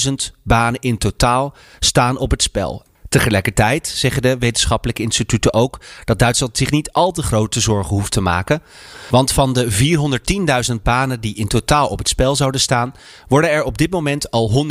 30.000 0.09 0.13
banen 0.43 0.79
in 0.81 0.97
totaal 0.97 1.55
staan 1.79 2.17
op 2.17 2.31
het 2.31 2.41
spel. 2.41 2.85
Tegelijkertijd 3.09 3.87
zeggen 3.87 4.21
de 4.21 4.37
wetenschappelijke 4.37 5.01
instituten 5.01 5.53
ook 5.53 5.79
dat 6.03 6.19
Duitsland 6.19 6.57
zich 6.57 6.71
niet 6.71 6.91
al 6.91 7.11
te 7.11 7.23
grote 7.23 7.59
zorgen 7.59 7.95
hoeft 7.95 8.11
te 8.11 8.21
maken. 8.21 8.61
Want 9.09 9.31
van 9.31 9.53
de 9.53 9.71
410.000 10.71 10.81
banen 10.83 11.21
die 11.21 11.35
in 11.35 11.47
totaal 11.47 11.87
op 11.87 11.97
het 11.97 12.09
spel 12.09 12.35
zouden 12.35 12.61
staan, 12.61 12.93
worden 13.27 13.49
er 13.49 13.63
op 13.63 13.77
dit 13.77 13.91
moment 13.91 14.31
al 14.31 14.65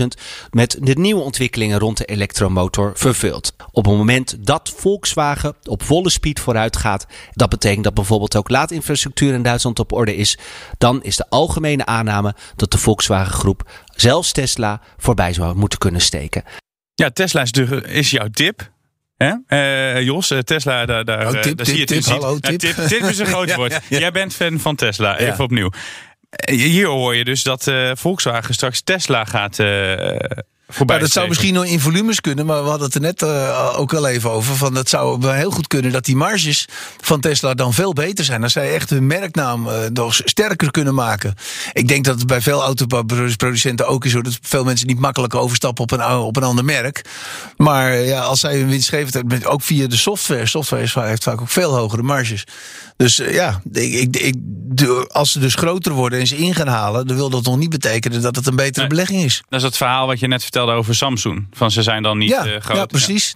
125.000 0.00 0.06
met 0.50 0.78
de 0.80 0.94
nieuwe 0.98 1.22
ontwikkelingen 1.22 1.78
rond 1.78 1.96
de 1.96 2.04
elektromotor 2.04 2.92
vervuld. 2.94 3.54
Op 3.72 3.84
het 3.84 3.96
moment 3.96 4.36
dat 4.46 4.72
Volkswagen 4.76 5.54
op 5.64 5.82
volle 5.82 6.10
speed 6.10 6.40
vooruit 6.40 6.76
gaat, 6.76 7.06
dat 7.32 7.48
betekent 7.48 7.84
dat 7.84 7.94
bijvoorbeeld 7.94 8.36
ook 8.36 8.50
laadinfrastructuur 8.50 9.34
in 9.34 9.42
Duitsland 9.42 9.78
op 9.78 9.92
orde 9.92 10.16
is, 10.16 10.38
dan 10.78 11.02
is 11.02 11.16
de 11.16 11.28
algemene 11.28 11.86
aanname 11.86 12.34
dat 12.56 12.70
de 12.70 12.78
Volkswagen 12.78 13.34
groep 13.34 13.70
zelfs 13.96 14.32
Tesla 14.32 14.80
voorbij 14.96 15.32
zou 15.32 15.56
moeten 15.56 15.78
kunnen 15.78 16.00
steken. 16.00 16.44
Ja, 17.00 17.10
Tesla 17.10 17.42
is, 17.42 17.52
de, 17.52 17.82
is 17.86 18.10
jouw 18.10 18.28
tip. 18.28 18.70
Hè? 19.16 19.32
Eh, 19.46 20.02
Jos, 20.02 20.30
eh, 20.30 20.38
Tesla, 20.38 20.86
daar, 20.86 21.04
daar, 21.04 21.26
Oh, 21.26 21.34
eh, 21.36 21.40
tip, 21.40 21.56
daar 21.56 21.66
zie 21.66 21.78
je 21.78 21.84
tip, 21.84 22.04
hallo, 22.04 22.38
tip. 22.38 22.62
is 22.62 23.18
een 23.18 23.26
groot 23.34 23.48
Ja, 23.48 23.56
woord. 23.56 23.80
ja. 23.88 23.98
Jij 23.98 24.10
bent 24.10 24.34
fan 24.34 24.58
van 24.60 24.76
Tesla, 24.76 25.18
even 25.18 25.44
opnieuw. 25.44 25.70
Eh, 26.30 26.54
Hier 26.56 26.86
hoor 26.86 27.14
je 27.16 27.24
dus 27.24 27.42
dat 27.42 27.70
Volkswagen 27.92 28.54
straks 28.54 28.82
Tesla 28.82 29.24
gaat 29.24 29.56
voorbij. 30.70 30.96
Nou, 30.96 31.00
dat 31.08 31.10
zou 31.10 31.28
misschien 31.28 31.54
nog 31.54 31.64
in 31.64 31.80
volumes 31.80 32.20
kunnen, 32.20 32.46
maar 32.46 32.62
we 32.62 32.68
hadden 32.68 32.86
het 32.86 32.94
er 32.94 33.00
net 33.00 33.22
eh, 33.22 33.74
ook 33.78 33.94
al 33.94 34.06
even 34.06 34.30
over. 34.30 34.56
Van 34.56 34.74
dat 34.74 34.88
zou 34.88 35.20
wel 35.20 35.32
heel 35.32 35.50
goed 35.50 35.66
kunnen 35.66 35.92
dat 35.92 36.04
die 36.04 36.16
marges 36.16 36.66
van 37.00 37.20
Tesla 37.20 37.54
dan 37.54 37.74
veel 37.74 37.92
beter 37.92 38.24
zijn. 38.24 38.42
Als 38.42 38.52
zij 38.52 38.74
echt 38.74 38.90
hun 38.90 39.06
merknaam 39.06 39.68
eh, 39.68 39.74
nog 39.92 40.14
sterker 40.14 40.70
kunnen 40.70 40.94
maken. 40.94 41.34
Ik 41.72 41.88
denk 41.88 42.04
dat 42.04 42.18
het 42.18 42.26
bij 42.26 42.40
veel 42.40 42.62
autoproducenten 42.62 43.86
ook 43.88 44.04
is, 44.04 44.12
hoor, 44.12 44.22
dat 44.22 44.38
veel 44.42 44.64
mensen 44.64 44.86
niet 44.86 44.98
makkelijk 44.98 45.34
overstappen 45.34 45.82
op 45.82 45.90
een, 45.90 46.06
op 46.06 46.36
een 46.36 46.42
ander 46.42 46.64
merk. 46.64 47.04
Maar 47.56 47.96
ja, 47.96 48.20
als 48.20 48.40
zij 48.40 48.56
hun 48.58 48.68
winstgevendheid, 48.68 49.28
met- 49.28 49.46
ook 49.46 49.62
via 49.62 49.86
de 49.86 49.96
software, 49.96 50.46
software 50.46 51.08
heeft 51.08 51.22
vaak 51.22 51.40
ook 51.40 51.48
veel 51.50 51.74
hogere 51.76 52.02
marges. 52.02 52.44
Dus 52.96 53.18
eh, 53.18 53.34
ja, 53.34 53.60
ik, 53.72 54.16
ik, 54.16 54.34
als 55.12 55.32
ze 55.32 55.38
dus 55.38 55.54
groter 55.54 55.92
worden 55.92 56.18
en 56.20 56.26
ze 56.26 56.36
in 56.36 56.54
gaan 56.54 56.66
halen, 56.66 57.06
dan 57.06 57.16
wil 57.16 57.30
dat 57.30 57.44
nog 57.44 57.56
niet 57.56 57.70
betekenen 57.70 58.22
dat 58.22 58.36
het 58.36 58.46
een 58.46 58.56
betere 58.56 58.78
Nee. 58.80 58.88
belegging 58.88 59.22
is. 59.22 59.42
Dat 59.48 59.58
is 59.60 59.66
het 59.66 59.76
verhaal 59.76 60.06
wat 60.06 60.20
je 60.20 60.26
net 60.28 60.42
vertelde 60.42 60.72
over 60.72 60.94
Samsung. 60.94 61.46
Van 61.52 61.70
ze 61.70 61.82
zijn 61.82 62.02
dan 62.02 62.18
niet 62.18 62.28
ja, 62.30 62.44
eh, 62.46 62.60
groot. 62.60 62.76
ja, 62.76 62.86
precies. 62.86 63.34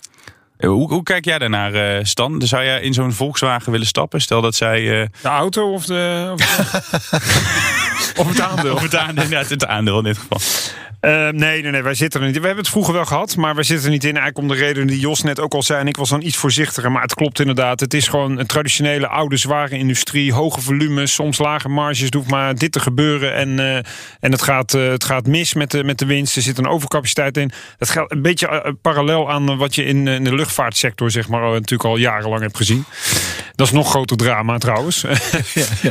Hoe, 0.58 0.88
hoe 0.92 1.02
kijk 1.02 1.24
jij 1.24 1.38
daarnaar, 1.38 1.74
eh, 1.74 2.04
Stan? 2.04 2.42
Zou 2.42 2.64
jij 2.64 2.80
in 2.80 2.92
zo'n 2.94 3.12
Volkswagen 3.12 3.72
willen 3.72 3.86
stappen? 3.86 4.20
Stel 4.20 4.40
dat 4.40 4.54
zij... 4.54 5.00
eh, 5.02 5.06
De 5.22 5.28
auto 5.28 5.72
of, 5.72 5.84
de, 5.86 6.30
of, 6.32 6.40
of 8.20 8.28
het 8.28 8.40
aandeel? 8.40 8.74
Of 8.74 8.82
het 8.82 8.96
aandeel, 8.96 9.22
inderdaad, 9.24 9.50
het 9.50 9.66
aandeel 9.66 9.98
in 9.98 10.04
dit 10.04 10.18
geval. 10.18 10.38
Eh, 11.04 11.28
nee, 11.28 11.62
nee, 11.62 11.70
nee, 11.70 11.82
wij 11.82 11.94
zitten 11.94 12.20
er 12.20 12.26
niet. 12.26 12.38
We 12.38 12.46
hebben 12.46 12.62
het 12.64 12.72
vroeger 12.72 12.94
wel 12.94 13.04
gehad, 13.04 13.36
maar 13.36 13.54
wij 13.54 13.64
zitten 13.64 13.86
er 13.86 13.92
niet 13.92 14.04
in. 14.04 14.16
Eigenlijk 14.16 14.38
om 14.38 14.48
de 14.48 14.64
reden 14.64 14.86
die 14.86 15.00
Jos 15.00 15.22
net 15.22 15.40
ook 15.40 15.54
al 15.54 15.62
zei. 15.62 15.80
En 15.80 15.88
ik 15.88 15.96
was 15.96 16.08
dan 16.08 16.22
iets 16.22 16.36
voorzichtiger, 16.36 16.92
maar 16.92 17.02
het 17.02 17.14
klopt 17.14 17.40
inderdaad. 17.40 17.80
Het 17.80 17.94
is 17.94 18.08
gewoon 18.08 18.38
een 18.38 18.46
traditionele 18.46 19.08
oude 19.08 19.36
zware 19.36 19.78
industrie. 19.78 20.32
Hoge 20.32 20.60
volumes, 20.60 21.14
soms 21.14 21.38
lage 21.38 21.68
marges. 21.68 22.08
Hoeft 22.10 22.30
maar 22.30 22.54
dit 22.54 22.72
te 22.72 22.80
gebeuren. 22.80 23.34
En, 23.34 23.58
eh, 23.58 23.76
en 24.20 24.32
het, 24.32 24.42
gaat, 24.42 24.74
eh, 24.74 24.88
het 24.88 25.04
gaat 25.04 25.26
mis 25.26 25.54
met 25.54 25.70
de, 25.70 25.84
met 25.84 25.98
de 25.98 26.06
winst. 26.06 26.36
Er 26.36 26.42
zit 26.42 26.58
een 26.58 26.68
overcapaciteit 26.68 27.36
in. 27.36 27.50
Dat 27.78 27.90
gaat 27.90 28.12
een 28.12 28.22
beetje 28.22 28.48
eh, 28.48 28.72
parallel 28.82 29.30
aan 29.30 29.56
wat 29.56 29.74
je 29.74 29.84
in, 29.84 30.08
in 30.08 30.24
de 30.24 30.34
luchtvaartsector 30.34 31.10
zeg 31.10 31.28
maar, 31.28 31.40
natuurlijk 31.40 31.84
al 31.84 31.96
jarenlang 31.96 32.42
hebt 32.42 32.56
gezien. 32.56 32.84
Dat 33.54 33.66
is 33.66 33.72
nog 33.72 33.90
groter 33.90 34.16
drama 34.16 34.58
trouwens. 34.58 35.04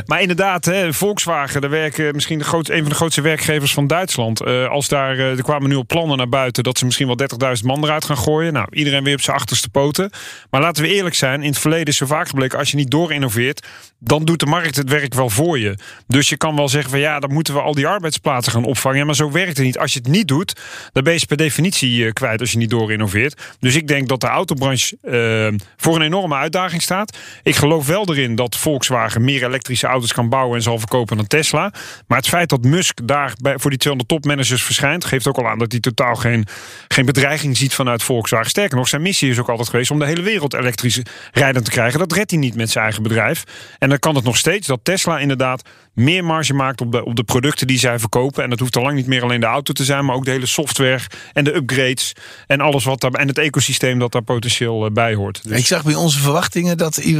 Maar 0.06 0.20
inderdaad, 0.20 0.64
hè, 0.64 0.92
Volkswagen, 0.92 1.60
daar 1.60 1.70
werken 1.70 2.14
misschien 2.14 2.38
de 2.38 2.44
groot, 2.44 2.68
een 2.68 2.80
van 2.80 2.88
de 2.88 2.94
grootste 2.94 3.20
werkgevers 3.20 3.74
van 3.74 3.86
Duitsland. 3.86 4.44
Als 4.68 4.88
daar, 4.88 5.03
eh, 5.10 5.36
er 5.36 5.42
kwamen 5.42 5.68
nu 5.68 5.76
al 5.76 5.86
plannen 5.86 6.16
naar 6.16 6.28
buiten 6.28 6.62
dat 6.62 6.78
ze 6.78 6.84
misschien 6.84 7.06
wel 7.06 7.16
30.000 7.56 7.64
man 7.64 7.84
eruit 7.84 8.04
gaan 8.04 8.18
gooien. 8.18 8.52
Nou, 8.52 8.66
iedereen 8.70 9.04
weer 9.04 9.14
op 9.14 9.20
zijn 9.20 9.36
achterste 9.36 9.68
poten. 9.68 10.10
Maar 10.50 10.60
laten 10.60 10.82
we 10.82 10.94
eerlijk 10.94 11.14
zijn, 11.14 11.42
in 11.42 11.48
het 11.48 11.58
verleden 11.58 11.86
is 11.86 11.96
zo 11.96 12.06
vaak 12.06 12.28
gebleken, 12.28 12.58
als 12.58 12.70
je 12.70 12.76
niet 12.76 12.90
doorinnoveert, 12.90 13.66
dan 13.98 14.24
doet 14.24 14.40
de 14.40 14.46
markt 14.46 14.76
het 14.76 14.88
werk 14.88 15.14
wel 15.14 15.30
voor 15.30 15.58
je. 15.58 15.78
Dus 16.06 16.28
je 16.28 16.36
kan 16.36 16.56
wel 16.56 16.68
zeggen 16.68 16.90
van 16.90 16.98
ja, 16.98 17.20
dan 17.20 17.32
moeten 17.32 17.54
we 17.54 17.60
al 17.60 17.74
die 17.74 17.86
arbeidsplaatsen 17.86 18.52
gaan 18.52 18.64
opvangen. 18.64 19.06
Maar 19.06 19.14
zo 19.14 19.30
werkt 19.30 19.56
het 19.56 19.66
niet. 19.66 19.78
Als 19.78 19.92
je 19.92 19.98
het 19.98 20.08
niet 20.08 20.28
doet, 20.28 20.60
dan 20.92 21.02
ben 21.02 21.12
je 21.12 21.26
per 21.26 21.36
definitie 21.36 22.06
eh, 22.06 22.12
kwijt 22.12 22.40
als 22.40 22.52
je 22.52 22.58
niet 22.58 22.70
doorinnoveert. 22.70 23.54
Dus 23.60 23.74
ik 23.74 23.88
denk 23.88 24.08
dat 24.08 24.20
de 24.20 24.26
autobranche 24.26 24.96
eh, 25.02 25.58
voor 25.76 25.96
een 25.96 26.02
enorme 26.02 26.34
uitdaging 26.34 26.82
staat. 26.82 27.16
Ik 27.42 27.56
geloof 27.56 27.86
wel 27.86 28.08
erin 28.08 28.34
dat 28.34 28.56
Volkswagen 28.56 29.24
meer 29.24 29.44
elektrische 29.44 29.86
auto's 29.86 30.12
kan 30.12 30.28
bouwen 30.28 30.56
en 30.56 30.62
zal 30.62 30.78
verkopen 30.78 31.16
dan 31.16 31.26
Tesla. 31.26 31.72
Maar 32.06 32.18
het 32.18 32.28
feit 32.28 32.48
dat 32.48 32.64
Musk 32.64 32.98
daar 33.04 33.34
bij, 33.40 33.58
voor 33.58 33.70
die 33.70 33.78
200 33.78 34.08
topmanagers 34.08 34.62
verschijnt, 34.62 34.93
geeft 35.02 35.26
ook 35.26 35.36
al 35.36 35.48
aan 35.48 35.58
dat 35.58 35.72
hij 35.72 35.80
totaal 35.80 36.14
geen, 36.14 36.46
geen 36.88 37.06
bedreiging 37.06 37.56
ziet 37.56 37.74
vanuit 37.74 38.02
Volkswagen. 38.02 38.50
Sterker 38.50 38.76
nog, 38.76 38.88
zijn 38.88 39.02
missie 39.02 39.30
is 39.30 39.38
ook 39.38 39.48
altijd 39.48 39.68
geweest 39.68 39.90
om 39.90 39.98
de 39.98 40.06
hele 40.06 40.22
wereld 40.22 40.54
elektrisch 40.54 41.00
rijdend 41.32 41.64
te 41.64 41.70
krijgen. 41.70 41.98
Dat 41.98 42.12
redt 42.12 42.30
hij 42.30 42.40
niet 42.40 42.54
met 42.54 42.70
zijn 42.70 42.84
eigen 42.84 43.02
bedrijf. 43.02 43.44
En 43.78 43.88
dan 43.88 43.98
kan 43.98 44.14
het 44.14 44.24
nog 44.24 44.36
steeds 44.36 44.66
dat 44.66 44.80
Tesla 44.82 45.18
inderdaad 45.18 45.62
meer 45.94 46.24
marge 46.24 46.54
maakt 46.54 46.80
op 46.80 46.92
de, 46.92 47.04
op 47.04 47.16
de 47.16 47.24
producten 47.24 47.66
die 47.66 47.78
zij 47.78 47.98
verkopen. 47.98 48.42
En 48.42 48.50
dat 48.50 48.58
hoeft 48.58 48.76
al 48.76 48.82
lang 48.82 48.96
niet 48.96 49.06
meer 49.06 49.22
alleen 49.22 49.40
de 49.40 49.46
auto 49.46 49.72
te 49.72 49.84
zijn, 49.84 50.04
maar 50.04 50.14
ook 50.14 50.24
de 50.24 50.30
hele 50.30 50.46
software 50.46 51.00
en 51.32 51.44
de 51.44 51.54
upgrades 51.54 52.12
en 52.46 52.60
alles 52.60 52.84
wat 52.84 53.00
daar 53.00 53.12
en 53.12 53.28
het 53.28 53.38
ecosysteem 53.38 53.98
dat 53.98 54.12
daar 54.12 54.22
potentieel 54.22 54.84
eh, 54.86 54.92
bij 54.92 55.14
hoort. 55.14 55.40
Dus- 55.42 55.58
Ik 55.58 55.66
zag 55.66 55.84
bij 55.84 55.94
onze 55.94 56.18
verwachtingen 56.18 56.76
dat 56.76 56.96
eh, 56.96 57.12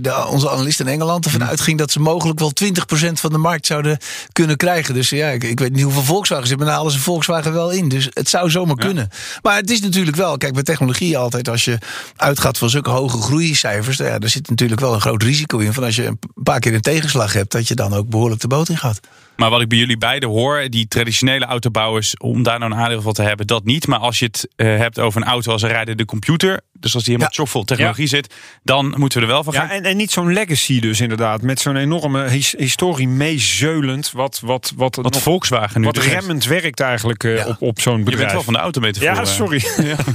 de, 0.00 0.26
onze 0.30 0.50
analist 0.50 0.80
in 0.80 0.88
Engeland 0.88 1.24
ervan 1.24 1.44
uitging 1.44 1.78
dat 1.78 1.90
ze 1.90 2.00
mogelijk 2.00 2.38
wel 2.38 2.52
20% 2.64 3.12
van 3.12 3.32
de 3.32 3.38
markt 3.38 3.66
zouden 3.66 3.98
kunnen 4.32 4.56
krijgen. 4.56 4.94
Dus 4.94 5.10
ja, 5.10 5.28
ik, 5.28 5.44
ik 5.44 5.58
weet 5.58 5.72
niet 5.72 5.82
hoeveel 5.82 6.02
Volkswagens 6.02 6.48
hebben, 6.48 6.66
maar 6.66 6.76
dan 6.76 6.84
halen 6.84 6.98
ze 6.98 7.04
Volkswagen 7.04 7.52
wel 7.52 7.70
in. 7.70 7.88
Dus 7.88 8.08
het 8.10 8.28
zou 8.28 8.50
zomaar 8.50 8.76
kunnen. 8.76 9.08
Maar 9.42 9.56
het 9.56 9.70
is 9.70 9.80
natuurlijk 9.80 10.16
wel, 10.16 10.36
kijk, 10.36 10.52
bij 10.54 10.62
technologie 10.62 11.18
altijd, 11.18 11.48
als 11.48 11.64
je 11.64 11.78
uitgaat 12.16 12.58
van 12.58 12.70
zulke 12.70 12.90
hoge 12.90 13.20
groeicijfers, 13.20 13.96
ja, 13.96 14.18
daar 14.18 14.30
zit 14.30 14.48
natuurlijk 14.48 14.80
wel 14.80 14.94
een 14.94 15.00
groot 15.00 15.22
risico 15.22 15.58
in. 15.58 15.72
Van 15.72 15.84
als 15.84 15.96
je 15.96 16.04
een 16.04 16.18
paar 16.42 16.60
keer 16.60 16.74
een 16.74 16.80
tegenslag 16.80 17.32
hebt, 17.32 17.52
dat 17.52 17.68
je 17.68 17.74
dan 17.74 17.94
ook 17.94 18.10
behoorlijk 18.12 18.40
de 18.40 18.48
boot 18.48 18.68
in 18.68 18.76
gaat. 18.78 19.00
Maar 19.36 19.50
wat 19.50 19.60
ik 19.60 19.68
bij 19.68 19.78
jullie 19.78 19.98
beiden 19.98 20.28
hoor, 20.28 20.66
die 20.68 20.88
traditionele 20.88 21.44
autobouwers, 21.44 22.16
om 22.16 22.42
daar 22.42 22.58
nou 22.58 22.72
een 22.72 22.78
aandeel 22.78 23.02
van 23.02 23.12
te 23.12 23.22
hebben, 23.22 23.46
dat 23.46 23.64
niet. 23.64 23.86
Maar 23.86 23.98
als 23.98 24.18
je 24.18 24.24
het 24.24 24.48
eh, 24.56 24.66
hebt 24.76 24.98
over 24.98 25.20
een 25.22 25.26
auto 25.28 25.52
als 25.52 25.62
een 25.62 25.68
rijdende 25.68 26.04
computer, 26.04 26.60
dus 26.72 26.94
als 26.94 27.02
die 27.04 27.12
helemaal 27.12 27.34
chockvol 27.34 27.64
technologie 27.64 28.06
zit, 28.06 28.34
dan 28.62 28.94
moeten 28.96 29.18
we 29.20 29.24
er 29.26 29.32
wel 29.32 29.44
van 29.44 29.52
gaan. 29.54 29.66
Ja, 29.66 29.72
en, 29.72 29.82
en 29.84 29.96
niet 29.96 30.10
zo'n 30.10 30.32
legacy 30.32 30.80
dus 30.80 31.00
inderdaad. 31.00 31.42
Met 31.42 31.60
zo'n 31.60 31.76
enorme 31.76 32.28
his- 32.28 32.54
historie 32.58 33.08
meezeulend. 33.08 34.10
Wat, 34.12 34.40
wat, 34.44 34.72
wat, 34.76 34.96
Wat 34.96 35.12
nog- 35.12 35.22
Volkswagen 35.22 35.80
nu 35.80 35.86
wat 35.86 35.96
remmend 35.98 36.44
werkt 36.44 36.80
eigenlijk 36.80 37.24
eh, 37.24 37.46
op, 37.46 37.56
op 37.62 37.80
zo'n 37.80 38.04
bedrijf. 38.04 38.10
Je 38.18 38.20
bent 38.20 38.32
wel 38.32 38.42
van 38.42 38.52
de 38.52 38.58
autometafoor. 38.58 39.08
Ja, 39.14 39.20
eh. 39.20 39.26
sorry. 39.26 39.60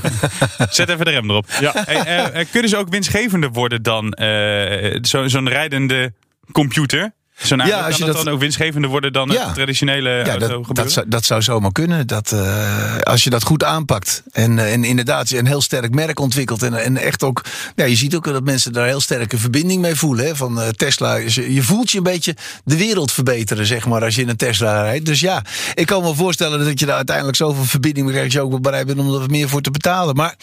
Zet 0.70 0.90
even 0.90 1.06
de 1.06 1.12
rem 1.12 1.30
erop. 1.30 1.48
Ja. 1.60 1.72
Hey, 1.76 2.32
eh, 2.32 2.46
kunnen 2.52 2.70
ze 2.70 2.78
ook 2.78 2.90
winstgevender 2.90 3.52
worden 3.52 3.84
dan 3.84 4.12
eh, 4.14 4.98
zo- 5.02 5.28
zo'n 5.28 5.50
rijdende 5.50 6.14
computer? 6.52 7.14
Zo'n 7.38 7.62
aandeel, 7.62 7.76
als 7.78 7.84
kan 7.88 7.98
je 7.98 8.06
dat 8.06 8.16
dat- 8.16 8.24
dan 8.26 8.34
ook 8.34 8.40
winstgevender 8.40 8.90
worden 8.90 9.14
dan 9.14 9.30
Ja. 9.30 9.46
het 9.46 9.54
traditionele 9.54 10.10
Ja, 10.10 10.16
auto 10.18 10.40
dat, 10.40 10.42
gebeuren? 10.50 10.76
dat, 10.76 10.92
zou, 10.92 11.06
dat 11.10 11.26
zou 11.26 11.42
zomaar 11.42 11.72
kunnen. 11.72 12.08
Dat, 12.08 12.32
eh, 12.32 12.98
als 12.98 13.24
je 13.24 13.30
dat 13.30 13.44
goed 13.44 13.64
aanpakt. 13.64 14.24
En, 14.32 14.60
eh, 14.60 14.74
en 14.74 14.84
inderdaad 14.84 15.30
een 15.32 15.46
heel 15.48 15.62
sterk 15.62 15.94
merk 15.94 16.20
ontwikkelt. 16.20 16.64
En, 16.64 16.74
en 16.74 16.98
echt 16.98 17.24
ook. 17.24 17.42
Ja, 17.76 17.86
je 17.86 17.96
ziet 17.96 18.16
ook 18.16 18.24
dat 18.26 18.44
mensen 18.44 18.74
daar 18.74 18.86
heel 18.88 19.02
sterke 19.02 19.38
verbinding 19.38 19.82
mee 19.82 19.96
voelen. 19.96 20.26
Hè, 20.26 20.36
van 20.36 20.62
eh, 20.62 20.68
Tesla. 20.70 21.16
is- 21.18 21.36
Je 21.36 21.64
voelt 21.64 21.92
je 21.92 21.98
een 21.98 22.04
beetje 22.04 22.36
de 22.64 22.78
wereld 22.78 23.12
verbeteren, 23.12 23.66
zeg 23.66 23.86
maar, 23.86 24.04
als 24.04 24.16
je 24.16 24.22
in 24.22 24.30
een 24.30 24.36
Tesla 24.36 24.82
rijdt. 24.82 25.06
Dus 25.06 25.20
ja, 25.20 25.44
ik 25.74 25.86
kan 25.86 26.04
me 26.04 26.14
voorstellen 26.16 26.66
dat 26.66 26.80
je 26.80 26.86
daar 26.86 26.96
uiteindelijk 26.96 27.38
zoveel 27.38 27.64
verbinding 27.64 28.06
mee 28.06 28.16
krijgt. 28.16 28.34
Dat 28.34 28.42
je 28.42 28.48
ook 28.48 28.54
wel 28.54 28.62
bereid 28.72 28.86
bent 28.88 29.00
om 29.00 29.14
er 29.14 29.20
wat 29.20 29.30
meer 29.30 29.50
voor 29.50 29.62
te 29.62 29.72
betalen. 29.72 30.16
Maar. 30.16 30.36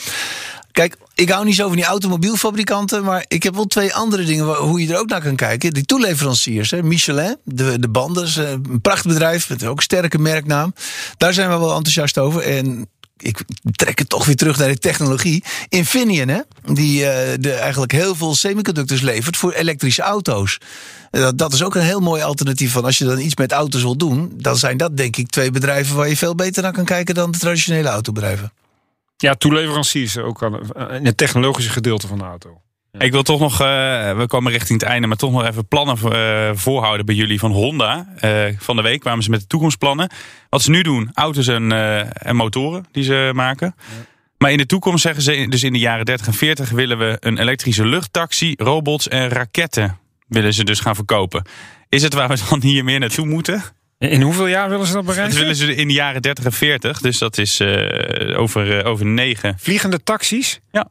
Kijk, 0.75 0.97
ik 1.15 1.31
hou 1.31 1.45
niet 1.45 1.55
zo 1.55 1.67
van 1.67 1.77
die 1.77 1.85
automobielfabrikanten, 1.85 3.05
maar 3.05 3.25
ik 3.29 3.43
heb 3.43 3.55
wel 3.55 3.65
twee 3.65 3.95
andere 3.95 4.25
dingen 4.25 4.47
waar- 4.47 4.57
hoe 4.57 4.81
je 4.81 4.93
er 4.93 4.99
ook 4.99 5.09
naar 5.09 5.23
kan 5.23 5.37
kijken. 5.37 5.75
Die 5.75 5.85
toeleveranciers, 5.85 6.71
hè. 6.71 6.83
Michelin, 6.83 7.37
de, 7.45 7.79
de 7.79 7.89
banden, 7.89 8.27
eh, 8.27 8.51
een 8.51 8.81
prachtbedrijf 8.81 9.49
met 9.49 9.65
ook 9.65 9.77
een 9.77 9.83
sterke 9.83 10.19
merknaam. 10.19 10.75
Daar 11.17 11.33
zijn 11.33 11.51
we 11.51 11.59
wel 11.59 11.75
enthousiast 11.75 12.19
over. 12.19 12.43
En 12.43 12.89
ik 13.19 13.43
trek 13.71 13.99
het 13.99 14.09
toch 14.09 14.25
weer 14.25 14.37
terug 14.37 14.59
naar 14.59 14.69
de 14.69 14.79
technologie. 14.79 15.45
Infineon, 15.69 16.29
hè, 16.29 16.41
die 16.73 17.07
eh, 17.07 17.39
de, 17.41 17.53
eigenlijk 17.53 17.93
heel 17.93 18.15
veel 18.15 18.35
semiconductors 18.35 19.01
levert 19.01 19.37
voor 19.37 19.53
elektrische 19.53 20.03
auto's. 20.03 20.59
Dat, 21.35 21.53
is 21.53 21.63
ook 21.63 21.75
een 21.75 21.83
heel 21.83 22.01
mooi 22.01 22.23
alternatief 22.23 22.73
van 22.73 22.85
als 22.85 22.99
je 22.99 23.05
dan 23.05 23.19
iets 23.19 23.37
met 23.37 23.53
auto's 23.53 23.83
wil 23.83 23.97
doen. 23.97 24.33
Dan 24.37 24.57
zijn 24.57 24.77
dat 24.77 24.97
denk 24.97 25.17
ik 25.17 25.29
twee 25.31 25.51
bedrijven 25.51 25.97
waar 25.97 26.09
je 26.09 26.17
veel 26.17 26.35
beter 26.35 26.63
naar 26.63 26.73
kan 26.73 26.85
kijken 26.85 27.15
dan 27.15 27.31
de 27.31 27.39
traditionele 27.39 27.89
autobedrijven. 27.89 28.53
Ja, 29.17 29.35
toeleveranciers 29.35 30.19
ook 30.19 30.43
aan, 30.43 30.61
in 30.91 31.07
het 31.07 31.17
technologische 31.17 31.71
gedeelte 31.71 32.07
van 32.07 32.19
de 32.19 32.25
auto. 32.25 32.61
Ik 32.99 33.13
wil 33.13 33.23
toch 33.23 33.41
nog, 33.41 33.53
eh, 33.53 33.67
we 34.17 34.25
komen 34.27 34.53
richting 34.53 34.81
het 34.81 34.91
einde, 34.91 35.07
maar 35.07 35.17
toch 35.17 35.33
nog 35.33 35.45
even 35.45 35.69
plannen 35.69 35.97
eh, 35.97 36.51
voorhouden 36.55 37.07
bij 37.07 37.15
jullie 37.15 37.39
van 37.39 37.51
Honda. 37.51 38.07
Eh, 38.17 38.45
van 38.59 38.77
de 38.77 38.83
week 38.83 39.01
kwamen 39.01 39.23
ze 39.25 39.31
met 39.31 39.41
de 39.41 39.47
toekomstplannen. 39.47 40.11
Wat 40.49 40.63
ze 40.63 40.71
nu 40.71 40.83
doen, 40.83 41.11
auto's 41.15 41.47
en, 41.47 41.73
en 42.13 42.37
motoren 42.37 42.87
die 42.93 43.05
ze 43.05 43.31
maken. 43.35 43.75
Maar 44.39 44.51
in 44.51 44.59
de 44.59 44.67
toekomst 44.67 45.03
zeggen 45.03 45.23
ze, 45.23 45.47
dus 45.49 45.63
in 45.63 45.73
de 45.73 45.79
jaren 45.79 46.05
30 46.05 46.27
en 46.27 46.35
40 46.35 46.71
willen 46.71 46.99
we 46.99 47.17
een 47.21 47.39
elektrische 47.39 47.87
luchttaxi, 47.87 48.55
robots 48.57 49.09
en 49.09 49.29
raketten 49.29 49.99
willen 50.27 50.55
ze 50.55 50.65
dus 50.65 50.81
gaan 50.81 50.95
verkopen. 50.95 51.47
Is 51.89 52.03
het 52.03 52.15
waar 52.15 52.29
we 52.29 52.39
dan 52.51 52.63
hier 52.63 52.85
meer 52.85 52.99
naartoe 52.99 53.27
moeten? 53.27 53.63
In 54.11 54.21
hoeveel 54.23 54.47
jaar 54.47 54.69
willen 54.71 54.87
ze 54.87 54.93
dat 54.93 55.05
Dat 55.05 55.15
bereiken? 55.15 55.39
willen 55.39 55.57
ze 55.57 55.75
in 55.75 55.89
de 55.89 55.95
jaren 55.95 56.23
30 56.23 56.45
en 56.45 56.53
40, 56.53 57.01
dus 57.01 57.19
dat 57.19 57.39
is 57.39 57.61
eh, 57.61 58.39
over, 58.41 58.79
eh, 58.79 58.87
over 58.91 59.07
negen. 59.07 59.55
Vliegende 59.59 60.03
taxis? 60.03 60.61
Ja. 60.71 60.89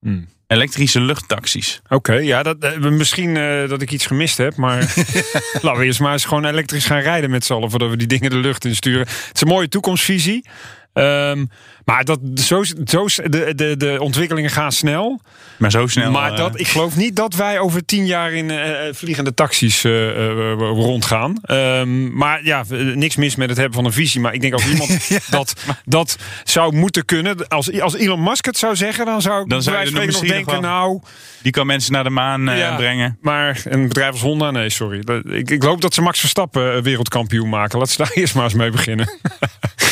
Hmm. 0.00 0.28
Elektrische 0.46 1.00
luchttaxis. 1.00 1.80
Oké, 1.88 2.12
ja, 2.14 2.42
dat, 2.42 2.58
eh, 2.58 2.78
misschien 2.78 3.36
eh, 3.36 3.68
dat 3.68 3.82
ik 3.82 3.90
iets 3.90 4.06
gemist 4.06 4.36
heb, 4.38 4.56
maar 4.56 4.78
laten 5.62 5.80
we 5.80 5.84
eerst 5.84 6.00
maar 6.00 6.12
eens 6.12 6.24
gewoon 6.24 6.44
elektrisch 6.44 6.86
gaan 6.86 7.00
rijden 7.00 7.30
met 7.30 7.44
z'n 7.44 7.52
allen 7.52 7.70
voordat 7.70 7.90
we 7.90 7.96
die 7.96 8.06
dingen 8.06 8.30
de 8.30 8.36
lucht 8.36 8.64
in 8.64 8.74
sturen. 8.74 9.06
Het 9.06 9.30
is 9.32 9.40
een 9.40 9.48
mooie 9.48 9.68
toekomstvisie. 9.68 10.44
Ehm, 10.92 11.44
maar 11.90 12.04
dat, 12.04 12.18
zo, 12.34 12.62
zo, 12.84 13.06
de, 13.28 13.52
de, 13.54 13.76
de 13.76 13.96
ontwikkelingen 14.00 14.50
gaan 14.50 14.72
snel. 14.72 15.20
Maar 15.58 15.70
zo 15.70 15.86
snel. 15.86 16.10
Maar 16.10 16.30
eh, 16.30 16.36
dat, 16.36 16.58
ik 16.60 16.68
geloof 16.68 16.96
niet 16.96 17.16
dat 17.16 17.34
wij 17.34 17.58
over 17.58 17.84
tien 17.84 18.06
jaar 18.06 18.32
in 18.32 18.50
eh, 18.50 18.88
eh, 18.88 18.94
vliegende 18.94 19.34
taxis 19.34 19.84
eh, 19.84 20.08
eh, 20.08 20.58
rondgaan. 20.58 21.34
Ehm, 21.42 22.12
maar 22.16 22.44
ja, 22.44 22.64
eh, 22.70 22.78
niks 22.78 23.16
mis 23.16 23.36
met 23.36 23.48
het 23.48 23.58
hebben 23.58 23.74
van 23.74 23.84
een 23.84 23.92
visie. 23.92 24.20
Maar 24.20 24.34
ik 24.34 24.40
denk 24.40 24.52
als 24.52 24.66
iemand 24.72 25.08
dat, 25.30 25.54
dat 25.84 26.16
zou 26.44 26.74
moeten 26.74 27.04
kunnen. 27.04 27.48
Als, 27.48 27.80
als 27.80 27.94
Elon 27.96 28.22
Musk 28.22 28.44
het 28.44 28.58
zou 28.58 28.76
zeggen, 28.76 29.06
dan 29.06 29.22
zou 29.22 29.42
ik 29.42 29.48
Dan 29.48 29.62
zou 29.62 29.84
je 29.84 29.90
nog 29.90 30.18
denken... 30.20 30.52
nog 30.52 30.62
nou, 30.62 31.00
Die 31.42 31.52
kan 31.52 31.66
mensen 31.66 31.92
naar 31.92 32.04
de 32.04 32.10
maan 32.10 32.48
eh, 32.48 32.58
Ja. 32.58 32.76
brengen. 32.76 33.18
maar 33.20 33.60
een 33.64 33.88
bedrijf 33.88 34.10
als 34.12 34.20
Honda, 34.20 34.50
nee, 34.50 34.70
sorry. 34.70 35.02
Ik, 35.24 35.50
ik 35.50 35.62
hoop 35.62 35.80
dat 35.80 35.94
ze 35.94 36.02
Max 36.02 36.20
Verstappen 36.20 36.76
eh, 36.76 36.82
wereldkampioen 36.82 37.48
maken. 37.48 37.78
Laten 37.78 37.92
ze 37.92 37.98
daar 38.02 38.12
eerst 38.22 38.34
maar 38.34 38.44
eens 38.44 38.54
mee 38.54 38.70
beginnen. 38.70 39.18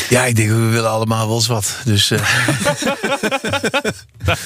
Ja, 0.08 0.24
ik 0.24 0.37
denk 0.37 0.48
we 0.48 0.68
willen 0.68 0.90
allemaal 0.90 1.26
wel 1.26 1.37
eens 1.37 1.46
wat. 1.46 1.82
Dus 1.88 2.11
eh, 2.11 2.20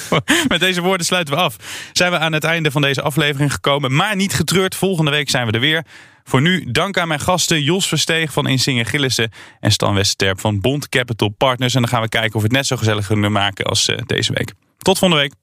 Met 0.47 0.59
deze 0.59 0.81
woorden 0.81 1.05
sluiten 1.05 1.33
we 1.33 1.39
af. 1.39 1.55
Zijn 1.93 2.11
we 2.11 2.17
aan 2.17 2.33
het 2.33 2.43
einde 2.43 2.71
van 2.71 2.81
deze 2.81 3.01
aflevering 3.01 3.53
gekomen. 3.53 3.95
Maar 3.95 4.15
niet 4.15 4.33
getreurd, 4.33 4.75
volgende 4.75 5.11
week 5.11 5.29
zijn 5.29 5.45
we 5.45 5.51
er 5.51 5.59
weer. 5.59 5.85
Voor 6.23 6.41
nu 6.41 6.71
dank 6.71 6.97
aan 6.97 7.07
mijn 7.07 7.19
gasten 7.19 7.61
Jos 7.61 7.87
Versteeg 7.87 8.33
van 8.33 8.47
Insinger 8.47 8.85
Gillissen 8.85 9.31
en 9.59 9.71
Stan 9.71 9.93
Westerterp 9.93 10.39
van 10.39 10.59
Bond 10.59 10.89
Capital 10.89 11.29
Partners. 11.29 11.75
En 11.75 11.81
dan 11.81 11.89
gaan 11.89 12.01
we 12.01 12.09
kijken 12.09 12.35
of 12.35 12.41
we 12.41 12.47
het 12.47 12.57
net 12.57 12.67
zo 12.67 12.77
gezellig 12.77 13.07
kunnen 13.07 13.31
maken 13.31 13.65
als 13.65 13.87
eh, 13.87 13.97
deze 14.05 14.33
week. 14.33 14.53
Tot 14.77 14.97
volgende 14.97 15.23
week. 15.23 15.42